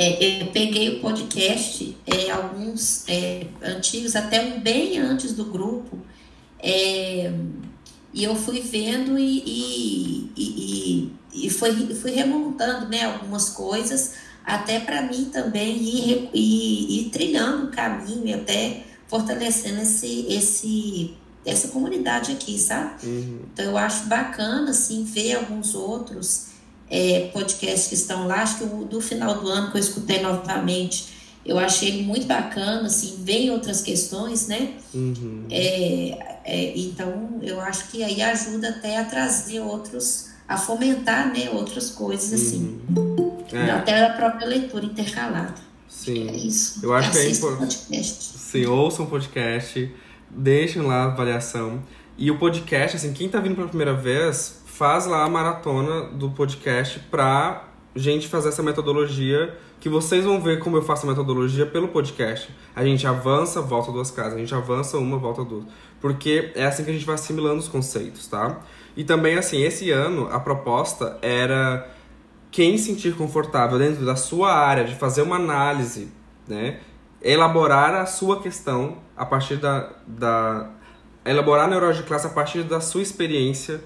É, 0.00 0.42
eu 0.42 0.46
peguei 0.52 0.96
o 0.96 1.00
podcast, 1.00 1.96
é, 2.06 2.30
alguns 2.30 3.02
é, 3.08 3.48
antigos, 3.60 4.14
até 4.14 4.40
um 4.40 4.60
bem 4.60 4.96
antes 4.96 5.32
do 5.32 5.46
grupo, 5.46 5.98
é, 6.60 7.32
e 8.14 8.22
eu 8.22 8.36
fui 8.36 8.60
vendo 8.60 9.18
e, 9.18 9.42
e, 9.44 10.32
e, 10.36 11.12
e, 11.34 11.46
e 11.46 11.50
foi, 11.50 11.72
fui 11.96 12.12
remontando 12.12 12.88
né, 12.88 13.06
algumas 13.06 13.48
coisas, 13.48 14.14
até 14.44 14.78
para 14.78 15.02
mim 15.02 15.30
também 15.32 15.76
ir, 15.76 16.30
ir, 16.32 17.00
ir 17.00 17.10
trilhando 17.10 17.66
um 17.66 17.70
caminho 17.72 18.24
e 18.24 18.34
até 18.34 18.84
fortalecendo 19.08 19.80
esse, 19.82 20.26
esse, 20.28 21.14
essa 21.44 21.68
comunidade 21.68 22.30
aqui, 22.30 22.56
sabe? 22.56 23.04
Uhum. 23.04 23.40
Então 23.52 23.64
eu 23.64 23.76
acho 23.76 24.06
bacana 24.06 24.70
assim 24.70 25.02
ver 25.02 25.34
alguns 25.34 25.74
outros 25.74 26.56
é, 26.90 27.30
podcasts 27.32 27.88
que 27.88 27.94
estão 27.94 28.26
lá. 28.26 28.42
Acho 28.42 28.58
que 28.58 28.64
o 28.64 28.84
do 28.84 29.00
final 29.00 29.40
do 29.40 29.48
ano 29.48 29.70
que 29.70 29.76
eu 29.76 29.80
escutei 29.80 30.20
novamente, 30.22 31.08
eu 31.44 31.58
achei 31.58 32.02
muito 32.02 32.26
bacana, 32.26 32.86
assim, 32.86 33.16
vem 33.22 33.50
outras 33.50 33.80
questões, 33.82 34.46
né? 34.48 34.74
Uhum. 34.94 35.44
É, 35.50 36.38
é, 36.44 36.72
então 36.78 37.38
eu 37.42 37.60
acho 37.60 37.88
que 37.90 38.02
aí 38.02 38.20
ajuda 38.22 38.68
até 38.70 38.98
a 38.98 39.04
trazer 39.04 39.60
outros, 39.60 40.28
a 40.46 40.56
fomentar, 40.56 41.32
né, 41.32 41.50
outras 41.50 41.90
coisas 41.90 42.32
assim, 42.32 42.80
É, 43.52 43.70
até 43.70 44.04
a 44.06 44.10
própria 44.12 44.46
leitura 44.46 44.84
intercalada. 44.84 45.54
É 45.54 45.90
sim. 45.90 46.30
isso. 46.46 46.80
Eu 46.82 46.92
acho 46.94 47.10
que 47.10 47.18
é 47.18 47.20
Assista 47.22 47.46
o 47.46 47.48
impor- 47.54 47.66
podcast. 47.66 48.38
Sim, 48.38 48.66
ouçam 48.66 49.04
o 49.06 49.08
podcast, 49.08 49.94
deixem 50.30 50.82
lá 50.82 51.04
a 51.04 51.04
avaliação. 51.12 51.82
E 52.16 52.30
o 52.30 52.38
podcast, 52.38 52.96
assim, 52.96 53.12
quem 53.12 53.28
tá 53.28 53.40
vindo 53.40 53.54
pela 53.54 53.68
primeira 53.68 53.94
vez, 53.94 54.57
faz 54.78 55.06
lá 55.06 55.24
a 55.24 55.28
maratona 55.28 56.02
do 56.02 56.30
podcast 56.30 57.00
pra 57.10 57.64
gente 57.96 58.28
fazer 58.28 58.50
essa 58.50 58.62
metodologia, 58.62 59.58
que 59.80 59.88
vocês 59.88 60.24
vão 60.24 60.40
ver 60.40 60.60
como 60.60 60.76
eu 60.76 60.82
faço 60.82 61.04
a 61.04 61.10
metodologia 61.10 61.66
pelo 61.66 61.88
podcast. 61.88 62.48
A 62.76 62.84
gente 62.84 63.04
avança, 63.04 63.60
volta 63.60 63.90
duas 63.90 64.12
casas, 64.12 64.34
a 64.34 64.38
gente 64.38 64.54
avança 64.54 64.96
uma, 64.96 65.18
volta 65.18 65.42
duas. 65.42 65.64
Porque 66.00 66.52
é 66.54 66.64
assim 66.64 66.84
que 66.84 66.90
a 66.90 66.92
gente 66.92 67.04
vai 67.04 67.16
assimilando 67.16 67.58
os 67.58 67.66
conceitos, 67.66 68.28
tá? 68.28 68.60
E 68.96 69.02
também, 69.02 69.36
assim, 69.36 69.64
esse 69.64 69.90
ano 69.90 70.28
a 70.30 70.38
proposta 70.38 71.18
era 71.22 71.90
quem 72.52 72.78
sentir 72.78 73.16
confortável 73.16 73.80
dentro 73.80 74.06
da 74.06 74.14
sua 74.14 74.54
área 74.54 74.84
de 74.84 74.94
fazer 74.94 75.22
uma 75.22 75.34
análise, 75.34 76.12
né? 76.46 76.78
Elaborar 77.20 77.96
a 77.96 78.06
sua 78.06 78.40
questão 78.40 78.98
a 79.16 79.26
partir 79.26 79.56
da, 79.56 79.90
da 80.06 80.70
elaborar 81.24 81.64
a 81.64 81.68
neurose 81.68 82.02
de 82.02 82.04
classe 82.06 82.28
a 82.28 82.30
partir 82.30 82.62
da 82.62 82.80
sua 82.80 83.02
experiência 83.02 83.80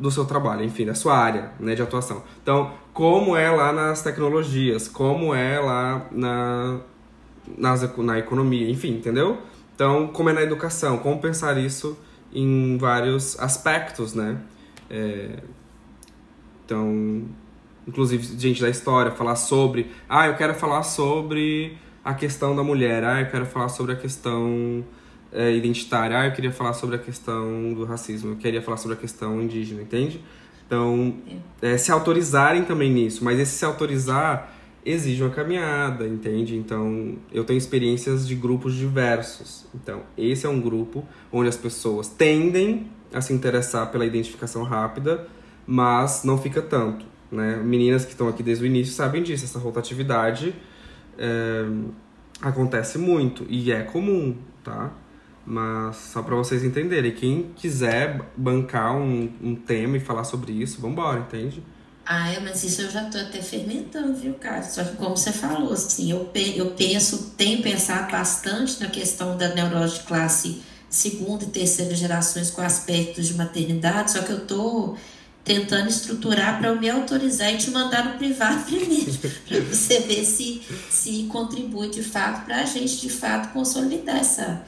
do 0.00 0.10
seu 0.10 0.24
trabalho, 0.24 0.64
enfim, 0.64 0.86
da 0.86 0.94
sua 0.94 1.16
área 1.16 1.52
né, 1.60 1.74
de 1.74 1.82
atuação. 1.82 2.22
Então, 2.42 2.72
como 2.92 3.36
é 3.36 3.50
lá 3.50 3.70
nas 3.70 4.02
tecnologias, 4.02 4.88
como 4.88 5.34
é 5.34 5.60
lá 5.60 6.06
na, 6.10 6.80
nas, 7.56 7.96
na 7.98 8.18
economia, 8.18 8.68
enfim, 8.70 8.92
entendeu? 8.96 9.38
Então, 9.74 10.08
como 10.08 10.30
é 10.30 10.32
na 10.32 10.42
educação, 10.42 10.98
como 10.98 11.20
pensar 11.20 11.58
isso 11.58 11.98
em 12.32 12.78
vários 12.78 13.38
aspectos, 13.38 14.14
né? 14.14 14.38
É, 14.88 15.38
então, 16.64 17.24
inclusive, 17.86 18.22
gente 18.38 18.62
da 18.62 18.70
história, 18.70 19.12
falar 19.12 19.36
sobre. 19.36 19.90
Ah, 20.08 20.26
eu 20.26 20.36
quero 20.36 20.54
falar 20.54 20.82
sobre 20.82 21.76
a 22.02 22.14
questão 22.14 22.56
da 22.56 22.62
mulher. 22.62 23.04
Ah, 23.04 23.20
eu 23.20 23.30
quero 23.30 23.44
falar 23.44 23.68
sobre 23.68 23.92
a 23.92 23.96
questão 23.96 24.84
é, 25.32 25.52
identitária. 25.52 26.18
Ah, 26.18 26.26
eu 26.26 26.32
queria 26.32 26.52
falar 26.52 26.72
sobre 26.72 26.96
a 26.96 26.98
questão 26.98 27.72
do 27.72 27.84
racismo. 27.84 28.32
Eu 28.32 28.36
queria 28.36 28.62
falar 28.62 28.76
sobre 28.76 28.96
a 28.96 29.00
questão 29.00 29.40
indígena, 29.40 29.82
entende? 29.82 30.22
Então, 30.66 31.16
é, 31.60 31.76
se 31.76 31.90
autorizarem 31.90 32.64
também 32.64 32.90
nisso. 32.90 33.24
Mas 33.24 33.38
esse 33.38 33.52
se 33.52 33.64
autorizar 33.64 34.52
exige 34.84 35.22
uma 35.22 35.30
caminhada, 35.30 36.06
entende? 36.06 36.56
Então, 36.56 37.16
eu 37.32 37.44
tenho 37.44 37.58
experiências 37.58 38.26
de 38.26 38.34
grupos 38.34 38.74
diversos. 38.74 39.66
Então, 39.74 40.02
esse 40.16 40.46
é 40.46 40.48
um 40.48 40.60
grupo 40.60 41.04
onde 41.32 41.48
as 41.48 41.56
pessoas 41.56 42.08
tendem 42.08 42.90
a 43.12 43.20
se 43.20 43.32
interessar 43.32 43.90
pela 43.90 44.06
identificação 44.06 44.62
rápida, 44.62 45.26
mas 45.66 46.24
não 46.24 46.38
fica 46.38 46.62
tanto, 46.62 47.04
né? 47.30 47.56
Meninas 47.56 48.04
que 48.04 48.12
estão 48.12 48.28
aqui 48.28 48.42
desde 48.42 48.64
o 48.64 48.66
início 48.66 48.94
sabem 48.94 49.22
disso, 49.22 49.44
essa 49.44 49.58
rotatividade 49.58 50.54
é, 51.18 51.64
acontece 52.40 52.96
muito 52.98 53.44
e 53.48 53.70
é 53.70 53.82
comum, 53.82 54.36
tá? 54.64 54.92
Mas 55.46 55.96
só 56.12 56.22
para 56.22 56.36
vocês 56.36 56.62
entenderem, 56.62 57.12
quem 57.12 57.50
quiser 57.56 58.20
bancar 58.36 58.94
um, 58.96 59.30
um 59.42 59.54
tema 59.56 59.96
e 59.96 60.00
falar 60.00 60.24
sobre 60.24 60.52
isso, 60.52 60.80
vambora, 60.80 61.20
entende? 61.20 61.62
Ah, 62.04 62.28
é, 62.32 62.40
mas 62.40 62.64
isso 62.64 62.82
eu 62.82 62.90
já 62.90 63.04
tô 63.04 63.18
até 63.18 63.40
fermentando, 63.40 64.14
viu, 64.14 64.34
cara? 64.34 64.62
Só 64.62 64.82
que 64.82 64.96
como 64.96 65.16
você 65.16 65.32
falou, 65.32 65.72
assim, 65.72 66.10
eu, 66.10 66.24
pe- 66.26 66.56
eu 66.56 66.72
penso, 66.72 67.32
tenho 67.36 67.62
pensado 67.62 68.10
bastante 68.10 68.80
na 68.80 68.88
questão 68.88 69.36
da 69.36 69.54
neurose 69.54 69.98
de 69.98 70.04
classe 70.04 70.62
segunda 70.88 71.44
e 71.44 71.48
terceira 71.48 71.94
gerações 71.94 72.50
com 72.50 72.62
aspectos 72.62 73.28
de 73.28 73.34
maternidade, 73.34 74.10
só 74.10 74.22
que 74.22 74.32
eu 74.32 74.44
tô 74.44 74.96
tentando 75.44 75.88
estruturar 75.88 76.58
para 76.58 76.68
eu 76.70 76.80
me 76.80 76.90
autorizar 76.90 77.52
e 77.54 77.58
te 77.58 77.70
mandar 77.70 78.04
no 78.12 78.18
privado 78.18 78.62
primeiro, 78.66 79.12
para 79.48 79.60
você 79.60 80.00
ver 80.00 80.24
se, 80.24 80.62
se 80.90 81.24
contribui 81.30 81.90
de 81.90 82.02
fato 82.02 82.44
para 82.44 82.56
a 82.62 82.64
gente, 82.64 83.00
de 83.00 83.08
fato, 83.08 83.52
consolidar 83.52 84.16
essa, 84.16 84.64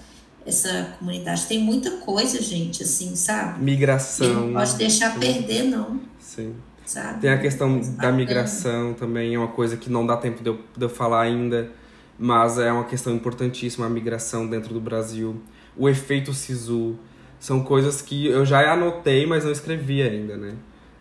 essa 0.46 0.96
comunidade. 0.98 1.46
Tem 1.46 1.58
muita 1.58 1.90
coisa, 1.98 2.40
gente, 2.40 2.82
assim, 2.82 3.14
sabe? 3.16 3.62
Migração. 3.62 4.46
não 4.46 4.52
pode 4.54 4.74
deixar 4.76 5.18
perder, 5.18 5.64
não, 5.64 6.00
Sim. 6.18 6.54
sabe? 6.84 7.20
Tem 7.20 7.30
a 7.30 7.38
questão 7.38 7.74
Coisa 7.74 7.92
da 7.92 8.12
migração 8.12 8.94
também, 8.94 9.34
é 9.34 9.38
uma 9.38 9.48
coisa 9.48 9.76
que 9.76 9.90
não 9.90 10.06
dá 10.06 10.16
tempo 10.16 10.42
de 10.42 10.48
eu, 10.48 10.58
de 10.76 10.84
eu 10.84 10.88
falar 10.88 11.22
ainda. 11.22 11.70
mas 12.18 12.58
é 12.58 12.70
uma 12.72 12.84
questão 12.84 13.14
importantíssima 13.14 13.86
a 13.86 13.88
migração 13.88 14.46
dentro 14.46 14.72
do 14.72 14.80
Brasil, 14.80 15.40
o 15.76 15.88
efeito 15.88 16.32
SISU, 16.32 16.98
são 17.40 17.64
coisas 17.64 18.00
que 18.00 18.26
eu 18.26 18.46
já 18.46 18.72
anotei, 18.72 19.26
mas 19.26 19.44
não 19.44 19.50
escrevi 19.50 20.02
ainda, 20.02 20.36
né? 20.36 20.54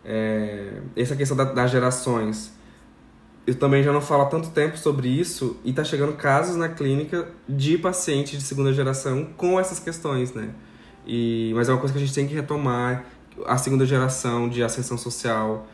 É, 0.03 0.81
essa 0.95 1.15
questão 1.15 1.37
da, 1.37 1.43
das 1.43 1.69
gerações. 1.69 2.51
Eu 3.45 3.55
também 3.55 3.81
já 3.81 3.91
não 3.91 4.01
falo 4.01 4.23
há 4.23 4.25
tanto 4.27 4.49
tempo 4.49 4.77
sobre 4.77 5.07
isso 5.07 5.57
e 5.63 5.73
tá 5.73 5.83
chegando 5.83 6.13
casos 6.13 6.55
na 6.55 6.69
clínica 6.69 7.27
de 7.49 7.77
pacientes 7.77 8.37
de 8.37 8.45
segunda 8.45 8.71
geração 8.71 9.25
com 9.35 9.59
essas 9.59 9.79
questões, 9.79 10.33
né? 10.33 10.49
E, 11.05 11.51
mas 11.55 11.67
é 11.67 11.71
uma 11.71 11.79
coisa 11.79 11.93
que 11.93 11.97
a 11.97 12.05
gente 12.05 12.13
tem 12.13 12.27
que 12.27 12.35
retomar, 12.35 13.05
a 13.45 13.57
segunda 13.57 13.85
geração 13.85 14.47
de 14.47 14.61
ascensão 14.61 14.97
social, 14.97 15.65